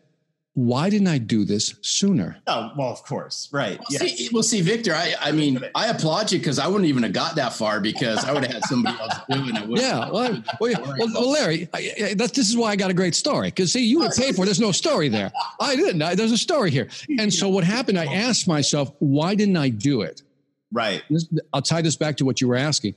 why 0.55 0.89
didn't 0.89 1.07
I 1.09 1.17
do 1.17 1.43
this 1.43 1.75
sooner? 1.81 2.37
oh, 2.47 2.71
well, 2.77 2.87
of 2.89 3.03
course. 3.03 3.49
Right. 3.51 3.77
Well, 3.77 3.87
Yes. 3.89 4.17
see, 4.17 4.29
well, 4.31 4.41
see, 4.41 4.61
Victor, 4.61 4.93
I, 4.95 5.13
I 5.19 5.31
mean, 5.33 5.59
I 5.75 5.87
applaud 5.87 6.31
you 6.31 6.39
because 6.39 6.59
I 6.59 6.67
wouldn't 6.67 6.85
even 6.85 7.03
have 7.03 7.11
got 7.11 7.35
that 7.35 7.53
far 7.53 7.81
because 7.81 8.23
I 8.23 8.31
would 8.31 8.43
have 8.45 8.53
had 8.53 8.63
somebody 8.63 8.97
else 8.97 9.13
do 9.29 9.49
it. 9.49 9.81
Yeah, 9.81 10.09
well, 10.09 10.41
well, 10.61 10.73
well, 10.81 10.95
well, 11.13 11.31
Larry, 11.31 11.67
I, 11.73 11.91
I, 12.01 12.13
that's, 12.13 12.31
this 12.31 12.49
is 12.49 12.55
why 12.55 12.69
I 12.69 12.77
got 12.77 12.89
a 12.89 12.93
great 12.93 13.15
story. 13.15 13.49
Because 13.49 13.73
see, 13.73 13.85
you 13.85 13.99
would 13.99 14.11
pay 14.11 14.31
for 14.31 14.43
it. 14.43 14.45
There's 14.45 14.61
no 14.61 14.71
story 14.71 15.09
there. 15.09 15.29
I 15.59 15.75
didn't. 15.75 16.01
I, 16.01 16.15
there's 16.15 16.31
a 16.31 16.37
story 16.37 16.71
here. 16.71 16.87
And 17.19 17.33
so 17.33 17.49
what 17.49 17.65
happened? 17.65 17.99
I 17.99 18.05
asked 18.05 18.47
myself, 18.47 18.93
why 18.99 19.35
didn't 19.35 19.57
I 19.57 19.67
do 19.69 20.03
it? 20.03 20.21
Right. 20.75 21.01
I'll 21.53 21.61
tie 21.61 21.81
this 21.81 21.95
back 21.95 22.17
to 22.17 22.25
what 22.25 22.41
you 22.41 22.47
were 22.49 22.57
asking. 22.57 22.95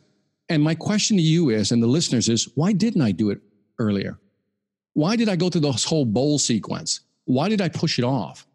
And 0.48 0.62
my 0.62 0.74
question 0.74 1.16
to 1.16 1.22
you 1.22 1.50
is, 1.50 1.70
and 1.70 1.80
the 1.82 1.86
listeners 1.86 2.28
is, 2.28 2.48
why 2.56 2.72
didn't 2.72 3.02
I 3.02 3.12
do 3.12 3.30
it 3.30 3.40
earlier? 3.78 4.18
Why 4.94 5.14
did 5.14 5.28
I 5.28 5.36
go 5.36 5.48
through 5.48 5.60
this 5.60 5.84
whole 5.84 6.04
bowl 6.04 6.38
sequence? 6.40 7.00
Why 7.26 7.48
did 7.48 7.60
I 7.60 7.68
push 7.68 7.98
it 7.98 8.04
off? 8.04 8.46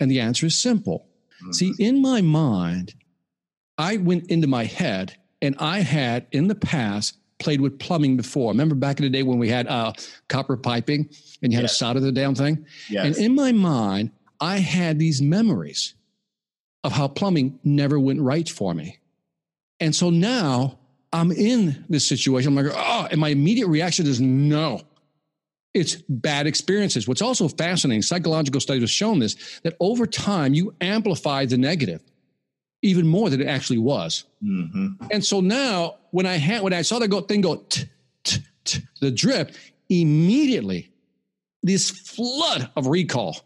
And 0.00 0.10
the 0.10 0.20
answer 0.20 0.46
is 0.46 0.58
simple. 0.58 1.06
See, 1.52 1.74
in 1.78 2.00
my 2.00 2.20
mind, 2.22 2.94
I 3.76 3.98
went 3.98 4.30
into 4.30 4.46
my 4.46 4.64
head 4.64 5.16
and 5.42 5.54
I 5.58 5.80
had 5.80 6.26
in 6.32 6.48
the 6.48 6.54
past 6.54 7.18
played 7.38 7.60
with 7.60 7.78
plumbing 7.78 8.16
before. 8.16 8.50
Remember 8.50 8.74
back 8.74 8.98
in 8.98 9.04
the 9.04 9.10
day 9.10 9.22
when 9.22 9.38
we 9.38 9.48
had 9.48 9.66
uh, 9.68 9.92
copper 10.28 10.56
piping 10.56 11.08
and 11.42 11.52
you 11.52 11.58
had 11.58 11.62
Yes. 11.64 11.72
to 11.72 11.76
solder 11.78 12.00
the 12.00 12.10
damn 12.12 12.34
thing? 12.34 12.64
Yes. 12.88 13.04
And 13.06 13.16
in 13.24 13.34
my 13.34 13.52
mind, 13.52 14.10
I 14.40 14.58
had 14.58 14.98
these 14.98 15.20
memories 15.20 15.94
of 16.88 16.94
how 16.94 17.06
plumbing 17.06 17.58
never 17.64 18.00
went 18.00 18.18
right 18.18 18.48
for 18.48 18.72
me. 18.72 18.98
And 19.78 19.94
so 19.94 20.08
now 20.08 20.78
I'm 21.12 21.30
in 21.30 21.84
this 21.90 22.08
situation. 22.08 22.56
I'm 22.56 22.64
like, 22.64 22.74
oh, 22.74 23.08
and 23.10 23.20
my 23.20 23.28
immediate 23.28 23.66
reaction 23.66 24.06
is 24.06 24.22
no. 24.22 24.80
It's 25.74 25.96
bad 26.08 26.46
experiences. 26.46 27.06
What's 27.06 27.20
also 27.20 27.46
fascinating, 27.46 28.00
psychological 28.00 28.58
studies 28.58 28.84
have 28.84 28.90
shown 28.90 29.18
this, 29.18 29.60
that 29.64 29.76
over 29.80 30.06
time 30.06 30.54
you 30.54 30.74
amplify 30.80 31.44
the 31.44 31.58
negative 31.58 32.00
even 32.80 33.06
more 33.06 33.28
than 33.28 33.42
it 33.42 33.48
actually 33.48 33.78
was. 33.78 34.24
hmm 34.40 34.92
And 35.10 35.22
so 35.22 35.40
now 35.42 35.96
when 36.10 36.24
I 36.24 36.36
had 36.36 36.62
when 36.62 36.72
I 36.72 36.80
saw 36.80 36.98
the 36.98 37.06
go, 37.06 37.20
thing 37.20 37.42
go 37.42 37.56
t, 37.68 37.84
t, 38.24 38.38
t, 38.64 38.80
the 39.02 39.10
drip, 39.10 39.54
immediately 39.90 40.90
this 41.62 41.90
flood 41.90 42.70
of 42.76 42.86
recall 42.86 43.42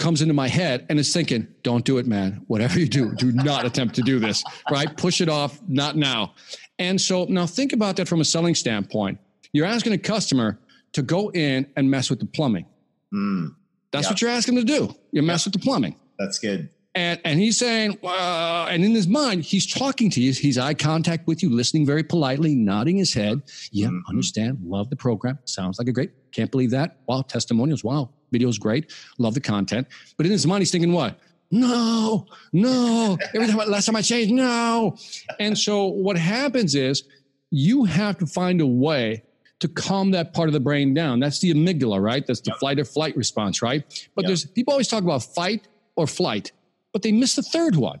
comes 0.00 0.20
into 0.22 0.34
my 0.34 0.48
head 0.48 0.86
and 0.88 0.98
is 0.98 1.12
thinking, 1.12 1.46
don't 1.62 1.84
do 1.84 1.98
it, 1.98 2.06
man. 2.06 2.42
Whatever 2.48 2.80
you 2.80 2.88
do, 2.88 3.14
do 3.14 3.30
not 3.30 3.64
attempt 3.64 3.94
to 3.96 4.02
do 4.02 4.18
this, 4.18 4.42
right? 4.70 4.96
Push 4.96 5.20
it 5.20 5.28
off, 5.28 5.60
not 5.68 5.94
now. 5.96 6.34
And 6.80 7.00
so 7.00 7.26
now 7.28 7.46
think 7.46 7.72
about 7.72 7.94
that 7.96 8.08
from 8.08 8.20
a 8.20 8.24
selling 8.24 8.54
standpoint. 8.56 9.18
You're 9.52 9.66
asking 9.66 9.92
a 9.92 9.98
customer 9.98 10.58
to 10.94 11.02
go 11.02 11.30
in 11.30 11.66
and 11.76 11.88
mess 11.88 12.10
with 12.10 12.18
the 12.18 12.26
plumbing. 12.26 12.66
Mm, 13.14 13.54
That's 13.92 14.06
Yeah. 14.06 14.10
what 14.12 14.20
you're 14.22 14.30
asking 14.30 14.54
them 14.54 14.66
to 14.66 14.72
do. 14.78 14.94
You 15.12 15.22
mess 15.22 15.44
with 15.44 15.52
the 15.52 15.58
plumbing. 15.60 15.94
that's 16.18 16.38
good. 16.38 16.68
And, 16.94 17.20
and 17.24 17.38
he's 17.38 17.56
saying, 17.56 17.98
well, 18.02 18.66
and 18.66 18.84
in 18.84 18.92
his 18.92 19.06
mind, 19.06 19.44
he's 19.44 19.64
talking 19.64 20.10
to 20.10 20.20
you. 20.20 20.32
He's 20.32 20.58
eye 20.58 20.74
contact 20.74 21.26
with 21.28 21.40
you, 21.42 21.48
listening 21.48 21.86
very 21.86 22.02
politely, 22.02 22.56
nodding 22.56 22.96
his 22.96 23.14
head. 23.14 23.42
Yeah, 23.70 23.88
Mhm. 23.88 24.00
understand. 24.08 24.58
Love 24.64 24.90
the 24.90 24.96
program. 24.96 25.38
Sounds 25.44 25.78
like 25.78 25.86
a 25.86 25.92
great. 25.92 26.10
Can't 26.32 26.50
believe 26.50 26.70
that. 26.72 26.98
Wow, 27.06 27.22
testimonials. 27.22 27.84
Wow, 27.84 28.10
video's 28.32 28.58
great. 28.58 28.90
Love 29.18 29.34
the 29.34 29.40
content. 29.40 29.86
But 30.16 30.26
in 30.26 30.32
his 30.32 30.46
mind, 30.48 30.62
he's 30.62 30.72
thinking, 30.72 30.92
what? 30.92 31.18
No, 31.52 32.26
no. 32.52 33.18
Every 33.34 33.46
time, 33.48 33.68
last 33.70 33.86
time 33.86 33.96
I 33.96 34.02
changed, 34.02 34.32
no. 34.32 34.96
And 35.38 35.56
so 35.56 35.86
what 35.86 36.16
happens 36.16 36.74
is 36.74 37.04
you 37.50 37.84
have 37.84 38.18
to 38.18 38.26
find 38.26 38.60
a 38.60 38.66
way 38.66 39.22
to 39.60 39.68
calm 39.68 40.10
that 40.12 40.32
part 40.32 40.48
of 40.48 40.52
the 40.54 40.60
brain 40.60 40.94
down. 40.94 41.20
That's 41.20 41.38
the 41.40 41.52
amygdala, 41.52 42.00
right? 42.02 42.26
That's 42.26 42.40
the 42.40 42.52
flight 42.54 42.78
or 42.80 42.84
flight 42.84 43.16
response, 43.16 43.62
right? 43.62 43.82
But 44.16 44.22
Yep. 44.24 44.28
there's 44.28 44.44
people 44.46 44.72
always 44.72 44.88
talk 44.88 45.02
about 45.04 45.22
fight 45.22 45.68
or 45.96 46.06
flight, 46.06 46.52
but 46.92 47.02
they 47.02 47.12
miss 47.12 47.36
the 47.36 47.42
third 47.42 47.76
one 47.76 48.00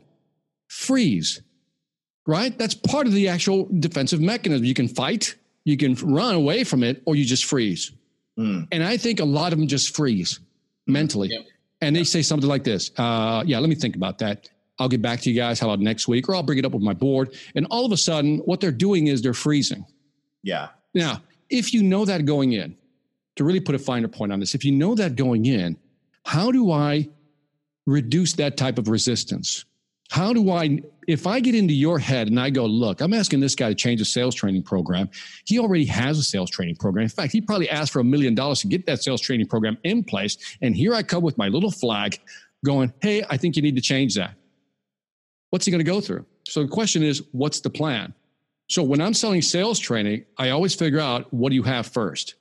freeze, 0.68 1.42
right? 2.26 2.56
That's 2.56 2.74
part 2.74 3.06
of 3.06 3.12
the 3.12 3.28
actual 3.28 3.68
defensive 3.80 4.20
mechanism. 4.20 4.64
You 4.64 4.74
can 4.74 4.88
fight, 4.88 5.34
you 5.64 5.76
can 5.76 5.94
run 5.94 6.34
away 6.34 6.64
from 6.64 6.84
it, 6.84 7.02
or 7.06 7.16
you 7.16 7.24
just 7.24 7.44
freeze. 7.44 7.92
Mm. 8.38 8.68
And 8.70 8.84
I 8.84 8.96
think 8.96 9.20
a 9.20 9.24
lot 9.24 9.52
of 9.52 9.58
them 9.58 9.66
just 9.66 9.94
freeze 9.96 10.38
mentally. 10.86 11.28
Yep. 11.28 11.46
And 11.80 11.96
they 11.96 12.04
say 12.04 12.22
something 12.22 12.48
like 12.48 12.62
this 12.62 12.90
uh, 12.98 13.42
Yeah, 13.46 13.58
let 13.58 13.68
me 13.68 13.74
think 13.74 13.96
about 13.96 14.18
that. 14.18 14.48
I'll 14.78 14.88
get 14.88 15.02
back 15.02 15.20
to 15.20 15.30
you 15.30 15.36
guys. 15.36 15.60
How 15.60 15.68
about 15.68 15.80
next 15.80 16.08
week? 16.08 16.28
Or 16.28 16.34
I'll 16.34 16.42
bring 16.42 16.58
it 16.58 16.64
up 16.64 16.72
with 16.72 16.82
my 16.82 16.94
board. 16.94 17.34
And 17.54 17.66
all 17.70 17.84
of 17.84 17.92
a 17.92 17.96
sudden, 17.98 18.38
what 18.38 18.60
they're 18.60 18.70
doing 18.70 19.08
is 19.08 19.20
they're 19.20 19.34
freezing. 19.34 19.84
Yeah. 20.42 20.68
Now, 20.94 21.22
if 21.50 21.74
you 21.74 21.82
know 21.82 22.04
that 22.06 22.24
going 22.24 22.52
in, 22.52 22.76
to 23.36 23.44
really 23.44 23.60
put 23.60 23.74
a 23.74 23.78
finer 23.78 24.08
point 24.08 24.32
on 24.32 24.40
this, 24.40 24.54
if 24.54 24.64
you 24.64 24.72
know 24.72 24.94
that 24.94 25.16
going 25.16 25.46
in, 25.46 25.76
how 26.24 26.50
do 26.50 26.72
I 26.72 27.08
reduce 27.86 28.34
that 28.34 28.56
type 28.56 28.78
of 28.78 28.88
resistance? 28.88 29.64
How 30.10 30.32
do 30.32 30.50
I, 30.50 30.80
if 31.06 31.26
I 31.26 31.38
get 31.38 31.54
into 31.54 31.72
your 31.72 32.00
head 32.00 32.26
and 32.26 32.40
I 32.40 32.50
go, 32.50 32.66
look, 32.66 33.00
I'm 33.00 33.12
asking 33.12 33.38
this 33.38 33.54
guy 33.54 33.68
to 33.68 33.76
change 33.76 34.00
a 34.00 34.04
sales 34.04 34.34
training 34.34 34.64
program. 34.64 35.08
He 35.44 35.60
already 35.60 35.84
has 35.84 36.18
a 36.18 36.24
sales 36.24 36.50
training 36.50 36.76
program. 36.76 37.04
In 37.04 37.08
fact, 37.08 37.32
he 37.32 37.40
probably 37.40 37.70
asked 37.70 37.92
for 37.92 38.00
a 38.00 38.04
million 38.04 38.34
dollars 38.34 38.60
to 38.62 38.66
get 38.66 38.86
that 38.86 39.02
sales 39.04 39.20
training 39.20 39.46
program 39.46 39.78
in 39.84 40.02
place. 40.02 40.36
And 40.62 40.74
here 40.74 40.94
I 40.94 41.04
come 41.04 41.22
with 41.22 41.38
my 41.38 41.46
little 41.46 41.70
flag 41.70 42.18
going, 42.64 42.92
hey, 43.00 43.22
I 43.30 43.36
think 43.36 43.54
you 43.54 43.62
need 43.62 43.76
to 43.76 43.82
change 43.82 44.16
that. 44.16 44.34
What's 45.50 45.64
he 45.64 45.70
going 45.70 45.84
to 45.84 45.90
go 45.90 46.00
through? 46.00 46.26
So 46.48 46.62
the 46.62 46.68
question 46.68 47.04
is, 47.04 47.22
what's 47.30 47.60
the 47.60 47.70
plan? 47.70 48.12
So 48.68 48.82
when 48.82 49.00
I'm 49.00 49.14
selling 49.14 49.42
sales 49.42 49.78
training, 49.78 50.24
I 50.38 50.50
always 50.50 50.74
figure 50.74 51.00
out 51.00 51.32
what 51.32 51.50
do 51.50 51.54
you 51.54 51.62
have 51.62 51.86
first. 51.86 52.34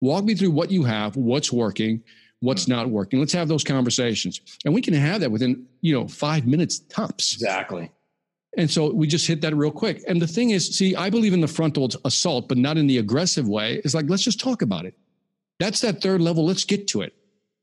Walk 0.00 0.24
me 0.24 0.34
through 0.34 0.52
what 0.52 0.70
you 0.70 0.84
have, 0.84 1.16
what's 1.16 1.52
working, 1.52 2.02
what's 2.40 2.68
not 2.68 2.88
working. 2.88 3.18
Let's 3.18 3.32
have 3.32 3.48
those 3.48 3.64
conversations. 3.64 4.40
And 4.64 4.72
we 4.72 4.80
can 4.80 4.94
have 4.94 5.20
that 5.20 5.30
within, 5.30 5.66
you 5.80 5.92
know, 5.92 6.06
5 6.06 6.46
minutes 6.46 6.80
tops. 6.80 7.34
Exactly. 7.34 7.90
And 8.56 8.70
so 8.70 8.92
we 8.92 9.06
just 9.06 9.26
hit 9.26 9.40
that 9.42 9.54
real 9.54 9.70
quick. 9.70 10.02
And 10.08 10.22
the 10.22 10.26
thing 10.26 10.50
is, 10.50 10.76
see, 10.76 10.96
I 10.96 11.10
believe 11.10 11.32
in 11.32 11.40
the 11.40 11.48
frontal 11.48 11.90
assault, 12.04 12.48
but 12.48 12.58
not 12.58 12.78
in 12.78 12.86
the 12.86 12.98
aggressive 12.98 13.48
way. 13.48 13.80
It's 13.84 13.94
like, 13.94 14.08
let's 14.08 14.22
just 14.22 14.40
talk 14.40 14.62
about 14.62 14.84
it. 14.84 14.94
That's 15.58 15.80
that 15.80 16.00
third 16.00 16.20
level. 16.20 16.44
Let's 16.46 16.64
get 16.64 16.86
to 16.88 17.02
it. 17.02 17.14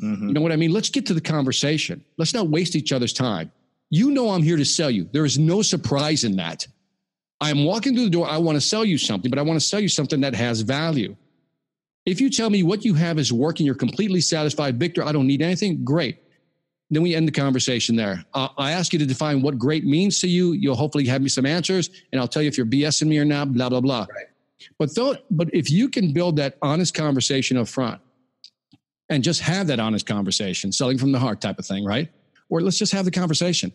Mhm. 0.02 0.28
You 0.28 0.34
know 0.34 0.42
what 0.42 0.52
I 0.52 0.58
mean? 0.58 0.72
Let's 0.72 0.90
get 0.90 1.06
to 1.08 1.14
the 1.14 1.22
conversation. 1.22 2.04
Let's 2.18 2.34
not 2.34 2.50
waste 2.50 2.76
each 2.76 2.92
other's 2.92 3.14
time. 3.14 3.52
You 3.90 4.12
know, 4.12 4.30
I'm 4.30 4.44
here 4.44 4.58
to 4.58 4.66
sell 4.66 4.92
you. 4.92 5.10
There 5.12 5.26
is 5.26 5.40
no 5.40 5.62
surprise 5.62 6.24
in 6.24 6.36
that. 6.36 6.68
I'm 7.40 7.64
walking 7.64 7.94
through 7.94 8.06
the 8.06 8.10
door. 8.10 8.28
I 8.28 8.38
want 8.38 8.56
to 8.56 8.62
sell 8.62 8.84
you 8.84 8.98
something, 8.98 9.30
but 9.30 9.40
I 9.40 9.42
want 9.42 9.60
to 9.60 9.66
sell 9.66 9.80
you 9.80 9.90
something 9.90 10.22
that 10.22 10.36
has 10.36 10.62
value. 10.62 11.16
If 12.06 12.22
you 12.22 12.30
tell 12.30 12.50
me 12.50 12.62
what 12.63 12.86
you 12.86 12.94
have 12.94 13.18
is 13.18 13.34
working, 13.34 13.65
you're 13.65 13.76
completely 13.76 14.22
satisfied, 14.22 14.80
Victor, 14.80 15.04
I 15.04 15.12
don't 15.12 15.26
need 15.26 15.41
anything, 15.41 15.84
great. 15.84 16.20
Then 16.91 17.02
we 17.02 17.15
end 17.15 17.28
the 17.28 17.32
conversation 17.32 17.96
there. 17.96 18.24
Uh, 18.34 18.50
I 18.58 18.72
ask 18.72 18.94
you 18.94 19.00
to 19.00 19.08
define 19.08 19.41
what 19.41 19.58
great 19.58 19.86
means 19.86 20.20
to 20.20 20.28
you. 20.28 20.52
You'll 20.52 20.76
hopefully 20.76 21.06
have 21.08 21.22
me 21.22 21.30
some 21.30 21.46
answers, 21.46 21.89
and 22.12 22.22
I'll 22.22 22.28
tell 22.28 22.44
you 22.44 22.48
if 22.48 22.58
you're 22.58 22.68
BSing 22.68 23.08
me 23.08 23.18
or 23.18 23.26
not, 23.26 23.52
blah, 23.54 23.70
blah, 23.70 23.82
blah. 23.82 24.06
Right. 24.13 24.28
But, 24.78 24.94
though, 24.94 25.15
but 25.32 25.50
if 25.54 25.72
you 25.72 25.89
can 25.89 26.13
build 26.13 26.36
that 26.38 26.58
honest 26.62 26.94
conversation 26.94 27.58
up 27.58 27.68
front 27.68 28.00
and 29.10 29.24
just 29.24 29.41
have 29.41 29.68
that 29.68 29.80
honest 29.80 30.06
conversation, 30.06 30.72
selling 30.72 31.00
from 31.00 31.12
the 31.12 31.20
heart 31.20 31.41
type 31.41 31.58
of 31.58 31.65
thing, 31.65 31.84
right? 31.86 32.10
Or 32.50 32.62
let's 32.62 32.78
just 32.78 32.91
have 32.91 33.06
the 33.06 33.12
conversation. 33.12 33.74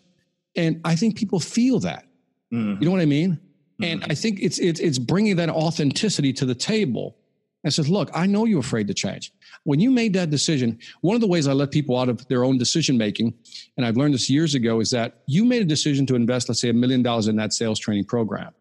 And 0.56 0.80
I 0.84 0.94
think 0.94 1.16
people 1.16 1.40
feel 1.40 1.80
that. 1.80 2.04
Mm-hmm. 2.52 2.80
You 2.80 2.86
know 2.86 2.92
what 2.92 3.00
I 3.00 3.06
mean? 3.06 3.32
Mm-hmm. 3.32 3.84
And 3.84 4.04
I 4.08 4.14
think 4.14 4.40
it's, 4.40 4.58
it's, 4.58 4.78
it's 4.78 4.98
bringing 4.98 5.36
that 5.36 5.50
authenticity 5.50 6.32
to 6.34 6.46
the 6.46 6.54
table 6.54 7.16
and 7.64 7.72
says, 7.72 7.88
Look, 7.88 8.10
I 8.14 8.26
know 8.26 8.44
you're 8.44 8.60
afraid 8.60 8.88
to 8.88 8.94
change. 8.94 9.32
When 9.64 9.80
you 9.80 9.90
made 9.90 10.14
that 10.14 10.30
decision, 10.30 10.78
one 11.02 11.14
of 11.14 11.20
the 11.20 11.26
ways 11.26 11.46
I 11.46 11.52
let 11.52 11.70
people 11.70 11.98
out 11.98 12.08
of 12.08 12.26
their 12.28 12.44
own 12.44 12.58
decision 12.58 12.96
making, 12.96 13.34
and 13.76 13.84
I've 13.84 13.96
learned 13.96 14.14
this 14.14 14.30
years 14.30 14.54
ago, 14.54 14.80
is 14.80 14.90
that 14.90 15.22
you 15.26 15.44
made 15.44 15.62
a 15.62 15.66
decision 15.66 16.06
to 16.06 16.14
invest, 16.14 16.48
let's 16.48 16.60
say, 16.60 16.70
a 16.70 16.74
million 16.74 17.02
dollars 17.02 17.28
in 17.28 17.36
that 17.36 17.52
sales 17.52 17.78
training 17.78 18.04
program, 18.04 18.52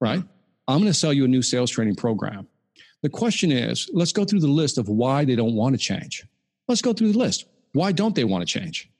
right? 0.00 0.22
I'm 0.68 0.78
going 0.78 0.90
to 0.90 0.94
sell 0.94 1.12
you 1.12 1.24
a 1.24 1.28
new 1.28 1.42
sales 1.42 1.70
training 1.70 1.96
program. 1.96 2.46
The 3.02 3.10
question 3.10 3.52
is, 3.52 3.90
let's 3.92 4.12
go 4.12 4.24
through 4.24 4.40
the 4.40 4.48
list 4.48 4.78
of 4.78 4.88
why 4.88 5.24
they 5.24 5.36
don't 5.36 5.54
want 5.54 5.74
to 5.74 5.78
change. 5.78 6.24
Let's 6.68 6.80
go 6.80 6.92
through 6.92 7.12
the 7.12 7.18
list. 7.18 7.46
Why 7.72 7.92
don't 7.92 8.14
they 8.14 8.24
want 8.24 8.46
to 8.46 8.60
change? 8.60 8.90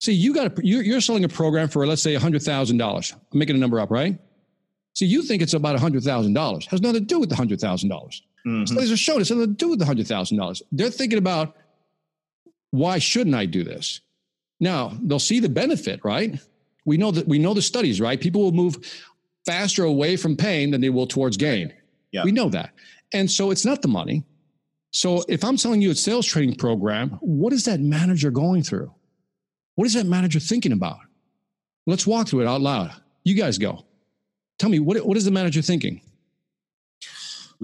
See, 0.00 0.12
you 0.12 0.34
got 0.34 0.58
a, 0.58 0.66
you're 0.66 1.00
selling 1.00 1.24
a 1.24 1.28
program 1.28 1.68
for 1.68 1.86
let's 1.86 2.02
say 2.02 2.14
$100,000. 2.16 3.12
I'm 3.12 3.38
making 3.38 3.56
a 3.56 3.58
number 3.58 3.78
up, 3.78 3.90
right? 3.90 4.18
See, 4.94 5.06
you 5.06 5.22
think 5.22 5.42
it's 5.42 5.54
about 5.54 5.78
$100,000. 5.78 6.66
Has 6.66 6.80
nothing 6.80 7.00
to 7.00 7.06
do 7.06 7.20
with 7.20 7.28
the 7.28 7.36
$100,000. 7.36 8.20
Mm-hmm. 8.46 8.66
So 8.66 8.74
there's 8.74 8.90
a 8.90 8.96
show 8.96 9.16
that's 9.16 9.30
nothing 9.30 9.46
to 9.46 9.52
do 9.52 9.70
with 9.70 9.78
the 9.78 9.86
hundred 9.86 10.06
thousand 10.06 10.38
dollars. 10.38 10.62
They're 10.70 10.90
thinking 10.90 11.18
about 11.18 11.56
why 12.70 12.98
shouldn't 12.98 13.36
I 13.36 13.46
do 13.46 13.64
this? 13.64 14.00
Now 14.60 14.92
they'll 15.02 15.18
see 15.18 15.40
the 15.40 15.48
benefit, 15.48 16.00
right? 16.04 16.38
We 16.84 16.96
know 16.96 17.10
that 17.10 17.26
we 17.26 17.38
know 17.38 17.54
the 17.54 17.62
studies, 17.62 18.00
right? 18.00 18.20
People 18.20 18.42
will 18.42 18.52
move 18.52 18.76
faster 19.46 19.84
away 19.84 20.16
from 20.16 20.36
pain 20.36 20.70
than 20.70 20.80
they 20.80 20.90
will 20.90 21.06
towards 21.06 21.36
gain. 21.36 21.72
Yeah. 22.12 22.24
We 22.24 22.32
know 22.32 22.48
that. 22.50 22.70
And 23.12 23.30
so 23.30 23.50
it's 23.50 23.64
not 23.64 23.82
the 23.82 23.88
money. 23.88 24.24
So 24.90 25.24
if 25.28 25.44
I'm 25.44 25.56
selling 25.56 25.82
you 25.82 25.90
a 25.90 25.94
sales 25.94 26.26
training 26.26 26.56
program, 26.56 27.10
what 27.20 27.52
is 27.52 27.64
that 27.64 27.80
manager 27.80 28.30
going 28.30 28.62
through? 28.62 28.92
What 29.74 29.86
is 29.86 29.94
that 29.94 30.06
manager 30.06 30.38
thinking 30.38 30.72
about? 30.72 30.98
Let's 31.86 32.06
walk 32.06 32.28
through 32.28 32.42
it 32.42 32.46
out 32.46 32.60
loud. 32.60 32.92
You 33.24 33.34
guys 33.34 33.58
go. 33.58 33.84
Tell 34.58 34.70
me, 34.70 34.78
what, 34.78 35.04
what 35.04 35.16
is 35.16 35.24
the 35.24 35.30
manager 35.32 35.62
thinking? 35.62 36.00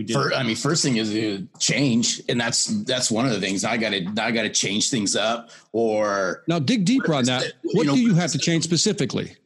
We 0.00 0.04
did. 0.04 0.14
For, 0.14 0.32
I 0.32 0.42
mean, 0.44 0.56
first 0.56 0.82
thing 0.82 0.96
is 0.96 1.10
to 1.10 1.46
change, 1.58 2.22
and 2.26 2.40
that's 2.40 2.68
that's 2.84 3.10
one 3.10 3.26
of 3.26 3.32
the 3.32 3.38
things 3.38 3.66
I 3.66 3.76
got 3.76 3.90
to 3.90 4.06
I 4.18 4.30
got 4.30 4.44
to 4.44 4.48
change 4.48 4.88
things 4.88 5.14
up. 5.14 5.50
Or 5.72 6.42
now 6.48 6.58
dig 6.58 6.86
deeper 6.86 7.12
on 7.12 7.24
that. 7.24 7.52
What 7.60 7.86
know, 7.86 7.94
do 7.94 8.00
you 8.00 8.14
have 8.14 8.32
to 8.32 8.38
change 8.38 8.64
specifically? 8.64 9.36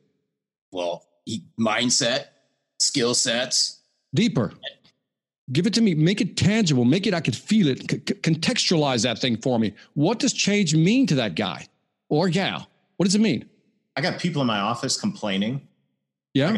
Well, 0.71 1.09
mindset, 1.59 2.27
skill 2.79 3.15
sets. 3.15 3.81
Deeper. 4.15 4.53
Give 5.51 5.67
it 5.67 5.75
to 5.75 5.81
me. 5.81 5.97
Make 5.97 6.21
it 6.21 6.37
tangible. 6.37 6.85
Make 6.85 7.09
it 7.09 7.15
I 7.15 7.21
could 7.21 7.35
feel 7.35 7.67
it. 7.67 7.91
C- 7.91 7.99
contextualize 7.99 9.03
that 9.03 9.19
thing 9.19 9.37
for 9.39 9.59
me. 9.59 9.75
What 9.95 10.21
does 10.21 10.33
change 10.33 10.73
mean 10.73 11.09
to 11.09 11.17
that 11.17 11.35
guy 11.35 11.67
or 12.09 12.29
gal? 12.29 12.71
What 12.97 13.07
does 13.07 13.17
it 13.17 13.21
mean? 13.21 13.45
I 13.97 14.03
got 14.03 14.21
people 14.21 14.41
in 14.41 14.47
my 14.47 14.61
office 14.61 14.97
complaining. 15.01 15.67
Yeah. 16.33 16.57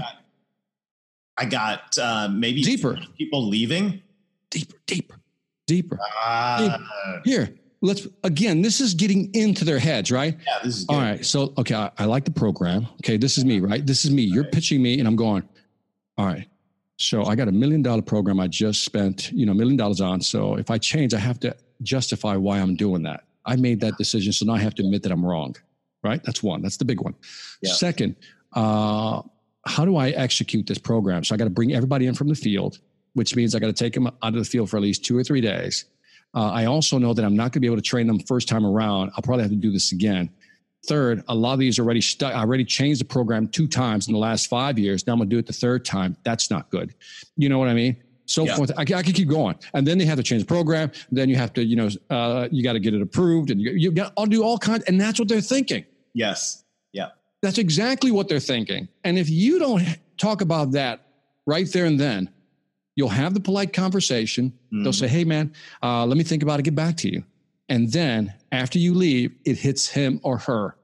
I 1.39 1.45
got, 1.45 1.97
uh, 1.99 2.29
maybe 2.29 2.63
deeper 2.63 2.99
people 3.17 3.47
leaving. 3.47 4.03
Deeper, 4.51 4.77
deeper, 4.87 5.21
deeper. 5.67 5.99
Uh, 6.25 6.59
deeper. 6.59 7.23
Here, 7.25 7.55
let's 7.83 8.07
again. 8.25 8.63
This 8.63 8.81
is 8.81 8.95
getting 8.95 9.35
into 9.35 9.65
their 9.65 9.79
heads, 9.79 10.11
right? 10.11 10.37
Yeah, 10.47 10.59
this 10.65 10.79
is 10.79 10.85
good. 10.85 10.95
all 10.95 11.01
right. 11.01 11.25
So, 11.25 11.53
okay, 11.59 11.75
I, 11.75 11.91
I 11.99 12.05
like 12.05 12.25
the 12.25 12.31
program. 12.31 12.87
Okay, 13.03 13.17
this 13.17 13.37
is 13.37 13.45
me, 13.45 13.61
right? 13.61 13.85
This 13.85 14.05
is 14.05 14.11
me. 14.11 14.23
You're 14.23 14.45
pitching 14.45 14.83
me, 14.83 14.99
and 14.99 15.07
I'm 15.09 15.17
going. 15.17 15.43
All 16.17 16.27
right. 16.27 16.49
So 16.99 17.25
I 17.25 17.35
got 17.35 17.49
a 17.49 17.53
million 17.53 17.83
dollar 17.83 18.03
program 18.03 18.41
I 18.41 18.47
just 18.47 18.83
spent, 18.85 19.31
you 19.33 19.45
know, 19.45 19.53
a 19.53 19.55
million 19.55 19.77
dollars 19.77 20.01
on. 20.01 20.21
So 20.21 20.57
if 20.57 20.71
I 20.71 20.79
change, 20.79 21.13
I 21.13 21.19
have 21.19 21.39
to 21.41 21.55
justify 21.83 22.37
why 22.37 22.59
I'm 22.59 22.75
doing 22.75 23.03
that. 23.03 23.25
I 23.45 23.57
made 23.57 23.81
that 23.81 23.99
decision. 23.99 24.33
So 24.33 24.47
now 24.47 24.55
I 24.55 24.59
have 24.61 24.75
to 24.77 24.83
admit 24.83 25.03
that 25.03 25.13
I'm 25.13 25.25
wrong. 25.25 25.55
Right. 26.03 26.23
That's 26.25 26.43
one. 26.43 26.63
That's 26.63 26.79
the 26.79 26.85
big 26.85 27.01
one. 27.01 27.15
Yeah. 27.61 27.73
Second, 27.73 28.17
uh, 28.55 29.23
how 29.67 29.85
do 29.85 29.97
I 29.97 30.11
execute 30.11 30.67
this 30.67 30.79
program? 30.79 31.25
So 31.25 31.35
I 31.35 31.39
got 31.39 31.45
to 31.45 31.51
bring 31.51 31.75
everybody 31.75 32.07
in 32.07 32.15
from 32.15 32.29
the 32.29 32.35
field, 32.35 32.79
which 33.15 33.37
means 33.37 33.55
I 33.55 33.59
got 33.59 33.67
to 33.67 33.73
take 33.73 33.95
them 33.95 34.07
out 34.07 34.17
of 34.23 34.35
the 34.35 34.45
field 34.45 34.71
for 34.71 34.77
at 34.77 34.83
least 34.83 35.05
two 35.05 35.17
or 35.17 35.25
three 35.25 35.41
days. 35.41 35.87
Uh, 36.35 36.51
I 36.51 36.67
also 36.67 36.99
know 36.99 37.15
that 37.15 37.25
I'm 37.25 37.37
not 37.37 37.45
going 37.45 37.53
to 37.53 37.61
be 37.61 37.67
able 37.67 37.77
to 37.77 37.83
train 37.83 38.07
them 38.07 38.19
first 38.21 38.49
time 38.49 38.65
around. 38.65 39.11
I'll 39.17 39.23
probably 39.23 39.43
have 39.43 39.51
to 39.51 39.57
do 39.57 39.71
this 39.71 39.93
again. 39.93 40.31
Third, 40.87 41.25
a 41.29 41.35
lot 41.35 41.55
of 41.55 41.59
these 41.59 41.81
already 41.81 42.01
stuck. 42.01 42.35
I 42.35 42.41
already 42.41 42.65
changed 42.65 43.01
the 43.01 43.07
program 43.07 43.49
two 43.49 43.67
times 43.67 44.07
in 44.07 44.13
the 44.13 44.19
last 44.19 44.49
five 44.49 44.79
years. 44.79 45.07
Now 45.07 45.15
I'm 45.15 45.19
going 45.19 45.29
to 45.31 45.35
do 45.35 45.39
it 45.39 45.47
the 45.47 45.53
third 45.53 45.85
time. 45.85 46.17
That's 46.25 46.51
not 46.51 46.71
good. 46.71 46.95
You 47.37 47.49
know 47.49 47.59
what 47.59 47.69
I 47.69 47.75
mean? 47.75 47.97
So 48.27 48.45
yeah. 48.45 48.57
forth. 48.57 48.73
I, 48.77 48.83
I 48.83 48.85
can 48.85 49.13
keep 49.13 49.29
going. 49.29 49.57
And 49.75 49.87
then 49.87 49.99
they 49.99 50.05
have 50.05 50.19
to 50.19 50.23
change 50.23 50.43
the 50.43 50.47
program. 50.47 50.93
Then 51.11 51.29
you 51.29 51.37
have 51.37 51.53
to, 51.55 51.65
you 51.65 51.77
know, 51.77 51.89
uh, 52.11 52.49
you 52.53 52.63
got 52.63 52.75
to 52.75 52.81
get 52.81 52.95
it 52.95 53.01
approved 53.01 53.51
and 53.51 53.61
you, 53.61 53.73
you 53.73 53.91
got 53.91 54.15
to 54.17 54.27
do 54.27 54.45
all 54.45 54.59
kinds. 54.59 54.85
And 54.85 55.01
that's 55.01 55.19
what 55.19 55.29
they're 55.29 55.41
thinking. 55.41 55.85
Yes. 56.13 56.65
Yeah. 57.43 57.49
That's 57.49 57.59
exactly 57.59 58.11
what 58.11 58.29
they're 58.29 58.41
thinking. 58.41 58.89
And 59.05 59.19
if 59.19 59.29
you 59.29 59.59
don't 59.59 59.83
talk 60.19 60.41
about 60.41 60.73
that 60.73 61.07
right 61.47 61.71
there 61.73 61.87
and 61.87 61.99
then, 61.99 62.31
you'll 62.97 63.09
have 63.11 63.35
the 63.35 63.41
polite 63.41 63.73
conversation. 63.73 64.53
Mm. 64.73 64.83
They'll 64.83 64.93
say, 64.93 65.09
hey, 65.09 65.25
man, 65.25 65.53
uh, 65.83 66.07
let 66.07 66.17
me 66.17 66.25
think 66.25 66.43
about 66.43 66.59
it, 66.59 66.65
get 66.65 66.75
back 66.75 66.97
to 66.99 67.11
you. 67.11 67.23
And 67.69 67.93
then 67.93 68.33
after 68.53 68.79
you 68.79 68.95
leave, 68.95 69.35
it 69.45 69.59
hits 69.59 69.89
him 69.89 70.21
or 70.23 70.39
her. 70.39 70.77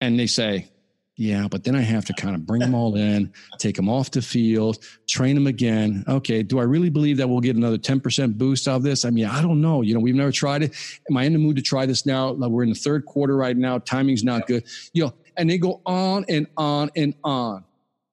And 0.00 0.18
they 0.18 0.26
say, 0.26 0.68
yeah, 1.16 1.46
but 1.48 1.62
then 1.62 1.76
I 1.76 1.80
have 1.80 2.04
to 2.06 2.12
kind 2.12 2.34
of 2.34 2.44
bring 2.44 2.60
them 2.60 2.74
all 2.74 2.96
in, 2.96 3.32
take 3.58 3.76
them 3.76 3.88
off 3.88 4.10
the 4.10 4.20
field, 4.20 4.78
train 5.06 5.36
them 5.36 5.46
again. 5.46 6.04
Okay, 6.08 6.42
do 6.42 6.58
I 6.58 6.64
really 6.64 6.90
believe 6.90 7.18
that 7.18 7.28
we'll 7.28 7.40
get 7.40 7.54
another 7.54 7.78
10% 7.78 8.36
boost 8.36 8.66
out 8.66 8.76
of 8.76 8.82
this? 8.82 9.04
I 9.04 9.10
mean, 9.10 9.26
I 9.26 9.40
don't 9.40 9.60
know. 9.60 9.82
You 9.82 9.94
know, 9.94 10.00
we've 10.00 10.14
never 10.16 10.32
tried 10.32 10.64
it. 10.64 10.74
Am 11.08 11.16
I 11.16 11.22
in 11.24 11.32
the 11.32 11.38
mood 11.38 11.54
to 11.56 11.62
try 11.62 11.86
this 11.86 12.04
now? 12.04 12.30
Like 12.30 12.50
We're 12.50 12.64
in 12.64 12.70
the 12.70 12.74
third 12.74 13.06
quarter 13.06 13.36
right 13.36 13.56
now. 13.56 13.78
Timing's 13.78 14.24
not 14.24 14.48
good. 14.48 14.64
You 14.92 15.04
know, 15.04 15.14
and 15.36 15.48
they 15.48 15.58
go 15.58 15.80
on 15.86 16.24
and 16.28 16.46
on 16.56 16.90
and 16.96 17.14
on. 17.24 17.64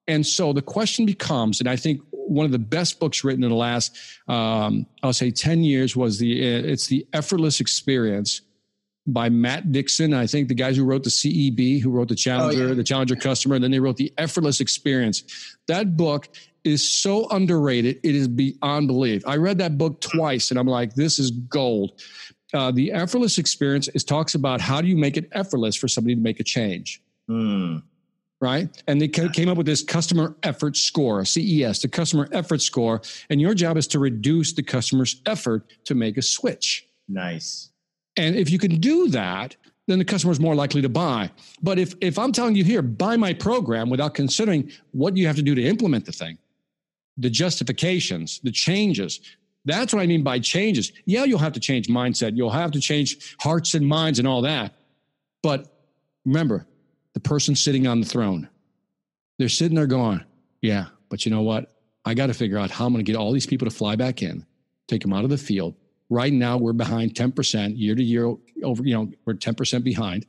And 0.08 0.26
so 0.26 0.52
the 0.52 0.62
question 0.62 1.06
becomes, 1.06 1.60
and 1.60 1.68
I 1.68 1.76
think 1.76 2.00
one 2.10 2.44
of 2.44 2.52
the 2.52 2.58
best 2.58 2.98
books 2.98 3.24
written 3.24 3.44
in 3.44 3.50
the 3.50 3.56
last, 3.56 3.96
um, 4.28 4.86
I'll 5.02 5.12
say, 5.12 5.30
10 5.30 5.62
years 5.62 5.96
was 5.96 6.18
the, 6.18 6.40
uh, 6.42 6.66
it's 6.66 6.86
the 6.86 7.06
effortless 7.12 7.60
experience 7.60 8.42
by 9.06 9.28
Matt 9.28 9.72
Dixon. 9.72 10.14
I 10.14 10.26
think 10.26 10.48
the 10.48 10.54
guys 10.54 10.76
who 10.76 10.84
wrote 10.84 11.04
the 11.04 11.10
CEB, 11.10 11.80
who 11.80 11.90
wrote 11.90 12.08
the 12.08 12.14
Challenger, 12.14 12.64
oh, 12.64 12.68
yeah. 12.68 12.74
the 12.74 12.84
Challenger 12.84 13.16
customer, 13.16 13.56
and 13.56 13.64
then 13.64 13.70
they 13.70 13.80
wrote 13.80 13.96
the 13.96 14.12
effortless 14.18 14.60
experience. 14.60 15.56
That 15.66 15.96
book 15.96 16.28
is 16.64 16.88
so 16.88 17.28
underrated. 17.30 17.98
It 18.02 18.14
is 18.14 18.28
beyond 18.28 18.86
belief. 18.86 19.26
I 19.26 19.36
read 19.36 19.58
that 19.58 19.78
book 19.78 20.00
twice 20.00 20.50
and 20.50 20.58
I'm 20.58 20.66
like, 20.66 20.94
this 20.94 21.18
is 21.18 21.30
gold. 21.30 22.00
Uh, 22.54 22.70
the 22.70 22.92
effortless 22.92 23.38
experience 23.38 23.88
is 23.88 24.04
talks 24.04 24.34
about 24.34 24.60
how 24.60 24.80
do 24.80 24.86
you 24.86 24.96
make 24.96 25.16
it 25.16 25.28
effortless 25.32 25.74
for 25.74 25.88
somebody 25.88 26.14
to 26.14 26.20
make 26.20 26.38
a 26.38 26.44
change. 26.44 27.00
Mm 27.30 27.82
right? 28.42 28.82
And 28.88 29.00
they 29.00 29.06
came 29.06 29.48
up 29.48 29.56
with 29.56 29.66
this 29.66 29.84
customer 29.84 30.34
effort 30.42 30.76
score, 30.76 31.24
CES, 31.24 31.80
the 31.80 31.88
customer 31.88 32.28
effort 32.32 32.60
score. 32.60 33.00
And 33.30 33.40
your 33.40 33.54
job 33.54 33.76
is 33.76 33.86
to 33.88 34.00
reduce 34.00 34.52
the 34.52 34.64
customer's 34.64 35.22
effort 35.26 35.72
to 35.84 35.94
make 35.94 36.16
a 36.16 36.22
switch. 36.22 36.88
Nice. 37.08 37.70
And 38.16 38.34
if 38.34 38.50
you 38.50 38.58
can 38.58 38.80
do 38.80 39.08
that, 39.10 39.54
then 39.86 40.00
the 40.00 40.04
customer 40.04 40.32
is 40.32 40.40
more 40.40 40.56
likely 40.56 40.82
to 40.82 40.88
buy. 40.88 41.30
But 41.62 41.78
if, 41.78 41.94
if 42.00 42.18
I'm 42.18 42.32
telling 42.32 42.56
you 42.56 42.64
here, 42.64 42.82
buy 42.82 43.16
my 43.16 43.32
program 43.32 43.88
without 43.88 44.14
considering 44.14 44.72
what 44.90 45.16
you 45.16 45.28
have 45.28 45.36
to 45.36 45.42
do 45.42 45.54
to 45.54 45.62
implement 45.62 46.04
the 46.04 46.12
thing, 46.12 46.36
the 47.16 47.30
justifications, 47.30 48.40
the 48.42 48.50
changes, 48.50 49.20
that's 49.64 49.94
what 49.94 50.02
I 50.02 50.06
mean 50.06 50.24
by 50.24 50.40
changes. 50.40 50.90
Yeah, 51.04 51.22
you'll 51.22 51.38
have 51.38 51.52
to 51.52 51.60
change 51.60 51.86
mindset. 51.86 52.36
You'll 52.36 52.50
have 52.50 52.72
to 52.72 52.80
change 52.80 53.36
hearts 53.38 53.74
and 53.74 53.86
minds 53.86 54.18
and 54.18 54.26
all 54.26 54.42
that. 54.42 54.74
But 55.44 55.72
remember, 56.24 56.66
the 57.14 57.20
person 57.20 57.54
sitting 57.54 57.86
on 57.86 58.00
the 58.00 58.06
throne. 58.06 58.48
They're 59.38 59.48
sitting 59.48 59.74
there 59.74 59.86
going, 59.86 60.24
yeah, 60.60 60.86
but 61.08 61.24
you 61.24 61.30
know 61.30 61.42
what? 61.42 61.74
I 62.04 62.14
got 62.14 62.26
to 62.26 62.34
figure 62.34 62.58
out 62.58 62.70
how 62.70 62.86
I'm 62.86 62.92
going 62.92 63.04
to 63.04 63.10
get 63.10 63.18
all 63.18 63.32
these 63.32 63.46
people 63.46 63.68
to 63.68 63.74
fly 63.74 63.96
back 63.96 64.22
in, 64.22 64.44
take 64.88 65.02
them 65.02 65.12
out 65.12 65.24
of 65.24 65.30
the 65.30 65.38
field. 65.38 65.74
Right 66.10 66.32
now, 66.32 66.58
we're 66.58 66.72
behind 66.72 67.14
10% 67.14 67.78
year 67.78 67.94
to 67.94 68.02
year 68.02 68.34
over, 68.62 68.82
you 68.84 68.94
know, 68.94 69.10
we're 69.24 69.34
10% 69.34 69.84
behind. 69.84 70.26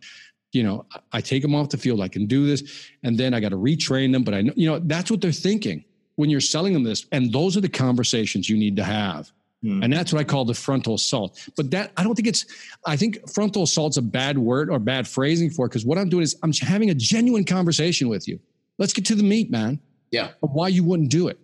You 0.51 0.63
know, 0.63 0.85
I 1.11 1.19
take 1.19 1.41
them 1.41 1.55
off 1.55 1.69
the 1.69 1.77
field. 1.77 1.99
I 1.99 2.07
can 2.07 2.25
do 2.25 2.45
this. 2.45 2.89
And 3.01 3.17
then 3.17 3.33
I 3.33 3.39
got 3.39 3.49
to 3.49 3.57
retrain 3.57 4.11
them. 4.11 4.23
But 4.23 4.35
I 4.35 4.41
know, 4.41 4.53
you 4.55 4.69
know, 4.69 4.79
that's 4.79 5.09
what 5.09 5.19
they're 5.19 5.31
thinking 5.31 5.83
when 6.15 6.29
you're 6.29 6.41
selling 6.41 6.73
them 6.73 6.83
this. 6.83 7.05
And 7.11 7.33
those 7.33 7.57
are 7.57 7.61
the 7.61 7.69
conversations 7.69 8.49
you 8.49 8.57
need 8.57 8.75
to 8.75 8.83
have. 8.83 9.31
Mm. 9.63 9.83
And 9.83 9.93
that's 9.93 10.11
what 10.11 10.19
I 10.19 10.23
call 10.23 10.43
the 10.45 10.53
frontal 10.53 10.95
assault. 10.95 11.39
But 11.55 11.71
that 11.71 11.91
I 11.95 12.03
don't 12.03 12.15
think 12.15 12.27
it's 12.27 12.45
I 12.85 12.97
think 12.97 13.29
frontal 13.29 13.63
assault's 13.63 13.97
a 13.97 14.01
bad 14.01 14.37
word 14.37 14.69
or 14.69 14.77
bad 14.79 15.07
phrasing 15.07 15.49
for 15.49 15.65
it 15.65 15.69
because 15.69 15.85
what 15.85 15.97
I'm 15.97 16.09
doing 16.09 16.23
is 16.23 16.35
I'm 16.43 16.51
having 16.53 16.89
a 16.89 16.93
genuine 16.93 17.45
conversation 17.45 18.09
with 18.09 18.27
you. 18.27 18.39
Let's 18.77 18.93
get 18.93 19.05
to 19.05 19.15
the 19.15 19.23
meat, 19.23 19.49
man. 19.49 19.79
Yeah. 20.11 20.31
of 20.43 20.51
why 20.51 20.67
you 20.67 20.83
wouldn't 20.83 21.09
do 21.09 21.27
it. 21.27 21.39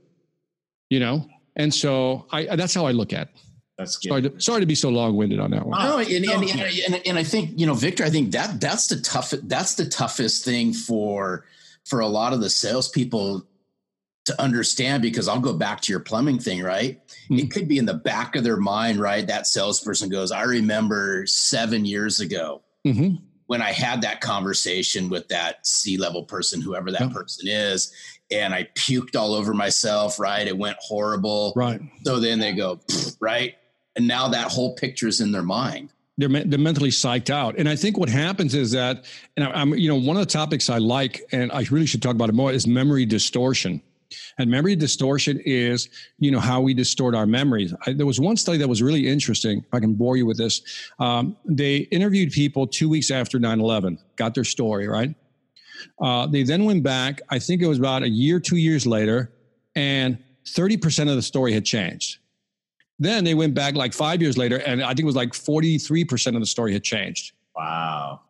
You 0.89 0.99
know, 0.99 1.27
and 1.55 1.73
so 1.73 2.25
I 2.31 2.55
that's 2.55 2.73
how 2.73 2.85
I 2.85 2.91
look 2.91 3.13
at. 3.13 3.27
It. 3.27 3.35
That's 3.77 3.95
good. 3.95 4.09
Sorry 4.09 4.21
to, 4.23 4.41
sorry 4.41 4.59
to 4.59 4.65
be 4.65 4.75
so 4.75 4.89
long 4.89 5.15
winded 5.15 5.39
on 5.39 5.51
that 5.51 5.65
one. 5.65 5.81
No, 5.81 5.99
and, 5.99 6.09
and, 6.09 6.43
and, 6.43 6.61
and, 6.61 7.01
and 7.07 7.17
I 7.17 7.23
think 7.23 7.57
you 7.57 7.65
know, 7.65 7.73
Victor. 7.73 8.03
I 8.03 8.09
think 8.09 8.31
that 8.31 8.59
that's 8.59 8.87
the 8.87 8.99
tough. 8.99 9.29
That's 9.43 9.75
the 9.75 9.85
toughest 9.85 10.43
thing 10.43 10.73
for 10.73 11.45
for 11.85 12.01
a 12.01 12.07
lot 12.07 12.33
of 12.33 12.41
the 12.41 12.49
salespeople 12.49 13.45
to 14.25 14.41
understand 14.41 15.01
because 15.01 15.27
I'll 15.27 15.39
go 15.39 15.53
back 15.53 15.81
to 15.81 15.91
your 15.91 16.01
plumbing 16.01 16.39
thing, 16.39 16.61
right? 16.61 16.99
Mm-hmm. 17.07 17.39
It 17.39 17.51
could 17.51 17.67
be 17.67 17.77
in 17.77 17.85
the 17.85 17.93
back 17.93 18.35
of 18.35 18.43
their 18.43 18.57
mind, 18.57 18.99
right? 18.99 19.25
That 19.25 19.47
salesperson 19.47 20.09
goes, 20.09 20.31
I 20.31 20.43
remember 20.43 21.25
seven 21.25 21.85
years 21.85 22.19
ago 22.19 22.61
mm-hmm. 22.85 23.15
when 23.47 23.61
I 23.61 23.71
had 23.71 24.01
that 24.03 24.21
conversation 24.21 25.09
with 25.09 25.27
that 25.29 25.65
C 25.65 25.97
level 25.97 26.23
person, 26.23 26.61
whoever 26.61 26.91
that 26.91 27.01
yeah. 27.01 27.09
person 27.09 27.47
is, 27.47 27.91
and 28.31 28.53
I 28.53 28.65
puked 28.75 29.15
all 29.15 29.33
over 29.33 29.53
myself, 29.53 30.19
right? 30.19 30.47
It 30.47 30.57
went 30.57 30.77
horrible. 30.79 31.53
Right. 31.55 31.81
So 32.03 32.19
then 32.19 32.39
they 32.39 32.53
go, 32.53 32.79
right? 33.19 33.55
And 33.95 34.07
now 34.07 34.27
that 34.27 34.51
whole 34.51 34.75
picture 34.75 35.07
is 35.07 35.21
in 35.21 35.31
their 35.31 35.43
mind 35.43 35.91
they're, 36.19 36.43
they're 36.43 36.59
mentally 36.59 36.89
psyched 36.89 37.29
out. 37.29 37.57
And 37.57 37.69
I 37.69 37.75
think 37.77 37.97
what 37.97 38.09
happens 38.09 38.53
is 38.53 38.71
that, 38.71 39.05
and 39.37 39.47
I'm, 39.47 39.73
you 39.75 39.87
know, 39.87 39.95
one 39.95 40.17
of 40.17 40.21
the 40.21 40.31
topics 40.31 40.69
I 40.69 40.77
like, 40.77 41.21
and 41.31 41.49
I 41.51 41.65
really 41.71 41.85
should 41.85 42.01
talk 42.01 42.13
about 42.13 42.27
it 42.27 42.35
more, 42.35 42.51
is 42.51 42.67
memory 42.67 43.05
distortion. 43.05 43.81
And 44.37 44.49
memory 44.49 44.75
distortion 44.75 45.39
is, 45.45 45.89
you 46.17 46.31
know, 46.31 46.39
how 46.39 46.61
we 46.61 46.73
distort 46.73 47.15
our 47.15 47.25
memories. 47.25 47.73
I, 47.85 47.93
there 47.93 48.05
was 48.05 48.19
one 48.19 48.37
study 48.37 48.57
that 48.57 48.67
was 48.67 48.81
really 48.81 49.07
interesting. 49.07 49.59
If 49.59 49.73
I 49.73 49.79
can 49.79 49.93
bore 49.93 50.17
you 50.17 50.25
with 50.25 50.37
this, 50.37 50.61
um, 50.99 51.37
they 51.45 51.77
interviewed 51.77 52.31
people 52.31 52.67
two 52.67 52.89
weeks 52.89 53.11
after 53.11 53.39
9/11, 53.39 53.97
got 54.15 54.33
their 54.33 54.43
story 54.43 54.87
right. 54.87 55.13
Uh, 56.01 56.27
they 56.27 56.43
then 56.43 56.65
went 56.65 56.83
back. 56.83 57.21
I 57.29 57.39
think 57.39 57.61
it 57.61 57.67
was 57.67 57.79
about 57.79 58.03
a 58.03 58.09
year, 58.09 58.39
two 58.39 58.57
years 58.57 58.85
later, 58.85 59.31
and 59.75 60.17
30% 60.45 61.09
of 61.09 61.15
the 61.15 61.21
story 61.21 61.53
had 61.53 61.65
changed. 61.65 62.19
Then 62.97 63.23
they 63.23 63.33
went 63.33 63.53
back 63.53 63.75
like 63.75 63.93
five 63.93 64.21
years 64.21 64.37
later, 64.37 64.57
and 64.57 64.83
I 64.83 64.89
think 64.89 65.01
it 65.01 65.05
was 65.05 65.15
like 65.15 65.31
43% 65.31 66.35
of 66.35 66.41
the 66.41 66.45
story 66.45 66.73
had 66.73 66.83
changed. 66.83 67.33
Wow. 67.55 68.21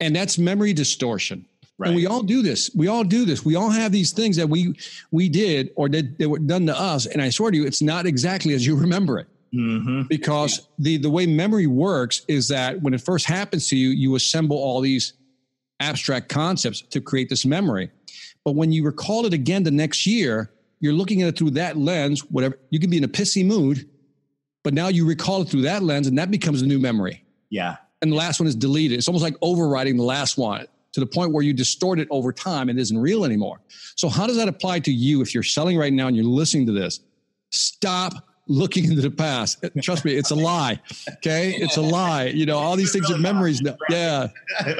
And 0.00 0.14
that's 0.14 0.38
memory 0.38 0.72
distortion. 0.72 1.46
Right. 1.78 1.88
And 1.88 1.96
we 1.96 2.06
all 2.06 2.22
do 2.22 2.42
this. 2.42 2.70
We 2.74 2.88
all 2.88 3.04
do 3.04 3.24
this. 3.24 3.44
We 3.44 3.54
all 3.54 3.70
have 3.70 3.92
these 3.92 4.12
things 4.12 4.36
that 4.36 4.48
we 4.48 4.74
we 5.12 5.28
did 5.28 5.70
or 5.76 5.88
that, 5.90 6.18
that 6.18 6.28
were 6.28 6.40
done 6.40 6.66
to 6.66 6.78
us. 6.78 7.06
And 7.06 7.22
I 7.22 7.30
swear 7.30 7.52
to 7.52 7.56
you, 7.56 7.66
it's 7.66 7.80
not 7.80 8.04
exactly 8.04 8.52
as 8.54 8.66
you 8.66 8.76
remember 8.80 9.20
it. 9.20 9.28
Mm-hmm. 9.54 10.02
Because 10.08 10.58
yeah. 10.58 10.64
the 10.78 10.96
the 10.98 11.10
way 11.10 11.26
memory 11.26 11.68
works 11.68 12.22
is 12.26 12.48
that 12.48 12.82
when 12.82 12.94
it 12.94 13.00
first 13.00 13.26
happens 13.26 13.68
to 13.68 13.76
you, 13.76 13.90
you 13.90 14.16
assemble 14.16 14.56
all 14.56 14.80
these 14.80 15.14
abstract 15.80 16.28
concepts 16.28 16.82
to 16.82 17.00
create 17.00 17.28
this 17.28 17.46
memory. 17.46 17.90
But 18.44 18.56
when 18.56 18.72
you 18.72 18.84
recall 18.84 19.24
it 19.24 19.32
again 19.32 19.62
the 19.62 19.70
next 19.70 20.04
year, 20.04 20.50
you're 20.80 20.92
looking 20.92 21.22
at 21.22 21.28
it 21.28 21.38
through 21.38 21.52
that 21.52 21.76
lens. 21.76 22.24
Whatever 22.24 22.58
you 22.70 22.80
can 22.80 22.90
be 22.90 22.98
in 22.98 23.04
a 23.04 23.08
pissy 23.08 23.46
mood, 23.46 23.88
but 24.64 24.74
now 24.74 24.88
you 24.88 25.06
recall 25.06 25.42
it 25.42 25.48
through 25.48 25.62
that 25.62 25.84
lens, 25.84 26.08
and 26.08 26.18
that 26.18 26.30
becomes 26.30 26.60
a 26.60 26.66
new 26.66 26.80
memory. 26.80 27.24
Yeah. 27.50 27.76
And 28.02 28.12
the 28.12 28.16
last 28.16 28.40
one 28.40 28.48
is 28.48 28.56
deleted. 28.56 28.98
It's 28.98 29.08
almost 29.08 29.22
like 29.22 29.36
overriding 29.40 29.96
the 29.96 30.04
last 30.04 30.36
one 30.36 30.66
to 30.98 31.04
the 31.04 31.10
point 31.10 31.32
where 31.32 31.42
you 31.42 31.52
distort 31.52 32.00
it 32.00 32.08
over 32.10 32.32
time 32.32 32.68
and 32.68 32.78
isn't 32.78 32.98
real 32.98 33.24
anymore. 33.24 33.60
So, 33.94 34.08
how 34.08 34.26
does 34.26 34.36
that 34.36 34.48
apply 34.48 34.80
to 34.80 34.92
you 34.92 35.22
if 35.22 35.32
you're 35.32 35.42
selling 35.42 35.78
right 35.78 35.92
now 35.92 36.08
and 36.08 36.16
you're 36.16 36.24
listening 36.24 36.66
to 36.66 36.72
this? 36.72 37.00
Stop 37.50 38.14
looking 38.48 38.84
into 38.84 39.02
the 39.02 39.10
past. 39.10 39.64
Trust 39.82 40.04
me, 40.04 40.14
it's 40.14 40.30
a 40.30 40.34
lie. 40.34 40.80
Okay. 41.18 41.54
It's 41.54 41.76
a 41.76 41.82
lie. 41.82 42.26
You 42.26 42.46
know, 42.46 42.58
all 42.58 42.76
these 42.76 42.92
things 42.92 43.10
are 43.10 43.18
memories. 43.18 43.62
Yeah. 43.90 44.28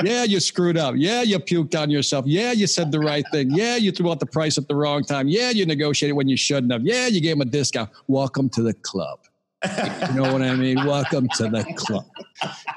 Yeah. 0.03 0.25
You 0.25 0.41
screwed 0.41 0.79
up. 0.79 0.95
Yeah. 0.97 1.23
You 1.23 1.39
puked 1.39 1.79
on 1.79 1.91
yourself. 1.91 2.27
Yeah. 2.27 2.53
You 2.53 2.67
said 2.67 2.91
the 2.91 3.01
right 3.01 3.25
thing. 3.31 3.51
Yeah. 3.51 3.77
You 3.77 3.93
threw 3.93 4.11
out 4.11 4.21
the 4.21 4.27
price 4.27 4.57
at 4.57 4.69
the 4.69 4.75
wrong 4.75 5.05
time. 5.05 5.29
Yeah. 5.29 5.51
You 5.51 5.67
negotiated 5.67 6.17
when 6.17 6.29
you 6.29 6.37
shouldn't 6.37 6.73
have. 6.73 6.83
Yeah. 6.83 7.07
You 7.09 7.21
gave 7.21 7.37
him 7.37 7.43
a 7.43 7.47
discount. 7.47 7.91
Welcome 8.07 8.49
to 8.51 8.63
the 8.63 8.73
club 8.73 9.21
you 9.65 10.15
know 10.15 10.33
what 10.33 10.43
I 10.43 10.55
mean? 10.55 10.85
Welcome 10.85 11.29
to 11.37 11.49
the 11.49 11.65
club. 11.77 12.05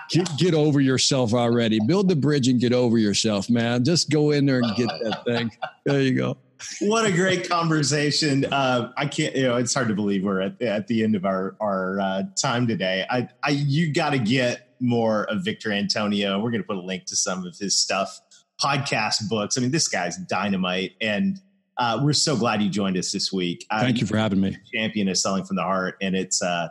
Get, 0.10 0.28
get, 0.38 0.54
over 0.54 0.82
yourself 0.82 1.34
already. 1.34 1.80
Build 1.86 2.10
the 2.10 2.16
bridge 2.16 2.48
and 2.48 2.60
get 2.60 2.74
over 2.74 2.98
yourself, 2.98 3.50
man. 3.50 3.84
Just 3.84 4.10
go 4.10 4.32
in 4.32 4.46
there 4.48 4.60
and 4.60 4.76
get 4.76 4.88
that 5.04 5.24
thing. 5.26 5.52
There 5.86 6.02
you 6.02 6.16
go. 6.16 6.38
What 6.80 7.06
a 7.06 7.12
great 7.12 7.48
conversation. 7.48 8.46
Uh, 8.46 8.92
I 8.98 9.06
can't, 9.06 9.36
you 9.36 9.44
know, 9.44 9.58
it's 9.58 9.74
hard 9.74 9.90
to 9.90 9.94
believe 9.94 10.24
we're 10.24 10.42
at, 10.42 10.62
at 10.62 10.88
the 10.88 11.04
end 11.04 11.16
of 11.16 11.26
our, 11.26 11.56
our 11.60 12.00
uh, 12.00 12.24
time 12.40 12.68
today. 12.68 13.06
I, 13.10 13.30
I, 13.44 13.50
you 13.52 13.94
got 13.94 14.12
to 14.12 14.20
get 14.20 14.76
more 14.80 15.26
of 15.26 15.44
Victor 15.44 15.72
Antonio. 15.72 16.40
We're 16.40 16.52
going 16.52 16.64
to 16.64 16.68
put 16.68 16.78
a 16.78 16.82
link 16.82 17.06
to 17.06 17.16
some 17.16 17.46
of 17.46 17.56
his 17.58 17.78
stuff, 17.78 18.20
podcast 18.60 19.30
books. 19.30 19.58
I 19.58 19.62
mean, 19.62 19.72
this 19.72 19.88
guy's 19.88 20.18
dynamite. 20.18 20.94
And 21.00 21.40
uh, 21.82 22.00
we're 22.04 22.14
so 22.14 22.38
glad 22.38 22.62
you 22.62 22.70
joined 22.70 22.96
us 22.96 23.12
this 23.12 23.34
week. 23.34 23.66
Thank 23.72 24.00
you 24.00 24.06
for 24.06 24.16
having 24.16 24.40
me. 24.40 24.56
Champion 24.72 25.08
is 25.08 25.20
selling 25.20 25.44
from 25.44 25.56
the 25.56 25.64
heart, 25.64 25.98
and 26.00 26.16
it's 26.16 26.40
uh, 26.44 26.68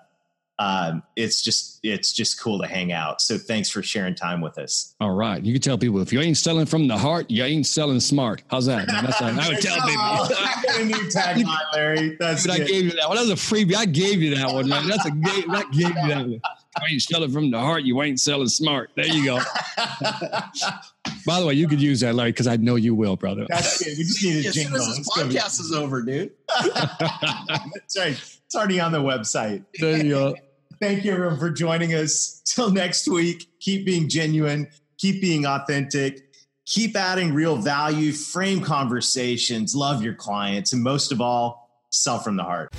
um, 0.61 1.03
it's 1.17 1.43
just 1.43 1.81
it's 1.83 2.13
just 2.13 2.41
cool 2.41 2.61
to 2.61 2.69
hang 2.69 2.93
out. 2.93 3.21
So 3.21 3.37
thanks 3.37 3.69
for 3.69 3.83
sharing 3.83 4.15
time 4.15 4.41
with 4.41 4.57
us. 4.57 4.95
All 5.01 5.11
right, 5.11 5.43
you 5.43 5.53
can 5.53 5.61
tell 5.61 5.77
people 5.77 6.01
if 6.01 6.13
you 6.13 6.21
ain't 6.21 6.37
selling 6.37 6.65
from 6.65 6.87
the 6.87 6.97
heart, 6.97 7.29
you 7.29 7.43
ain't 7.43 7.67
selling 7.67 7.99
smart. 7.99 8.45
How's 8.49 8.67
that? 8.67 8.87
That's 8.87 9.21
what 9.21 9.35
I 9.35 9.49
would 9.49 9.61
tell 9.61 9.81
people. 9.81 9.91
I 10.01 10.63
got 10.65 10.81
a 10.81 10.85
new 10.85 10.95
tagline, 11.11 11.73
Larry. 11.75 12.17
That's 12.21 12.45
Dude, 12.45 12.53
I 12.53 12.59
gave 12.59 12.85
you 12.85 12.91
that 12.93 13.09
one. 13.09 13.17
That 13.17 13.23
was 13.23 13.31
a 13.31 13.35
freebie. 13.35 13.75
I 13.75 13.87
gave 13.87 14.23
you 14.23 14.37
that 14.37 14.53
one, 14.53 14.69
man. 14.69 14.87
That's 14.87 15.07
a 15.07 15.11
game. 15.11 15.49
That 15.49 15.73
gave 15.73 15.89
you 15.89 16.09
that 16.09 16.19
one. 16.19 16.31
You 16.31 16.41
ain't 16.89 17.03
selling 17.03 17.33
from 17.33 17.51
the 17.51 17.59
heart. 17.59 17.83
You 17.83 18.01
ain't 18.03 18.21
selling 18.21 18.47
smart. 18.47 18.91
There 18.95 19.07
you 19.07 19.25
go. 19.25 19.41
By 21.27 21.41
the 21.41 21.47
way, 21.47 21.55
you 21.55 21.68
could 21.68 21.81
use 21.81 22.01
that, 22.01 22.14
Larry, 22.14 22.33
because 22.33 22.47
I 22.47 22.57
know 22.57 22.77
you 22.77 22.95
will, 22.95 23.16
brother. 23.16 23.47
That's 23.49 23.83
good. 23.83 23.97
We 23.97 24.05
just 24.05 24.25
need 24.25 24.45
a 24.45 24.49
as 24.49 24.55
jingle. 24.55 24.77
As 24.77 24.85
soon 24.85 24.91
as 24.93 24.99
this 24.99 25.09
podcast 25.09 25.59
be- 25.59 25.64
is 25.64 25.73
over, 25.73 26.03
dude. 26.03 26.33
That's 26.49 27.99
right. 27.99 28.12
It's 28.12 28.55
already 28.55 28.81
on 28.81 28.93
the 28.93 28.99
website. 28.99 29.64
There 29.79 30.03
you 30.03 30.11
go. 30.11 30.37
Thank 30.81 31.05
you, 31.05 31.12
everyone, 31.12 31.39
for 31.39 31.51
joining 31.51 31.95
us. 31.95 32.43
Till 32.47 32.71
next 32.71 33.07
week, 33.07 33.47
keep 33.61 33.85
being 33.85 34.09
genuine, 34.09 34.68
keep 34.99 35.21
being 35.21 35.45
authentic, 35.47 36.21
keep 36.66 36.97
adding 36.97 37.35
real 37.35 37.57
value, 37.57 38.12
frame 38.12 38.61
conversations, 38.62 39.75
love 39.75 40.03
your 40.03 40.14
clients, 40.14 40.73
and 40.73 40.83
most 40.83 41.12
of 41.12 41.21
all, 41.21 41.68
sell 41.91 42.18
from 42.18 42.37
the 42.37 42.45
heart. 42.45 42.71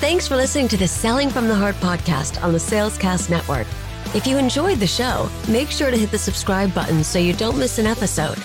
Thanks 0.00 0.26
for 0.26 0.34
listening 0.34 0.66
to 0.68 0.76
the 0.76 0.88
Selling 0.88 1.30
from 1.30 1.46
the 1.46 1.54
Heart 1.54 1.76
podcast 1.76 2.42
on 2.42 2.52
the 2.52 2.58
Salescast 2.58 3.30
Network. 3.30 3.66
If 4.12 4.26
you 4.26 4.38
enjoyed 4.38 4.78
the 4.78 4.88
show, 4.88 5.28
make 5.48 5.70
sure 5.70 5.92
to 5.92 5.96
hit 5.96 6.10
the 6.10 6.18
subscribe 6.18 6.74
button 6.74 7.04
so 7.04 7.20
you 7.20 7.32
don't 7.32 7.56
miss 7.56 7.78
an 7.78 7.86
episode. 7.86 8.38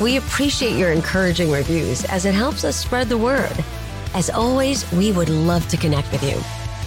We 0.00 0.16
appreciate 0.16 0.76
your 0.76 0.90
encouraging 0.90 1.52
reviews 1.52 2.04
as 2.06 2.24
it 2.24 2.34
helps 2.34 2.64
us 2.64 2.74
spread 2.74 3.08
the 3.08 3.16
word. 3.16 3.52
As 4.14 4.28
always, 4.28 4.90
we 4.90 5.12
would 5.12 5.28
love 5.28 5.68
to 5.68 5.76
connect 5.76 6.10
with 6.10 6.24
you. 6.24 6.36